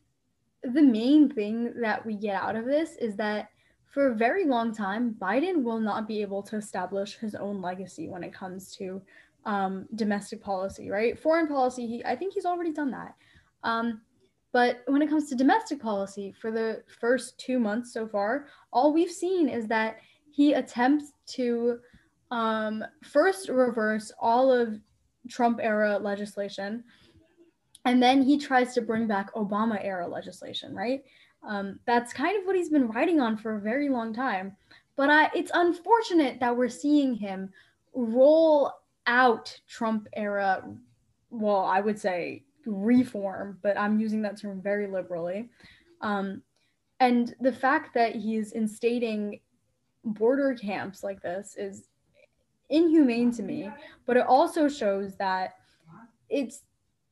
the 0.63 0.81
main 0.81 1.29
thing 1.29 1.73
that 1.81 2.05
we 2.05 2.15
get 2.15 2.35
out 2.35 2.55
of 2.55 2.65
this 2.65 2.95
is 2.95 3.15
that 3.17 3.49
for 3.85 4.11
a 4.11 4.15
very 4.15 4.45
long 4.45 4.73
time 4.73 5.15
biden 5.19 5.63
will 5.63 5.79
not 5.79 6.07
be 6.07 6.21
able 6.21 6.41
to 6.43 6.55
establish 6.57 7.17
his 7.17 7.35
own 7.35 7.61
legacy 7.61 8.09
when 8.09 8.23
it 8.23 8.33
comes 8.33 8.75
to 8.75 9.01
um, 9.45 9.85
domestic 9.93 10.41
policy 10.41 10.89
right? 10.89 11.19
Foreign 11.19 11.47
policy 11.47 11.85
he, 11.85 12.05
i 12.05 12.15
think 12.15 12.33
he's 12.33 12.45
already 12.45 12.71
done 12.73 12.91
that. 12.91 13.15
Um, 13.63 14.01
but 14.55 14.83
when 14.87 15.01
it 15.01 15.09
comes 15.09 15.27
to 15.27 15.35
domestic 15.35 15.81
policy, 15.81 16.31
for 16.31 16.49
the 16.49 16.81
first 17.01 17.37
two 17.37 17.59
months 17.59 17.91
so 17.91 18.07
far, 18.07 18.45
all 18.71 18.93
we've 18.93 19.11
seen 19.11 19.49
is 19.49 19.67
that 19.67 19.97
he 20.35 20.53
attempts 20.53 21.13
to 21.27 21.79
um, 22.29 22.83
first 23.03 23.47
reverse 23.47 24.11
all 24.19 24.51
of 24.51 24.79
Trump 25.29 25.59
era 25.61 25.97
legislation, 25.97 26.83
and 27.85 28.03
then 28.03 28.21
he 28.21 28.37
tries 28.37 28.73
to 28.73 28.81
bring 28.81 29.07
back 29.07 29.33
Obama 29.33 29.79
era 29.81 30.05
legislation, 30.05 30.75
right? 30.75 31.03
Um, 31.47 31.79
that's 31.85 32.11
kind 32.11 32.37
of 32.37 32.45
what 32.45 32.55
he's 32.55 32.69
been 32.69 32.89
writing 32.89 33.21
on 33.21 33.37
for 33.37 33.55
a 33.55 33.61
very 33.61 33.87
long 33.87 34.13
time. 34.13 34.57
But 34.97 35.09
I, 35.09 35.29
it's 35.33 35.51
unfortunate 35.53 36.39
that 36.41 36.55
we're 36.55 36.69
seeing 36.69 37.15
him 37.15 37.51
roll 37.93 38.71
out 39.07 39.57
Trump 39.69 40.07
era, 40.13 40.63
well, 41.29 41.63
I 41.63 41.79
would 41.79 41.99
say 41.99 42.43
reform, 42.65 43.57
but 43.61 43.77
I'm 43.77 43.99
using 43.99 44.21
that 44.23 44.41
term 44.41 44.61
very 44.61 44.87
liberally. 44.87 45.49
Um, 46.01 46.41
and 46.99 47.35
the 47.39 47.53
fact 47.53 47.93
that 47.93 48.15
he's 48.15 48.53
instating 48.53 49.39
border 50.05 50.53
camps 50.53 51.03
like 51.03 51.21
this 51.21 51.55
is 51.57 51.89
inhumane 52.69 53.31
to 53.31 53.43
me, 53.43 53.69
but 54.05 54.17
it 54.17 54.25
also 54.27 54.67
shows 54.67 55.15
that 55.17 55.55
it's 56.29 56.61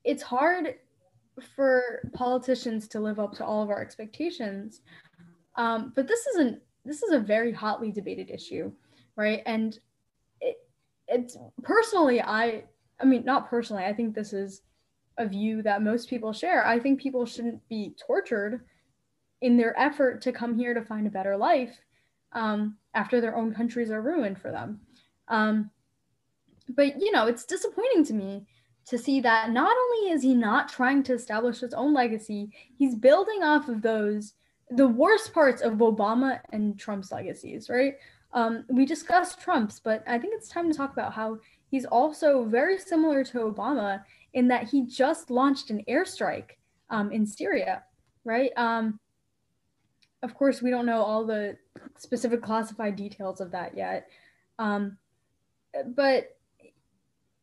it's 0.03 0.23
hard 0.23 0.75
for 1.55 2.09
politicians 2.13 2.87
to 2.89 2.99
live 2.99 3.19
up 3.19 3.33
to 3.33 3.45
all 3.45 3.63
of 3.63 3.69
our 3.69 3.81
expectations. 3.81 4.81
Um, 5.55 5.93
but 5.95 6.07
this 6.07 6.25
isn't 6.27 6.61
this 6.85 7.03
is 7.03 7.13
a 7.13 7.19
very 7.19 7.51
hotly 7.51 7.91
debated 7.91 8.29
issue, 8.29 8.71
right? 9.15 9.41
And 9.45 9.77
it, 10.41 10.57
it's 11.07 11.37
personally, 11.63 12.21
I 12.21 12.63
I 12.99 13.05
mean, 13.05 13.25
not 13.25 13.49
personally. 13.49 13.83
I 13.83 13.93
think 13.93 14.13
this 14.13 14.33
is 14.33 14.61
a 15.17 15.27
view 15.27 15.61
that 15.61 15.83
most 15.83 16.09
people 16.09 16.33
share. 16.33 16.65
I 16.65 16.79
think 16.79 16.99
people 16.99 17.25
shouldn't 17.25 17.67
be 17.69 17.95
tortured 18.05 18.61
in 19.41 19.57
their 19.57 19.77
effort 19.79 20.21
to 20.21 20.31
come 20.31 20.57
here 20.57 20.73
to 20.73 20.81
find 20.81 21.05
a 21.05 21.11
better 21.11 21.37
life 21.37 21.77
um, 22.33 22.77
after 22.93 23.21
their 23.21 23.35
own 23.35 23.53
countries 23.53 23.91
are 23.91 24.01
ruined 24.01 24.39
for 24.39 24.51
them. 24.51 24.81
Um, 25.27 25.71
but, 26.69 27.01
you 27.01 27.11
know, 27.11 27.27
it's 27.27 27.45
disappointing 27.45 28.05
to 28.05 28.13
me 28.13 28.45
to 28.87 28.97
see 28.97 29.21
that 29.21 29.51
not 29.51 29.75
only 29.75 30.11
is 30.11 30.21
he 30.21 30.33
not 30.33 30.69
trying 30.69 31.03
to 31.03 31.13
establish 31.13 31.59
his 31.59 31.73
own 31.73 31.93
legacy, 31.93 32.51
he's 32.77 32.95
building 32.95 33.43
off 33.43 33.69
of 33.69 33.81
those, 33.81 34.33
the 34.69 34.87
worst 34.87 35.33
parts 35.33 35.61
of 35.61 35.73
Obama 35.73 36.39
and 36.51 36.77
Trump's 36.77 37.11
legacies, 37.11 37.69
right? 37.69 37.95
Um, 38.33 38.65
we 38.67 38.85
discussed 38.85 39.39
Trump's, 39.39 39.79
but 39.79 40.03
I 40.07 40.17
think 40.17 40.33
it's 40.35 40.49
time 40.49 40.69
to 40.71 40.77
talk 40.77 40.91
about 40.91 41.13
how 41.13 41.37
he's 41.69 41.85
also 41.85 42.45
very 42.45 42.77
similar 42.77 43.23
to 43.25 43.39
Obama 43.39 44.03
in 44.33 44.47
that 44.47 44.69
he 44.69 44.85
just 44.85 45.29
launched 45.29 45.69
an 45.69 45.83
airstrike 45.87 46.51
um, 46.89 47.11
in 47.11 47.25
Syria, 47.25 47.83
right? 48.25 48.51
Um, 48.57 48.99
of 50.23 50.33
course, 50.33 50.61
we 50.61 50.71
don't 50.71 50.85
know 50.85 51.01
all 51.01 51.25
the 51.25 51.57
specific 51.97 52.41
classified 52.41 52.95
details 52.95 53.41
of 53.41 53.51
that 53.51 53.75
yet, 53.75 54.07
um, 54.59 54.97
but 55.95 56.37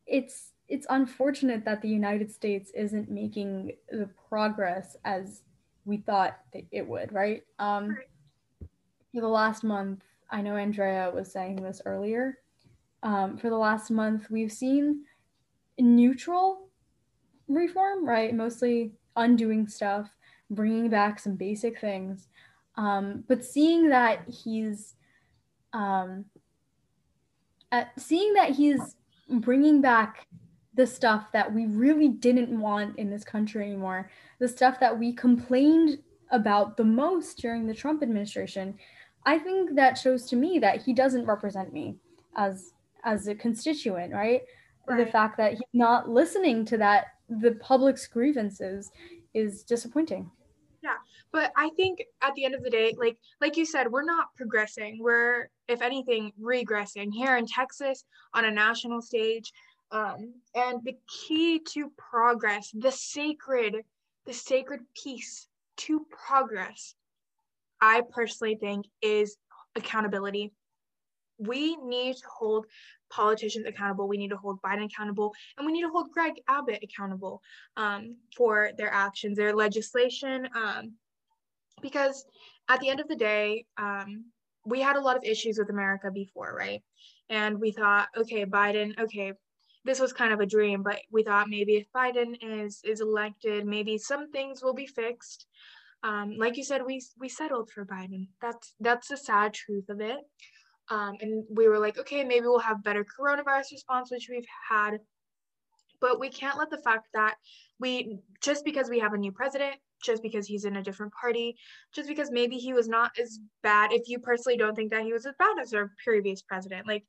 it's 0.05 0.51
it's 0.67 0.87
unfortunate 0.89 1.65
that 1.65 1.81
the 1.81 1.89
United 1.89 2.31
States 2.31 2.71
isn't 2.73 3.11
making 3.11 3.73
the 3.89 4.09
progress 4.29 4.95
as 5.03 5.41
we 5.83 5.97
thought 5.97 6.39
it 6.53 6.87
would, 6.87 7.11
right? 7.11 7.43
Um, 7.59 7.97
for 9.13 9.19
the 9.19 9.27
last 9.27 9.65
month, 9.65 10.03
I 10.29 10.41
know 10.41 10.55
Andrea 10.55 11.11
was 11.13 11.29
saying 11.29 11.57
this 11.57 11.81
earlier. 11.85 12.37
Um, 13.03 13.37
for 13.37 13.49
the 13.49 13.57
last 13.57 13.91
month, 13.91 14.29
we've 14.29 14.51
seen 14.51 15.03
neutral 15.77 16.69
reform, 17.49 18.07
right? 18.07 18.33
Mostly 18.33 18.93
undoing 19.17 19.67
stuff, 19.67 20.09
bringing 20.49 20.89
back 20.89 21.19
some 21.19 21.35
basic 21.35 21.79
things. 21.81 22.29
Um, 22.75 23.23
but 23.27 23.43
seeing 23.43 23.89
that 23.89 24.23
he's 24.27 24.95
um, 25.73 26.25
at, 27.71 27.91
seeing 27.99 28.33
that 28.33 28.51
he's 28.51 28.95
bringing 29.29 29.81
back 29.81 30.27
the 30.73 30.87
stuff 30.87 31.31
that 31.33 31.53
we 31.53 31.65
really 31.65 32.07
didn't 32.07 32.49
want 32.49 32.97
in 32.97 33.09
this 33.09 33.23
country 33.23 33.65
anymore, 33.65 34.09
the 34.39 34.47
stuff 34.47 34.79
that 34.79 34.97
we 34.97 35.13
complained 35.13 35.99
about 36.31 36.77
the 36.77 36.83
most 36.83 37.37
during 37.37 37.67
the 37.67 37.73
Trump 37.73 38.01
administration, 38.01 38.77
I 39.25 39.37
think 39.37 39.75
that 39.75 39.97
shows 39.97 40.25
to 40.27 40.35
me 40.35 40.59
that 40.59 40.81
he 40.81 40.93
doesn't 40.93 41.25
represent 41.25 41.73
me 41.73 41.97
as 42.37 42.73
as 43.03 43.27
a 43.27 43.35
constituent, 43.35 44.13
right? 44.13 44.41
right. 44.87 45.05
The 45.05 45.11
fact 45.11 45.37
that 45.37 45.53
he's 45.53 45.61
not 45.73 46.09
listening 46.09 46.65
to 46.65 46.77
that 46.77 47.07
the 47.29 47.53
public's 47.53 48.07
grievances 48.07 48.91
is 49.33 49.63
disappointing 49.63 50.29
but 51.31 51.51
i 51.55 51.69
think 51.75 51.99
at 52.21 52.33
the 52.35 52.45
end 52.45 52.55
of 52.55 52.63
the 52.63 52.69
day 52.69 52.93
like 52.97 53.17
like 53.39 53.57
you 53.57 53.65
said 53.65 53.91
we're 53.91 54.03
not 54.03 54.27
progressing 54.35 54.99
we're 55.01 55.49
if 55.67 55.81
anything 55.81 56.31
regressing 56.41 57.11
here 57.11 57.37
in 57.37 57.45
texas 57.45 58.03
on 58.33 58.45
a 58.45 58.51
national 58.51 59.01
stage 59.01 59.51
um, 59.91 60.33
and 60.55 60.79
the 60.85 60.95
key 61.07 61.59
to 61.59 61.91
progress 61.97 62.71
the 62.73 62.91
sacred 62.91 63.75
the 64.25 64.33
sacred 64.33 64.81
piece 65.01 65.47
to 65.77 66.05
progress 66.09 66.95
i 67.81 68.01
personally 68.13 68.55
think 68.55 68.85
is 69.01 69.37
accountability 69.75 70.51
we 71.41 71.75
need 71.77 72.17
to 72.17 72.27
hold 72.27 72.65
politicians 73.09 73.65
accountable. 73.65 74.07
We 74.07 74.17
need 74.17 74.29
to 74.29 74.37
hold 74.37 74.61
Biden 74.61 74.85
accountable, 74.85 75.33
and 75.57 75.65
we 75.65 75.73
need 75.73 75.81
to 75.81 75.89
hold 75.89 76.11
Greg 76.11 76.33
Abbott 76.47 76.83
accountable 76.83 77.41
um, 77.77 78.15
for 78.35 78.71
their 78.77 78.91
actions, 78.91 79.37
their 79.37 79.55
legislation. 79.55 80.47
Um, 80.55 80.93
because 81.81 82.25
at 82.69 82.79
the 82.79 82.89
end 82.89 82.99
of 82.99 83.07
the 83.07 83.15
day, 83.15 83.65
um, 83.77 84.25
we 84.65 84.81
had 84.81 84.95
a 84.95 85.01
lot 85.01 85.17
of 85.17 85.23
issues 85.23 85.57
with 85.57 85.69
America 85.69 86.11
before, 86.11 86.53
right? 86.55 86.81
And 87.29 87.59
we 87.59 87.71
thought, 87.71 88.09
okay, 88.15 88.45
Biden, 88.45 88.97
okay, 88.99 89.33
this 89.83 89.99
was 89.99 90.13
kind 90.13 90.33
of 90.33 90.39
a 90.39 90.45
dream, 90.45 90.83
but 90.83 90.99
we 91.11 91.23
thought 91.23 91.49
maybe 91.49 91.75
if 91.77 91.87
Biden 91.95 92.35
is 92.41 92.81
is 92.83 93.01
elected, 93.01 93.65
maybe 93.65 93.97
some 93.97 94.31
things 94.31 94.61
will 94.61 94.73
be 94.75 94.85
fixed. 94.85 95.47
Um, 96.03 96.35
like 96.37 96.57
you 96.57 96.63
said, 96.63 96.85
we 96.85 97.01
we 97.19 97.29
settled 97.29 97.69
for 97.71 97.85
Biden. 97.85 98.27
That's 98.41 98.73
that's 98.79 99.07
the 99.07 99.17
sad 99.17 99.53
truth 99.53 99.89
of 99.89 100.01
it. 100.01 100.17
Um, 100.89 101.15
and 101.21 101.45
we 101.49 101.67
were 101.67 101.79
like, 101.79 101.97
okay, 101.97 102.23
maybe 102.23 102.45
we'll 102.45 102.59
have 102.59 102.83
better 102.83 103.05
coronavirus 103.05 103.71
response, 103.71 104.11
which 104.11 104.27
we've 104.29 104.47
had. 104.69 104.99
But 106.01 106.19
we 106.19 106.29
can't 106.29 106.57
let 106.57 106.69
the 106.69 106.81
fact 106.81 107.07
that 107.13 107.35
we, 107.79 108.17
just 108.41 108.65
because 108.65 108.89
we 108.89 108.99
have 108.99 109.13
a 109.13 109.17
new 109.17 109.31
president, 109.31 109.75
just 110.03 110.21
because 110.23 110.47
he's 110.47 110.65
in 110.65 110.77
a 110.77 110.83
different 110.83 111.13
party, 111.13 111.55
just 111.93 112.09
because 112.09 112.31
maybe 112.31 112.57
he 112.57 112.73
was 112.73 112.87
not 112.87 113.11
as 113.19 113.39
bad, 113.63 113.93
if 113.93 114.09
you 114.09 114.19
personally 114.19 114.57
don't 114.57 114.75
think 114.75 114.91
that 114.91 115.03
he 115.03 115.13
was 115.13 115.25
as 115.25 115.35
bad 115.37 115.57
as 115.61 115.73
our 115.73 115.91
previous 116.03 116.41
president, 116.41 116.87
like 116.87 117.05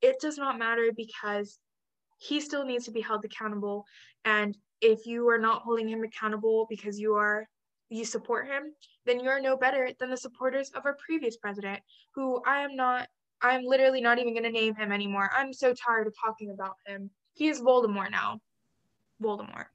it 0.00 0.20
does 0.20 0.38
not 0.38 0.58
matter 0.58 0.90
because 0.96 1.58
he 2.18 2.40
still 2.40 2.64
needs 2.64 2.84
to 2.84 2.90
be 2.92 3.00
held 3.00 3.24
accountable. 3.24 3.84
And 4.24 4.56
if 4.80 5.06
you 5.06 5.28
are 5.28 5.38
not 5.38 5.62
holding 5.62 5.88
him 5.88 6.04
accountable 6.04 6.66
because 6.68 6.98
you 6.98 7.14
are 7.14 7.48
you 7.88 8.04
support 8.04 8.48
him, 8.48 8.72
then 9.04 9.20
you 9.20 9.28
are 9.28 9.40
no 9.40 9.56
better 9.56 9.90
than 10.00 10.10
the 10.10 10.16
supporters 10.16 10.70
of 10.74 10.84
our 10.84 10.96
previous 11.04 11.36
president, 11.36 11.80
who 12.14 12.42
I 12.44 12.60
am 12.60 12.74
not 12.74 13.08
I'm 13.42 13.64
literally 13.64 14.00
not 14.00 14.18
even 14.18 14.32
going 14.32 14.44
to 14.44 14.50
name 14.50 14.74
him 14.74 14.92
anymore. 14.92 15.30
I'm 15.36 15.52
so 15.52 15.74
tired 15.74 16.06
of 16.06 16.14
talking 16.24 16.50
about 16.50 16.76
him. 16.86 17.10
He 17.36 17.48
is 17.48 17.60
Voldemort 17.60 18.10
now. 18.10 18.40
Voldemort. 19.22 19.66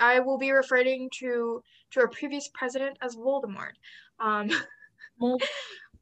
I 0.00 0.20
will 0.20 0.38
be 0.38 0.52
referring 0.52 1.10
to 1.18 1.62
to 1.90 2.00
our 2.00 2.08
previous 2.08 2.48
president 2.54 2.96
as 3.02 3.16
Voldemort. 3.16 3.72
Um, 4.20 4.50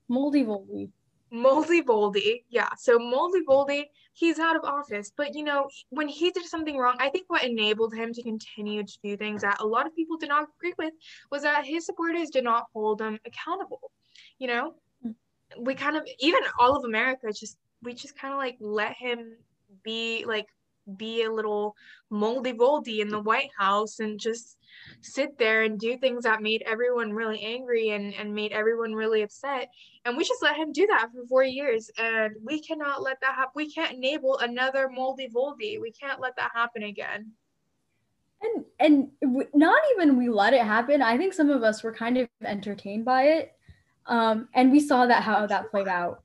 Moldy 0.09 0.45
Voldy. 0.45 0.91
Moldy 1.33 1.83
Voldy, 1.83 2.45
yeah. 2.51 2.69
So 2.77 2.99
Moldy 2.99 3.41
Voldy, 3.49 3.85
he's 4.13 4.39
out 4.39 4.57
of 4.57 4.65
office, 4.65 5.11
but 5.17 5.35
you 5.35 5.43
know 5.43 5.69
when 5.89 6.07
he 6.09 6.31
did 6.31 6.45
something 6.45 6.77
wrong, 6.77 6.97
I 6.99 7.09
think 7.09 7.25
what 7.29 7.45
enabled 7.45 7.95
him 7.95 8.13
to 8.13 8.23
continue 8.23 8.83
to 8.83 8.99
do 9.03 9.17
things 9.17 9.43
that 9.43 9.61
a 9.61 9.67
lot 9.67 9.87
of 9.87 9.97
people 9.97 10.19
did 10.19 10.29
not 10.29 10.49
agree 10.59 10.75
with 10.77 10.93
was 11.31 11.43
that 11.43 11.65
his 11.65 11.87
supporters 11.87 12.31
did 12.31 12.45
not 12.45 12.67
hold 12.75 13.01
him 13.01 13.19
accountable. 13.25 13.91
You 14.39 14.49
know, 14.49 14.75
we 15.59 15.75
kind 15.75 15.97
of 15.97 16.07
even 16.19 16.41
all 16.59 16.77
of 16.77 16.85
America 16.85 17.29
just 17.33 17.57
we 17.83 17.95
just 17.95 18.19
kind 18.19 18.35
of 18.35 18.39
like 18.39 18.57
let 18.61 18.95
him 18.97 19.37
be 19.83 20.25
like 20.27 20.47
be 20.97 21.23
a 21.23 21.33
little 21.33 21.75
moldy 22.11 22.53
voldy 22.53 23.01
in 23.01 23.09
the 23.09 23.21
White 23.21 23.51
House 23.59 24.01
and 24.01 24.19
just 24.19 24.59
sit 25.03 25.39
there 25.39 25.63
and 25.63 25.79
do 25.79 25.97
things 25.97 26.25
that 26.25 26.43
made 26.43 26.63
everyone 26.67 27.13
really 27.13 27.41
angry 27.43 27.91
and, 27.91 28.15
and 28.15 28.35
made 28.35 28.53
everyone 28.53 28.93
really 28.93 29.23
upset. 29.23 29.69
And 30.05 30.17
we 30.17 30.25
just 30.25 30.43
let 30.43 30.57
him 30.57 30.73
do 30.73 30.87
that 30.89 31.09
for 31.13 31.27
four 31.29 31.45
years. 31.45 31.91
And 31.99 32.35
we 32.45 32.63
cannot 32.63 33.03
let 33.03 33.21
that 33.21 33.35
happen. 33.35 33.53
We 33.55 33.73
can't 33.73 33.97
enable 33.97 34.39
another 34.39 34.89
moldy 34.89 35.29
voldy. 35.29 35.81
We 35.81 35.93
can't 35.93 36.21
let 36.21 36.37
that 36.37 36.51
happen 36.55 36.83
again. 36.83 37.33
And 38.43 38.65
and 38.79 39.11
not 39.53 39.79
even 39.93 40.17
we 40.17 40.31
let 40.31 40.55
it 40.55 40.63
happen. 40.63 41.03
I 41.03 41.19
think 41.19 41.35
some 41.35 41.51
of 41.51 41.63
us 41.63 41.83
were 41.83 41.93
kind 41.93 42.17
of 42.17 42.29
entertained 42.43 43.05
by 43.05 43.25
it. 43.25 43.53
Um, 44.07 44.49
and 44.55 44.73
we 44.73 44.81
saw 44.81 45.07
that 45.07 45.23
how 45.23 45.47
that 45.47 45.71
played 45.71 45.89
out. 45.89 46.23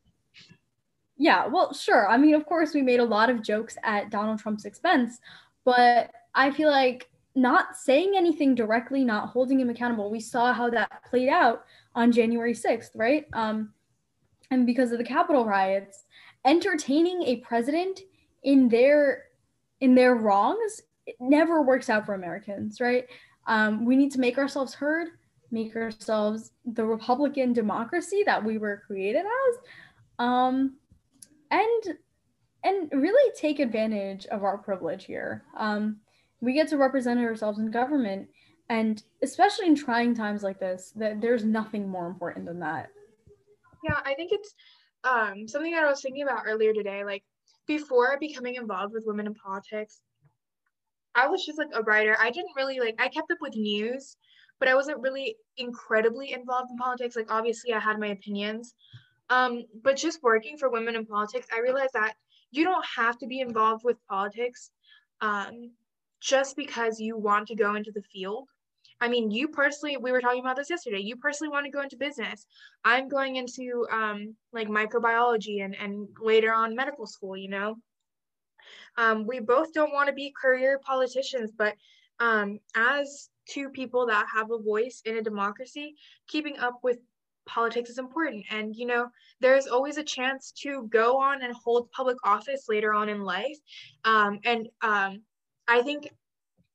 Yeah, 1.18 1.48
well, 1.48 1.74
sure. 1.74 2.10
I 2.10 2.18
mean, 2.18 2.36
of 2.36 2.46
course, 2.46 2.74
we 2.74 2.82
made 2.82 3.00
a 3.00 3.06
lot 3.06 3.30
of 3.30 3.42
jokes 3.42 3.78
at 3.84 4.10
Donald 4.10 4.40
Trump's 4.40 4.66
expense, 4.66 5.20
but 5.64 6.12
I 6.34 6.52
feel 6.52 6.70
like 6.70 7.10
not 7.36 7.76
saying 7.76 8.14
anything 8.16 8.56
directly, 8.56 9.04
not 9.04 9.30
holding 9.30 9.60
him 9.60 9.70
accountable. 9.70 10.10
We 10.10 10.20
saw 10.20 10.54
how 10.54 10.70
that 10.72 11.04
played 11.10 11.30
out 11.30 11.66
on 11.94 12.12
January 12.12 12.54
6th, 12.54 12.92
right? 12.96 13.26
Um, 13.34 13.74
and 14.52 14.66
because 14.66 14.92
of 14.92 14.98
the 14.98 15.04
Capitol 15.04 15.46
riots, 15.46 16.04
entertaining 16.46 17.24
a 17.24 17.38
president 17.38 18.02
in 18.44 18.70
their 18.70 19.24
in 19.82 19.96
their 19.96 20.16
wrongs 20.16 20.82
it 21.06 21.16
never 21.20 21.62
works 21.62 21.90
out 21.90 22.06
for 22.06 22.14
Americans, 22.14 22.82
right? 22.82 23.06
Um, 23.48 23.86
we 23.86 23.96
need 23.96 24.12
to 24.14 24.20
make 24.20 24.38
ourselves 24.38 24.74
heard, 24.74 25.10
make 25.52 25.76
ourselves 25.76 26.52
the 26.66 26.86
Republican 26.86 27.54
democracy 27.54 28.24
that 28.26 28.44
we 28.44 28.58
were 28.58 28.82
created 28.88 29.24
as, 29.26 29.58
um, 30.18 30.78
and 31.56 31.98
and 32.64 32.90
really 32.92 33.32
take 33.36 33.60
advantage 33.60 34.26
of 34.28 34.44
our 34.44 34.58
privilege 34.58 35.06
here. 35.06 35.44
Um, 35.56 35.98
we 36.42 36.54
get 36.54 36.68
to 36.70 36.78
represent 36.78 37.20
ourselves 37.20 37.60
in 37.60 37.72
government 37.72 38.28
and 38.70 39.04
especially 39.22 39.68
in 39.68 39.76
trying 39.76 40.16
times 40.16 40.42
like 40.42 40.60
this 40.60 40.92
that 40.96 41.22
there's 41.22 41.44
nothing 41.44 41.88
more 41.88 42.08
important 42.08 42.46
than 42.46 42.60
that. 42.60 42.90
Yeah 43.84 44.00
i 44.04 44.14
think 44.16 44.32
it's 44.32 44.54
um, 45.04 45.48
something 45.48 45.72
that 45.72 45.84
i 45.84 45.90
was 45.90 46.02
thinking 46.02 46.24
about 46.24 46.44
earlier 46.48 46.74
today 46.74 47.04
like 47.04 47.24
before 47.68 48.18
becoming 48.20 48.56
involved 48.56 48.94
with 48.94 49.04
women 49.06 49.28
in 49.28 49.36
politics 49.36 50.02
i 51.14 51.28
was 51.28 51.46
just 51.46 51.60
like 51.60 51.70
a 51.74 51.84
writer. 51.84 52.18
I 52.20 52.32
didn't 52.32 52.56
really 52.56 52.80
like 52.80 52.96
i 53.00 53.08
kept 53.08 53.32
up 53.32 53.38
with 53.42 53.56
news 53.56 54.18
but 54.60 54.68
i 54.68 54.74
wasn't 54.74 55.02
really 55.02 55.36
incredibly 55.58 56.34
involved 56.34 56.72
in 56.72 56.78
politics. 56.78 57.16
Like 57.16 57.32
obviously 57.32 57.74
i 57.74 57.80
had 57.80 58.00
my 58.00 58.08
opinions 58.08 58.74
um, 59.30 59.64
but 59.84 59.98
just 59.98 60.22
working 60.24 60.58
for 60.58 60.70
women 60.70 60.96
in 60.96 61.06
politics 61.06 61.48
i 61.54 61.60
realized 61.60 61.94
that 61.94 62.16
you 62.52 62.64
don't 62.64 62.86
have 62.86 63.18
to 63.18 63.28
be 63.28 63.40
involved 63.40 63.84
with 63.84 63.98
politics 64.08 64.72
um, 65.22 65.72
just 66.22 66.56
because 66.56 67.00
you 67.00 67.18
want 67.18 67.48
to 67.48 67.56
go 67.56 67.76
into 67.76 67.92
the 67.92 68.02
field. 68.02 68.48
I 69.02 69.10
mean, 69.10 69.30
you 69.30 69.50
personally, 69.50 69.98
we 69.98 70.12
were 70.12 70.22
talking 70.22 70.40
about 70.40 70.56
this 70.56 70.70
yesterday. 70.70 71.00
You 71.00 71.18
personally 71.18 71.52
want 71.52 71.66
to 71.66 71.72
go 71.72 71.82
into 71.82 71.98
business. 71.98 72.48
I'm 72.86 73.10
going 73.10 73.36
into 73.36 73.86
um, 73.92 74.36
like 74.54 74.70
microbiology 74.70 75.64
and, 75.64 75.76
and 75.76 76.08
later 76.22 76.54
on 76.54 76.76
medical 76.76 77.06
school, 77.06 77.36
you 77.36 77.50
know. 77.50 77.76
Um, 78.98 79.28
we 79.28 79.42
both 79.42 79.74
don't 79.74 79.94
want 79.94 80.08
to 80.08 80.14
be 80.14 80.34
career 80.42 80.80
politicians, 80.84 81.52
but 81.56 81.76
um, 82.20 82.60
as 82.76 83.30
two 83.48 83.70
people 83.70 84.08
that 84.08 84.26
have 84.34 84.50
a 84.50 84.58
voice 84.58 85.02
in 85.06 85.18
a 85.18 85.22
democracy, 85.22 85.96
keeping 86.28 86.58
up 86.58 86.80
with 86.82 86.98
politics 87.46 87.90
is 87.90 87.98
important. 87.98 88.46
And, 88.50 88.76
you 88.76 88.86
know, 88.86 89.08
there's 89.40 89.68
always 89.68 89.98
a 89.98 90.04
chance 90.04 90.52
to 90.64 90.88
go 90.90 91.18
on 91.18 91.44
and 91.44 91.54
hold 91.54 91.92
public 91.92 92.18
office 92.24 92.66
later 92.70 92.94
on 92.94 93.10
in 93.10 93.22
life. 93.22 93.58
Um, 94.04 94.40
and 94.44 94.68
um, 94.82 95.22
I 95.68 95.82
think 95.82 96.12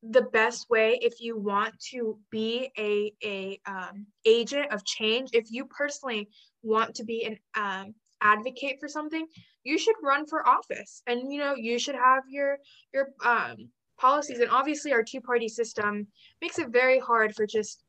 the 0.03 0.23
best 0.23 0.71
way 0.71 0.99
if 1.03 1.21
you 1.21 1.37
want 1.37 1.79
to 1.91 2.19
be 2.31 2.71
a, 2.79 3.13
a 3.23 3.61
um, 3.67 4.07
agent 4.25 4.73
of 4.73 4.85
change, 4.85 5.31
if 5.33 5.51
you 5.51 5.67
personally 5.67 6.29
want 6.63 6.95
to 6.95 7.05
be 7.05 7.25
an 7.25 7.39
um, 7.55 7.95
advocate 8.23 8.79
for 8.81 8.89
something, 8.89 9.27
you 9.65 9.79
should 9.79 9.97
run 10.03 10.27
for 10.27 10.47
office 10.47 11.03
and, 11.07 11.33
you 11.33 11.39
know, 11.39 11.55
you 11.55 11.79
should 11.79 11.95
have 11.95 12.23
your, 12.29 12.59
your 12.95 13.09
um, 13.25 13.69
policies. 13.99 14.41
And 14.41 14.51
obviously 14.51 14.93
our 14.93 15.03
two-party 15.03 15.49
system 15.49 16.07
makes 16.41 16.59
it 16.59 16.69
very 16.69 16.99
hard 16.99 17.35
for 17.35 17.47
just 17.47 17.83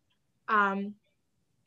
um, 0.50 0.94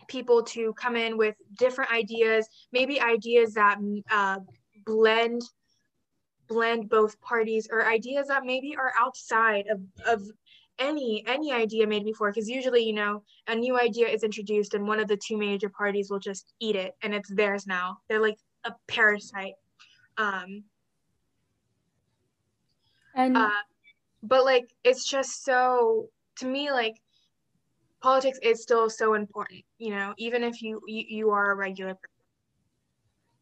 people 0.08 0.42
to 0.42 0.72
come 0.74 0.96
in 0.96 1.16
with 1.16 1.36
different 1.58 1.92
ideas, 1.92 2.48
maybe 2.72 3.00
ideas 3.00 3.54
that 3.54 3.78
uh, 4.10 4.38
blend 4.86 5.42
blend 6.46 6.90
both 6.90 7.18
parties 7.20 7.68
or 7.70 7.86
ideas 7.86 8.28
that 8.28 8.44
maybe 8.44 8.76
are 8.76 8.92
outside 8.98 9.64
of, 9.68 9.80
of 10.06 10.22
any 10.78 11.24
any 11.26 11.52
idea 11.52 11.86
made 11.86 12.04
before. 12.04 12.30
Because 12.30 12.48
usually 12.48 12.82
you 12.82 12.92
know 12.92 13.22
a 13.46 13.54
new 13.54 13.78
idea 13.78 14.08
is 14.08 14.24
introduced 14.24 14.74
and 14.74 14.86
one 14.86 15.00
of 15.00 15.08
the 15.08 15.16
two 15.16 15.36
major 15.36 15.68
parties 15.68 16.10
will 16.10 16.18
just 16.18 16.52
eat 16.60 16.76
it 16.76 16.94
and 17.02 17.14
it's 17.14 17.32
theirs 17.32 17.66
now. 17.66 17.98
They're 18.08 18.20
like 18.20 18.38
a 18.64 18.74
parasite. 18.88 19.54
Um 20.18 20.64
and 23.14 23.36
uh, 23.36 23.50
but 24.22 24.44
like 24.44 24.70
it's 24.82 25.08
just 25.08 25.44
so 25.44 26.08
to 26.36 26.46
me 26.46 26.70
like 26.72 26.96
politics 28.04 28.38
is 28.42 28.62
still 28.62 28.88
so 28.88 29.14
important 29.14 29.62
you 29.78 29.90
know 29.90 30.12
even 30.26 30.42
if 30.44 30.62
you 30.62 30.80
you, 30.86 31.04
you 31.18 31.30
are 31.30 31.52
a 31.52 31.54
regular 31.66 31.94
person 31.94 32.14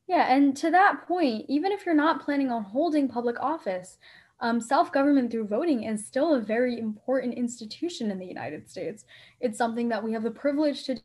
yeah, 0.09 0.27
and 0.35 0.57
to 0.59 0.71
that 0.71 1.07
point, 1.07 1.47
even 1.49 1.73
if 1.73 1.87
you're 1.87 1.95
not 1.95 2.23
planning 2.23 2.51
on 2.51 2.65
holding 2.65 3.09
public 3.09 3.41
office, 3.41 3.99
um, 4.41 4.61
self 4.61 4.93
government 4.93 5.31
through 5.31 5.47
voting 5.47 5.85
is 5.85 6.05
still 6.05 6.35
a 6.35 6.41
very 6.41 6.79
important 6.79 7.35
institution 7.35 8.11
in 8.11 8.19
the 8.19 8.27
United 8.27 8.69
States. 8.69 9.05
It's 9.41 9.57
something 9.57 9.89
that 9.91 10.03
we 10.03 10.13
have 10.13 10.25
the 10.25 10.31
privilege 10.31 10.85
to 10.85 11.01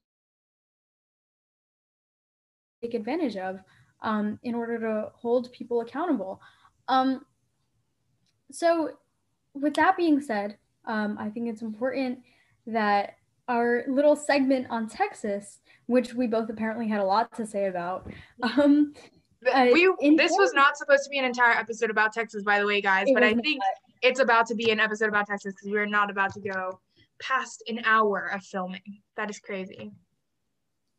take 2.81 2.95
advantage 2.95 3.37
of 3.37 3.59
um, 4.01 4.39
in 4.43 4.55
order 4.55 4.79
to 4.79 5.11
hold 5.15 5.51
people 5.51 5.81
accountable. 5.81 6.41
Um, 6.87 7.25
so, 8.51 8.97
with 9.53 9.75
that 9.75 9.95
being 9.97 10.19
said, 10.19 10.57
um, 10.85 11.17
I 11.19 11.29
think 11.29 11.47
it's 11.49 11.61
important 11.61 12.19
that 12.65 13.16
our 13.47 13.83
little 13.87 14.15
segment 14.15 14.67
on 14.69 14.87
Texas, 14.87 15.59
which 15.85 16.13
we 16.13 16.27
both 16.27 16.49
apparently 16.49 16.87
had 16.87 16.99
a 16.99 17.05
lot 17.05 17.35
to 17.35 17.45
say 17.45 17.67
about. 17.67 18.09
Um, 18.43 18.93
uh, 19.51 19.67
we 19.71 19.93
this 20.17 20.31
was 20.33 20.53
not 20.53 20.77
supposed 20.77 21.03
to 21.03 21.09
be 21.09 21.19
an 21.19 21.25
entire 21.25 21.53
episode 21.53 21.89
about 21.89 22.13
Texas, 22.13 22.43
by 22.43 22.59
the 22.59 22.65
way, 22.65 22.81
guys. 22.81 23.07
But 23.13 23.23
I 23.23 23.33
think 23.33 23.59
not. 23.59 23.99
it's 24.01 24.19
about 24.19 24.47
to 24.47 24.55
be 24.55 24.71
an 24.71 24.79
episode 24.79 25.09
about 25.09 25.27
Texas 25.27 25.53
because 25.53 25.71
we're 25.71 25.85
not 25.85 26.09
about 26.09 26.33
to 26.33 26.41
go 26.41 26.79
past 27.19 27.63
an 27.67 27.81
hour 27.85 28.31
of 28.33 28.43
filming. 28.43 29.01
That 29.15 29.29
is 29.29 29.39
crazy. 29.39 29.91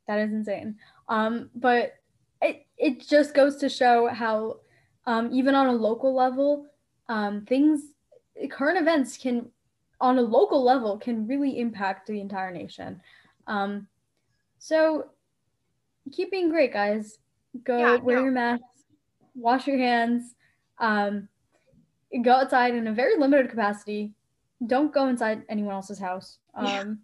That 0.07 0.21
is 0.21 0.33
insane. 0.33 0.77
Um, 1.09 1.51
but 1.55 1.95
it 2.41 2.67
it 2.77 3.07
just 3.07 3.35
goes 3.35 3.57
to 3.57 3.69
show 3.69 4.09
how 4.09 4.61
um, 5.07 5.31
even 5.33 5.55
on 5.55 5.67
a 5.67 5.73
local 5.73 6.15
level, 6.15 6.67
um, 7.09 7.45
things 7.45 7.83
current 8.51 8.79
events 8.79 9.17
can 9.17 9.51
on 10.01 10.19
a 10.19 10.23
local 10.23 10.63
level 10.63 10.99
can 10.99 11.27
really 11.27 11.59
impact 11.59 12.07
the 12.07 12.21
entire 12.21 12.51
nation. 12.53 13.01
Um, 13.47 13.89
so 14.59 15.11
keep 16.13 16.31
being 16.31 16.51
great, 16.51 16.73
guys. 16.73 17.19
Go 17.65 17.79
yeah, 17.79 17.97
wear 17.97 18.17
no. 18.17 18.23
your 18.25 18.33
masks, 18.33 18.65
wash 19.35 19.67
your 19.67 19.79
hands, 19.79 20.35
um, 20.79 21.29
go 22.23 22.33
outside 22.33 22.75
in 22.75 22.87
a 22.87 22.93
very 22.93 23.17
limited 23.17 23.51
capacity. 23.51 24.13
Don't 24.67 24.93
go 24.93 25.07
inside 25.07 25.43
anyone 25.49 25.75
else's 25.75 25.99
house. 25.99 26.39
Um, 26.55 27.01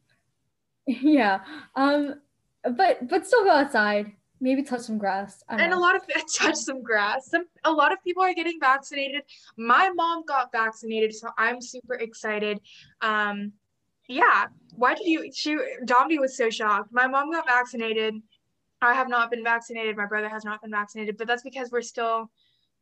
yeah. 0.87 0.97
yeah. 1.03 1.41
Um, 1.77 2.21
but 2.77 3.09
but 3.09 3.27
still 3.27 3.45
go 3.45 3.51
outside 3.51 4.13
maybe 4.45 4.63
touch 4.63 4.83
some 4.83 4.99
grass. 4.99 5.43
And 5.49 5.71
know. 5.71 5.79
a 5.79 5.81
lot 5.81 5.97
of 5.97 6.03
touch 6.35 6.57
some 6.57 6.83
grass. 6.83 7.31
Some 7.31 7.47
a 7.65 7.73
lot 7.73 7.93
of 7.93 7.99
people 8.05 8.23
are 8.23 8.35
getting 8.35 8.61
vaccinated. 8.61 9.23
My 9.57 9.91
mom 9.91 10.25
got 10.27 10.53
vaccinated, 10.53 11.15
so 11.15 11.31
I'm 11.37 11.61
super 11.61 11.95
excited. 11.95 12.61
Um, 13.01 13.53
yeah. 14.07 14.47
Why 14.77 14.95
did 14.95 15.07
you? 15.07 15.33
She 15.33 15.57
Dhanvi 15.85 16.21
was 16.21 16.37
so 16.37 16.51
shocked. 16.51 16.91
My 16.93 17.07
mom 17.09 17.33
got 17.33 17.47
vaccinated. 17.47 18.15
I 18.83 18.93
have 18.93 19.09
not 19.09 19.31
been 19.31 19.43
vaccinated. 19.43 19.97
My 19.97 20.07
brother 20.07 20.29
has 20.29 20.45
not 20.45 20.61
been 20.61 20.71
vaccinated, 20.71 21.17
but 21.17 21.27
that's 21.27 21.43
because 21.43 21.71
we're 21.71 21.81
still 21.81 22.31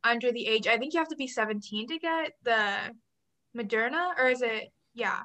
under 0.03 0.33
the 0.33 0.45
age. 0.45 0.67
I 0.67 0.77
think 0.77 0.93
you 0.93 0.99
have 0.99 1.07
to 1.07 1.15
be 1.15 1.27
17 1.27 1.87
to 1.87 1.97
get 1.97 2.33
the 2.43 2.75
Moderna, 3.55 4.09
or 4.17 4.27
is 4.27 4.41
it? 4.41 4.73
Yeah. 4.93 5.19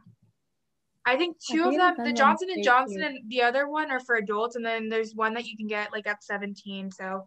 I 1.08 1.16
think 1.16 1.36
two 1.38 1.64
I 1.64 1.90
of 1.90 1.96
them, 1.96 2.06
the 2.06 2.12
Johnson 2.12 2.48
and 2.50 2.62
Johnson 2.62 3.02
and 3.02 3.18
the 3.28 3.42
other 3.42 3.68
one 3.68 3.90
are 3.90 4.00
for 4.00 4.16
adults, 4.16 4.56
and 4.56 4.64
then 4.64 4.88
there's 4.88 5.14
one 5.14 5.32
that 5.34 5.46
you 5.46 5.56
can 5.56 5.66
get 5.66 5.90
like 5.90 6.06
at 6.06 6.22
17. 6.22 6.90
So 6.90 7.24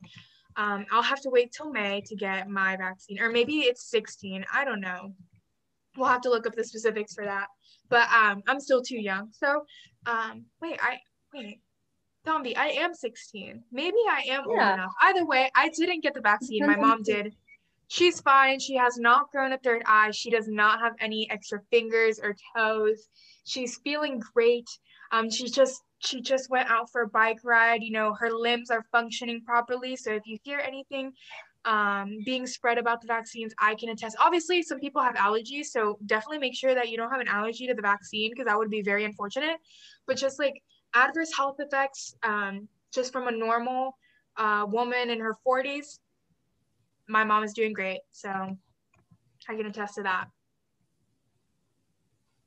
um, 0.56 0.86
I'll 0.92 1.02
have 1.02 1.22
to 1.22 1.30
wait 1.30 1.52
till 1.52 1.72
May 1.72 2.02
to 2.06 2.16
get 2.16 2.48
my 2.48 2.78
vaccine, 2.78 3.20
or 3.20 3.32
maybe 3.32 3.62
it's 3.62 3.90
16. 3.90 4.46
I 4.54 4.66
don't 4.66 4.82
know. 4.82 5.14
We'll 5.98 6.08
have 6.08 6.22
to 6.22 6.30
look 6.30 6.46
up 6.46 6.54
the 6.54 6.64
specifics 6.64 7.14
for 7.14 7.26
that. 7.26 7.48
But 7.90 8.08
um, 8.14 8.44
I'm 8.48 8.60
still 8.60 8.82
too 8.84 9.00
young. 9.00 9.30
So 9.32 9.64
um, 10.06 10.46
wait, 10.62 10.80
I 10.82 11.00
wait. 11.34 11.62
Dhanvi, 12.26 12.56
I 12.56 12.68
am 12.68 12.94
16. 12.94 13.64
Maybe 13.72 13.98
I 14.08 14.22
am 14.30 14.44
yeah. 14.48 14.70
old 14.70 14.74
enough. 14.74 14.92
Either 15.02 15.26
way, 15.26 15.50
I 15.56 15.70
didn't 15.70 16.04
get 16.04 16.14
the 16.14 16.22
vaccine. 16.22 16.68
My 16.68 16.76
mom 16.76 17.02
did. 17.02 17.34
She's 17.92 18.22
fine. 18.22 18.58
She 18.58 18.76
has 18.78 18.98
not 18.98 19.30
grown 19.32 19.52
a 19.52 19.58
third 19.58 19.84
eye. 19.86 20.12
She 20.12 20.30
does 20.30 20.48
not 20.48 20.80
have 20.80 20.94
any 21.02 21.30
extra 21.30 21.60
fingers 21.70 22.22
or 22.24 22.36
toes. 22.56 23.10
She's 23.44 23.80
feeling 23.84 24.22
great. 24.34 24.70
Um, 25.12 25.30
she's 25.30 25.52
just 25.52 25.82
she 26.00 26.22
just 26.22 26.50
went 26.50 26.70
out 26.70 26.90
for 26.90 27.02
a 27.02 27.08
bike 27.10 27.40
ride. 27.44 27.84
You 27.84 27.92
know, 27.92 28.14
her 28.14 28.32
limbs 28.32 28.72
are 28.72 28.86
functioning 28.94 29.42
properly. 29.46 29.98
So 29.98 30.14
if 30.14 30.26
you 30.26 30.38
hear 30.44 30.60
anything 30.60 31.12
um, 31.66 32.20
being 32.26 32.48
spread 32.48 32.78
about 32.78 33.02
the 33.02 33.08
vaccines, 33.08 33.54
I 33.60 33.76
can 33.76 33.90
attest. 33.90 34.16
Obviously, 34.22 34.64
some 34.64 34.80
people 34.80 35.02
have 35.02 35.16
allergies, 35.16 35.66
so 35.66 36.00
definitely 36.06 36.40
make 36.40 36.56
sure 36.56 36.74
that 36.74 36.88
you 36.88 36.96
don't 36.96 37.12
have 37.12 37.20
an 37.20 37.28
allergy 37.28 37.68
to 37.68 37.74
the 37.74 37.82
vaccine 37.82 38.32
because 38.32 38.46
that 38.46 38.58
would 38.58 38.70
be 38.70 38.82
very 38.82 39.04
unfortunate. 39.04 39.58
But 40.08 40.16
just 40.16 40.40
like 40.40 40.64
adverse 40.94 41.36
health 41.36 41.58
effects, 41.60 42.16
um, 42.24 42.70
just 42.94 43.12
from 43.12 43.28
a 43.28 43.32
normal 43.32 43.98
uh, 44.38 44.66
woman 44.68 45.10
in 45.10 45.20
her 45.20 45.36
40s, 45.46 46.00
my 47.12 47.24
mom 47.26 47.44
is 47.44 47.54
doing 47.54 47.74
great. 47.74 48.00
So 48.12 48.30
I 48.30 49.56
can 49.56 49.66
attest 49.66 49.96
to 49.96 50.04
that. 50.04 50.28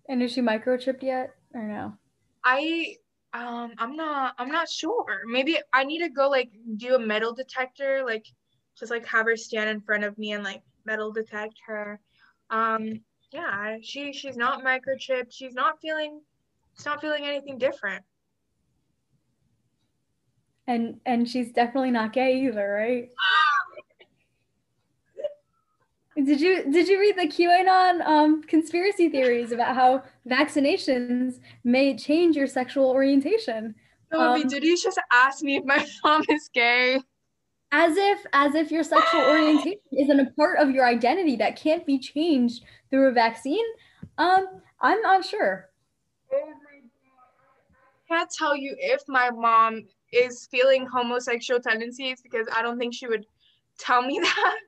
And 0.09 0.23
is 0.23 0.33
she 0.33 0.41
microchipped 0.41 1.03
yet 1.03 1.35
or 1.55 1.63
no? 1.63 1.95
I 2.45 2.97
um 3.33 3.73
I'm 3.79 3.95
not 3.97 4.35
I'm 4.39 4.51
not 4.51 4.69
sure. 4.69 5.23
Maybe 5.27 5.59
I 5.73 5.85
need 5.85 6.01
to 6.01 6.09
go 6.09 6.29
like 6.29 6.51
do 6.77 6.95
a 6.95 6.99
metal 6.99 7.35
detector, 7.35 8.03
like 8.05 8.27
just 8.79 8.91
like 8.91 9.07
have 9.07 9.27
her 9.27 9.37
stand 9.37 9.71
in 9.71 9.81
front 9.81 10.05
of 10.05 10.17
me 10.19 10.33
and 10.33 10.43
like 10.43 10.63
metal 10.85 11.13
detect 11.13 11.55
her. 11.67 12.01
Um 12.51 13.01
yeah, 13.33 13.77
she 13.83 14.13
she's 14.13 14.37
not 14.37 14.65
microchipped. 14.65 15.33
She's 15.33 15.55
not 15.55 15.81
feeling 15.81 16.21
she's 16.77 16.87
not 16.87 17.01
feeling 17.01 17.25
anything 17.25 17.59
different. 17.59 18.05
And 20.67 21.01
and 21.05 21.29
she's 21.29 21.53
definitely 21.53 21.91
not 21.91 22.13
gay 22.13 22.47
either, 22.47 22.69
right? 22.73 23.09
Did 26.17 26.41
you 26.41 26.71
did 26.71 26.87
you 26.87 27.01
read 27.01 27.19
the 27.19 27.27
QAnon 27.27 28.01
um, 28.07 28.43
conspiracy 28.45 29.09
theories 29.09 29.51
about 29.51 29.75
how 29.75 30.05
vaccinations 30.29 31.41
may 31.65 31.97
change 31.97 32.37
your 32.37 32.47
sexual 32.47 32.89
orientation? 32.91 33.75
um, 34.13 34.47
did 34.47 34.63
you 34.63 34.77
just 34.77 35.01
ask 35.13 35.43
me 35.43 35.57
if 35.57 35.65
my 35.65 35.85
mom 36.05 36.23
is 36.29 36.49
gay? 36.55 37.01
As 37.73 37.97
if 37.97 38.25
as 38.33 38.55
if 38.55 38.71
your 38.71 38.85
sexual 38.85 39.21
orientation 39.29 39.81
isn't 39.99 40.21
a 40.21 40.31
part 40.33 40.59
of 40.59 40.71
your 40.71 40.87
identity 40.87 41.35
that 41.37 41.57
can't 41.57 41.85
be 41.85 41.99
changed 41.99 42.63
through 42.91 43.09
a 43.09 43.13
vaccine. 43.13 43.65
Um, 44.17 44.47
I'm 44.81 45.01
not 45.03 45.25
sure. 45.25 45.71
Oh! 46.33 46.53
I 48.11 48.17
can't 48.17 48.31
tell 48.31 48.57
you 48.57 48.77
if 48.79 49.03
my 49.09 49.31
mom 49.31 49.83
is 50.13 50.47
feeling 50.49 50.87
homosexual 50.87 51.59
tendencies 51.59 52.21
because 52.23 52.47
I 52.55 52.63
don't 52.63 52.79
think 52.79 52.95
she 52.95 53.09
would 53.09 53.27
tell 53.79 54.03
me 54.03 54.21
that 54.23 54.59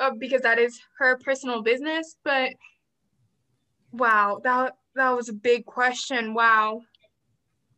uh, 0.00 0.10
because 0.18 0.42
that 0.42 0.58
is 0.58 0.80
her 0.98 1.18
personal 1.18 1.62
business. 1.62 2.16
But 2.24 2.52
wow, 3.92 4.40
that 4.44 4.76
that 4.94 5.10
was 5.10 5.28
a 5.28 5.34
big 5.34 5.64
question. 5.66 6.34
Wow, 6.34 6.82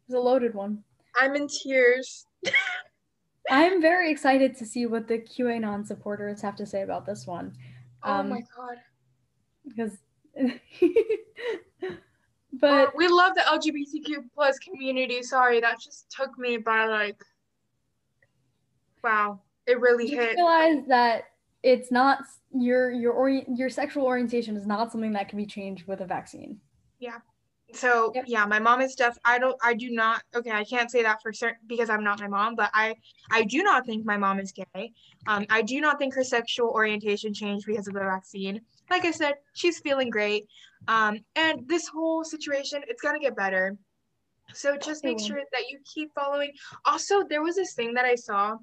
it 0.09 0.12
was 0.12 0.17
a 0.17 0.21
loaded 0.21 0.55
one. 0.55 0.83
I'm 1.17 1.35
in 1.35 1.49
tears. 1.49 2.27
I'm 3.51 3.81
very 3.81 4.11
excited 4.11 4.57
to 4.57 4.67
see 4.67 4.87
what 4.87 5.07
the 5.07 5.19
QAnon 5.19 5.87
supporters 5.87 6.43
have 6.43 6.57
to 6.57 6.67
say 6.67 6.83
about 6.83 7.07
this 7.07 7.27
one. 7.27 7.53
Oh 8.03 8.14
um, 8.14 8.29
my 8.29 8.43
god! 8.57 8.79
Because, 9.67 9.97
but 12.53 12.89
uh, 12.89 12.91
we 12.97 13.09
love 13.09 13.35
the 13.35 13.43
LGBTQ 13.43 14.25
plus 14.35 14.59
community. 14.59 15.23
Sorry, 15.23 15.61
that 15.61 15.81
just 15.81 16.11
took 16.11 16.37
me 16.39 16.57
by 16.57 16.87
like, 16.87 17.23
wow, 19.03 19.41
it 19.67 19.81
really 19.81 20.09
hit. 20.09 20.35
Realize 20.37 20.83
that 20.89 21.25
it's 21.67 21.91
not 21.91 22.21
your 22.53 22.93
your 22.93 23.12
ori- 23.12 23.45
your 23.49 23.69
sexual 23.69 24.05
orientation 24.05 24.57
is 24.57 24.67
not 24.67 24.93
something 24.93 25.12
that 25.12 25.29
can 25.29 25.37
be 25.37 25.47
changed 25.47 25.87
with 25.89 26.01
a 26.01 26.07
vaccine. 26.07 26.61
Yeah. 27.01 27.19
So 27.75 28.12
yep. 28.14 28.27
yeah, 28.29 28.47
my 28.47 28.61
mom 28.61 28.81
is 28.81 28.95
deaf. 28.95 29.19
I 29.25 29.41
don't. 29.41 29.57
I 29.62 29.75
do 29.75 29.91
not. 29.91 30.23
Okay, 30.37 30.53
I 30.53 30.62
can't 30.62 30.89
say 30.89 31.03
that 31.03 31.21
for 31.21 31.33
certain 31.33 31.59
because 31.67 31.91
I'm 31.91 32.05
not 32.05 32.21
my 32.21 32.29
mom. 32.29 32.55
But 32.55 32.71
I, 32.73 32.95
I 33.33 33.43
do 33.43 33.64
not 33.64 33.85
think 33.85 34.07
my 34.07 34.17
mom 34.17 34.39
is 34.39 34.53
gay. 34.53 34.93
Um, 35.27 35.45
I 35.51 35.62
do 35.62 35.81
not 35.81 35.99
think 35.99 36.14
her 36.14 36.23
sexual 36.23 36.69
orientation 36.69 37.35
changed 37.35 37.67
because 37.67 37.89
of 37.89 37.95
the 37.95 38.01
vaccine. 38.01 38.61
Like 38.89 39.05
I 39.05 39.11
said, 39.11 39.35
she's 39.55 39.81
feeling 39.81 40.09
great. 40.09 40.47
Um, 40.87 41.19
and 41.35 41.69
this 41.69 41.89
whole 41.89 42.23
situation, 42.23 42.83
it's 42.87 43.03
gonna 43.03 43.19
get 43.19 43.35
better. 43.35 43.77
So 44.55 44.77
just 44.77 45.03
make 45.03 45.19
sure 45.19 45.41
that 45.51 45.69
you 45.69 45.81
keep 45.93 46.14
following. 46.14 46.53
Also, 46.85 47.25
there 47.29 47.43
was 47.43 47.57
this 47.57 47.75
thing 47.75 47.93
that 47.95 48.05
I 48.05 48.14
saw 48.14 48.57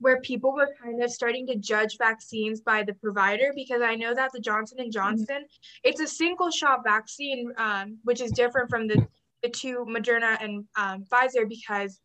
where 0.00 0.20
people 0.20 0.52
were 0.52 0.74
kind 0.82 1.02
of 1.02 1.10
starting 1.10 1.46
to 1.46 1.56
judge 1.56 1.98
vaccines 1.98 2.60
by 2.60 2.82
the 2.82 2.94
provider 2.94 3.52
because 3.54 3.80
I 3.82 3.94
know 3.94 4.14
that 4.14 4.32
the 4.32 4.40
Johnson 4.40 4.78
and 4.80 4.88
mm-hmm. 4.88 5.16
Johnson, 5.16 5.36
mm-hmm. 5.36 5.80
it's 5.88 6.00
a 6.00 6.06
single 6.06 6.50
shot 6.50 6.80
vaccine, 6.84 7.52
um, 7.56 7.98
which 8.04 8.20
is 8.20 8.32
different 8.32 8.68
from 8.68 8.86
the 8.86 9.06
the 9.42 9.50
two 9.50 9.84
Moderna 9.86 10.42
and 10.42 10.64
um, 10.76 11.04
Pfizer 11.04 11.46
because 11.46 12.00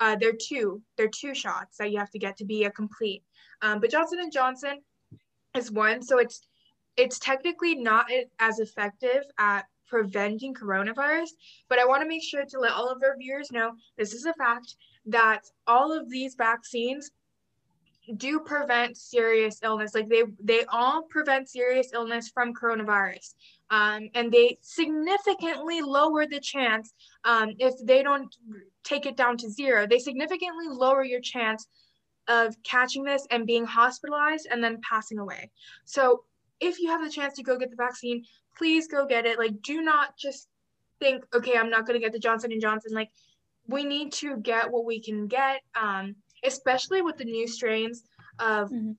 uh, 0.00 0.16
they're 0.16 0.32
two 0.32 0.80
they're 0.96 1.08
two 1.08 1.34
shots 1.34 1.76
that 1.78 1.90
you 1.90 1.98
have 1.98 2.10
to 2.10 2.18
get 2.18 2.36
to 2.38 2.44
be 2.44 2.64
a 2.64 2.70
complete. 2.70 3.22
Um, 3.62 3.80
but 3.80 3.90
Johnson 3.90 4.20
and 4.20 4.32
Johnson 4.32 4.80
is 5.56 5.70
one, 5.70 6.02
so 6.02 6.18
it's 6.18 6.46
it's 6.96 7.18
technically 7.18 7.74
not 7.74 8.06
as 8.38 8.60
effective 8.60 9.24
at 9.38 9.64
preventing 9.88 10.54
coronavirus. 10.54 11.30
But 11.68 11.78
I 11.78 11.84
want 11.84 12.02
to 12.02 12.08
make 12.08 12.22
sure 12.22 12.44
to 12.44 12.58
let 12.58 12.72
all 12.72 12.88
of 12.88 13.02
our 13.02 13.16
viewers 13.16 13.50
know 13.50 13.72
this 13.98 14.14
is 14.14 14.24
a 14.24 14.34
fact 14.34 14.76
that 15.06 15.42
all 15.66 15.92
of 15.92 16.08
these 16.08 16.34
vaccines 16.36 17.10
do 18.16 18.40
prevent 18.40 18.96
serious 18.96 19.60
illness. 19.62 19.94
Like 19.94 20.08
they 20.08 20.24
they 20.42 20.64
all 20.66 21.02
prevent 21.02 21.48
serious 21.48 21.90
illness 21.92 22.30
from 22.32 22.54
coronavirus. 22.54 23.34
Um, 23.70 24.08
and 24.14 24.30
they 24.30 24.58
significantly 24.60 25.80
lower 25.80 26.26
the 26.26 26.40
chance 26.40 26.92
um, 27.24 27.54
if 27.58 27.74
they 27.84 28.02
don't 28.02 28.34
take 28.84 29.06
it 29.06 29.16
down 29.16 29.38
to 29.38 29.50
zero 29.50 29.86
they 29.86 29.98
significantly 29.98 30.66
lower 30.68 31.02
your 31.02 31.20
chance 31.20 31.66
of 32.28 32.54
catching 32.62 33.04
this 33.04 33.26
and 33.30 33.46
being 33.46 33.64
hospitalized 33.64 34.46
and 34.50 34.62
then 34.62 34.80
passing 34.88 35.18
away. 35.18 35.50
So 35.86 36.24
if 36.60 36.78
you 36.78 36.88
have 36.88 37.02
the 37.02 37.10
chance 37.10 37.34
to 37.34 37.42
go 37.42 37.58
get 37.58 37.70
the 37.70 37.76
vaccine 37.76 38.24
please 38.56 38.86
go 38.86 39.06
get 39.06 39.26
it. 39.26 39.38
Like 39.38 39.62
do 39.62 39.82
not 39.82 40.16
just 40.16 40.48
think 41.00 41.24
okay 41.34 41.58
i'm 41.58 41.70
not 41.70 41.86
going 41.86 41.98
to 41.98 42.04
get 42.04 42.12
the 42.12 42.18
johnson 42.18 42.52
and 42.52 42.60
johnson. 42.60 42.92
Like 42.92 43.10
we 43.66 43.84
need 43.84 44.12
to 44.12 44.36
get 44.36 44.70
what 44.70 44.84
we 44.84 45.00
can 45.00 45.26
get 45.26 45.60
um, 45.80 46.16
especially 46.44 47.02
with 47.02 47.16
the 47.16 47.24
new 47.24 47.46
strains 47.46 48.04
of 48.38 48.70
mm-hmm. 48.70 48.92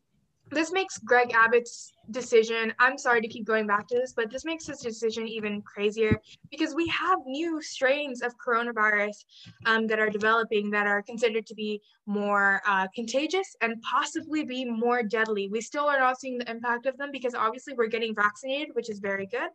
this 0.52 0.72
makes 0.72 0.98
Greg 1.00 1.34
Abbott's 1.34 1.92
decision. 2.12 2.74
I'm 2.80 2.98
sorry 2.98 3.22
to 3.22 3.28
keep 3.28 3.46
going 3.46 3.68
back 3.68 3.88
to 3.88 3.96
this, 3.96 4.14
but 4.14 4.32
this 4.32 4.46
makes 4.46 4.68
his 4.68 4.80
decision 4.80 5.28
even 5.28 5.62
crazier 5.62 6.22
because 6.52 6.76
we 6.76 6.88
have 6.88 7.20
new 7.26 7.62
strains 7.62 8.22
of 8.22 8.34
coronavirus 8.38 9.26
um, 9.66 9.88
that 9.88 10.00
are 10.00 10.10
developing 10.10 10.70
that 10.72 10.88
are 10.88 11.02
considered 11.02 11.46
to 11.48 11.56
be 11.56 11.82
more 12.06 12.62
uh, 12.68 12.88
contagious 12.94 13.56
and 13.62 13.82
possibly 13.82 14.44
be 14.44 14.66
more 14.66 15.04
deadly. 15.04 15.48
We 15.48 15.62
still 15.62 15.86
are 15.86 16.00
not 16.00 16.20
seeing 16.20 16.38
the 16.38 16.50
impact 16.50 16.86
of 16.86 16.98
them 16.98 17.10
because 17.12 17.34
obviously 17.34 17.74
we're 17.74 17.88
getting 17.88 18.16
vaccinated, 18.16 18.70
which 18.74 18.90
is 18.90 19.00
very 19.00 19.26
good. 19.26 19.50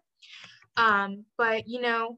Um, 0.76 1.24
but 1.36 1.68
you 1.68 1.80
know, 1.80 2.16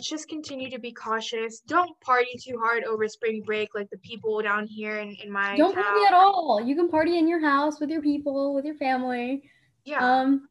just 0.00 0.28
continue 0.28 0.70
to 0.70 0.78
be 0.78 0.92
cautious. 0.92 1.60
Don't 1.60 1.98
party 2.00 2.38
too 2.40 2.58
hard 2.62 2.84
over 2.84 3.06
spring 3.08 3.42
break 3.44 3.74
like 3.74 3.90
the 3.90 3.98
people 3.98 4.40
down 4.42 4.66
here 4.66 4.98
in, 4.98 5.14
in 5.22 5.30
my 5.30 5.56
Don't 5.56 5.74
town. 5.74 5.84
party 5.84 6.00
at 6.06 6.14
all. 6.14 6.60
You 6.64 6.74
can 6.74 6.88
party 6.88 7.18
in 7.18 7.28
your 7.28 7.40
house 7.40 7.80
with 7.80 7.90
your 7.90 8.02
people, 8.02 8.54
with 8.54 8.64
your 8.64 8.76
family. 8.76 9.42
Yeah. 9.84 9.98
Um 9.98 10.48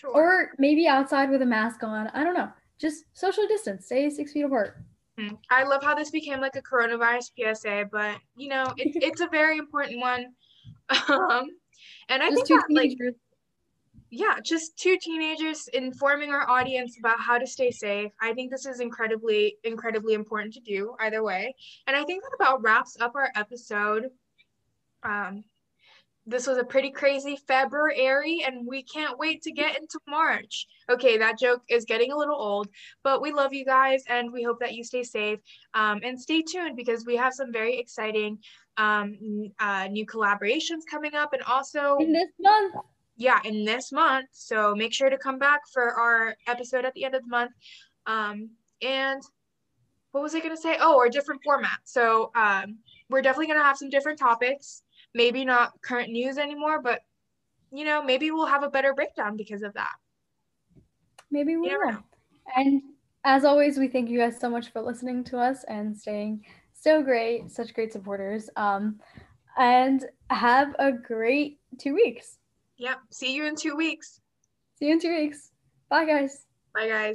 sure. 0.00 0.10
or 0.10 0.50
maybe 0.58 0.86
outside 0.86 1.30
with 1.30 1.42
a 1.42 1.46
mask 1.46 1.82
on. 1.82 2.08
I 2.08 2.24
don't 2.24 2.34
know. 2.34 2.50
Just 2.78 3.04
social 3.12 3.46
distance. 3.46 3.86
Stay 3.86 4.08
six 4.10 4.32
feet 4.32 4.42
apart. 4.42 4.76
Hmm. 5.18 5.34
I 5.50 5.64
love 5.64 5.82
how 5.82 5.94
this 5.94 6.10
became 6.10 6.40
like 6.40 6.56
a 6.56 6.62
coronavirus 6.62 7.30
PSA, 7.38 7.88
but 7.90 8.16
you 8.36 8.48
know, 8.48 8.64
it, 8.76 8.92
it's 9.02 9.20
a 9.20 9.28
very 9.28 9.58
important 9.58 10.00
one. 10.00 10.26
Um, 11.08 11.46
and 12.08 12.20
I 12.20 12.30
just 12.30 12.48
think 12.48 12.62
that, 12.68 12.74
like 12.74 12.98
yeah, 14.10 14.36
just 14.44 14.76
two 14.76 14.98
teenagers 15.00 15.68
informing 15.72 16.30
our 16.30 16.48
audience 16.50 16.98
about 16.98 17.20
how 17.20 17.38
to 17.38 17.46
stay 17.46 17.70
safe. 17.70 18.10
I 18.20 18.34
think 18.34 18.50
this 18.50 18.66
is 18.66 18.80
incredibly, 18.80 19.56
incredibly 19.62 20.14
important 20.14 20.52
to 20.54 20.60
do 20.60 20.94
either 20.98 21.22
way. 21.22 21.54
And 21.86 21.96
I 21.96 22.02
think 22.04 22.24
that 22.24 22.34
about 22.34 22.62
wraps 22.62 22.96
up 23.00 23.14
our 23.14 23.30
episode. 23.36 24.08
Um, 25.04 25.44
this 26.26 26.46
was 26.46 26.58
a 26.58 26.64
pretty 26.64 26.90
crazy 26.90 27.36
February, 27.48 28.42
and 28.44 28.66
we 28.66 28.82
can't 28.82 29.18
wait 29.18 29.42
to 29.42 29.52
get 29.52 29.76
into 29.76 29.98
March. 30.08 30.66
Okay, 30.90 31.16
that 31.16 31.38
joke 31.38 31.62
is 31.68 31.84
getting 31.84 32.12
a 32.12 32.16
little 32.16 32.36
old, 32.36 32.68
but 33.02 33.22
we 33.22 33.32
love 33.32 33.52
you 33.52 33.64
guys, 33.64 34.02
and 34.08 34.32
we 34.32 34.42
hope 34.42 34.58
that 34.60 34.74
you 34.74 34.84
stay 34.84 35.02
safe. 35.02 35.38
Um, 35.74 36.00
and 36.02 36.20
stay 36.20 36.42
tuned 36.42 36.76
because 36.76 37.06
we 37.06 37.16
have 37.16 37.32
some 37.32 37.52
very 37.52 37.78
exciting 37.78 38.38
um, 38.76 39.50
uh, 39.60 39.88
new 39.90 40.04
collaborations 40.04 40.80
coming 40.90 41.14
up, 41.14 41.32
and 41.32 41.42
also 41.44 41.96
in 41.98 42.12
this 42.12 42.30
month 42.38 42.74
yeah, 43.20 43.38
in 43.44 43.66
this 43.66 43.92
month. 43.92 44.28
So 44.32 44.74
make 44.74 44.94
sure 44.94 45.10
to 45.10 45.18
come 45.18 45.38
back 45.38 45.60
for 45.72 45.92
our 45.92 46.34
episode 46.48 46.86
at 46.86 46.94
the 46.94 47.04
end 47.04 47.14
of 47.14 47.22
the 47.22 47.28
month. 47.28 47.52
Um, 48.06 48.48
and 48.80 49.22
what 50.12 50.22
was 50.22 50.34
I 50.34 50.40
going 50.40 50.56
to 50.56 50.60
say? 50.60 50.78
Oh, 50.80 50.96
or 50.96 51.10
different 51.10 51.42
format. 51.44 51.80
So 51.84 52.32
um, 52.34 52.78
we're 53.10 53.20
definitely 53.20 53.48
going 53.48 53.58
to 53.58 53.64
have 53.64 53.76
some 53.76 53.90
different 53.90 54.18
topics. 54.18 54.82
Maybe 55.14 55.44
not 55.44 55.72
current 55.82 56.10
news 56.10 56.38
anymore, 56.38 56.80
but 56.82 57.02
you 57.70 57.84
know, 57.84 58.02
maybe 58.02 58.30
we'll 58.30 58.46
have 58.46 58.62
a 58.62 58.70
better 58.70 58.94
breakdown 58.94 59.36
because 59.36 59.62
of 59.62 59.74
that. 59.74 59.92
Maybe 61.30 61.56
we 61.56 61.70
You 61.70 61.78
will. 61.78 61.92
know. 61.92 61.98
And 62.56 62.82
as 63.24 63.44
always, 63.44 63.76
we 63.78 63.86
thank 63.86 64.08
you 64.08 64.18
guys 64.18 64.40
so 64.40 64.48
much 64.48 64.72
for 64.72 64.80
listening 64.80 65.24
to 65.24 65.38
us 65.38 65.62
and 65.68 65.96
staying 65.96 66.44
so 66.72 67.02
great, 67.02 67.50
such 67.50 67.74
great 67.74 67.92
supporters. 67.92 68.48
Um, 68.56 68.98
and 69.58 70.06
have 70.30 70.74
a 70.78 70.90
great 70.90 71.60
two 71.78 71.94
weeks. 71.94 72.38
Yep. 72.80 72.96
See 73.10 73.34
you 73.34 73.44
in 73.44 73.56
two 73.56 73.76
weeks. 73.76 74.20
See 74.78 74.86
you 74.86 74.94
in 74.94 75.00
two 75.00 75.14
weeks. 75.14 75.50
Bye, 75.90 76.06
guys. 76.06 76.46
Bye, 76.74 76.88
guys. 76.88 77.08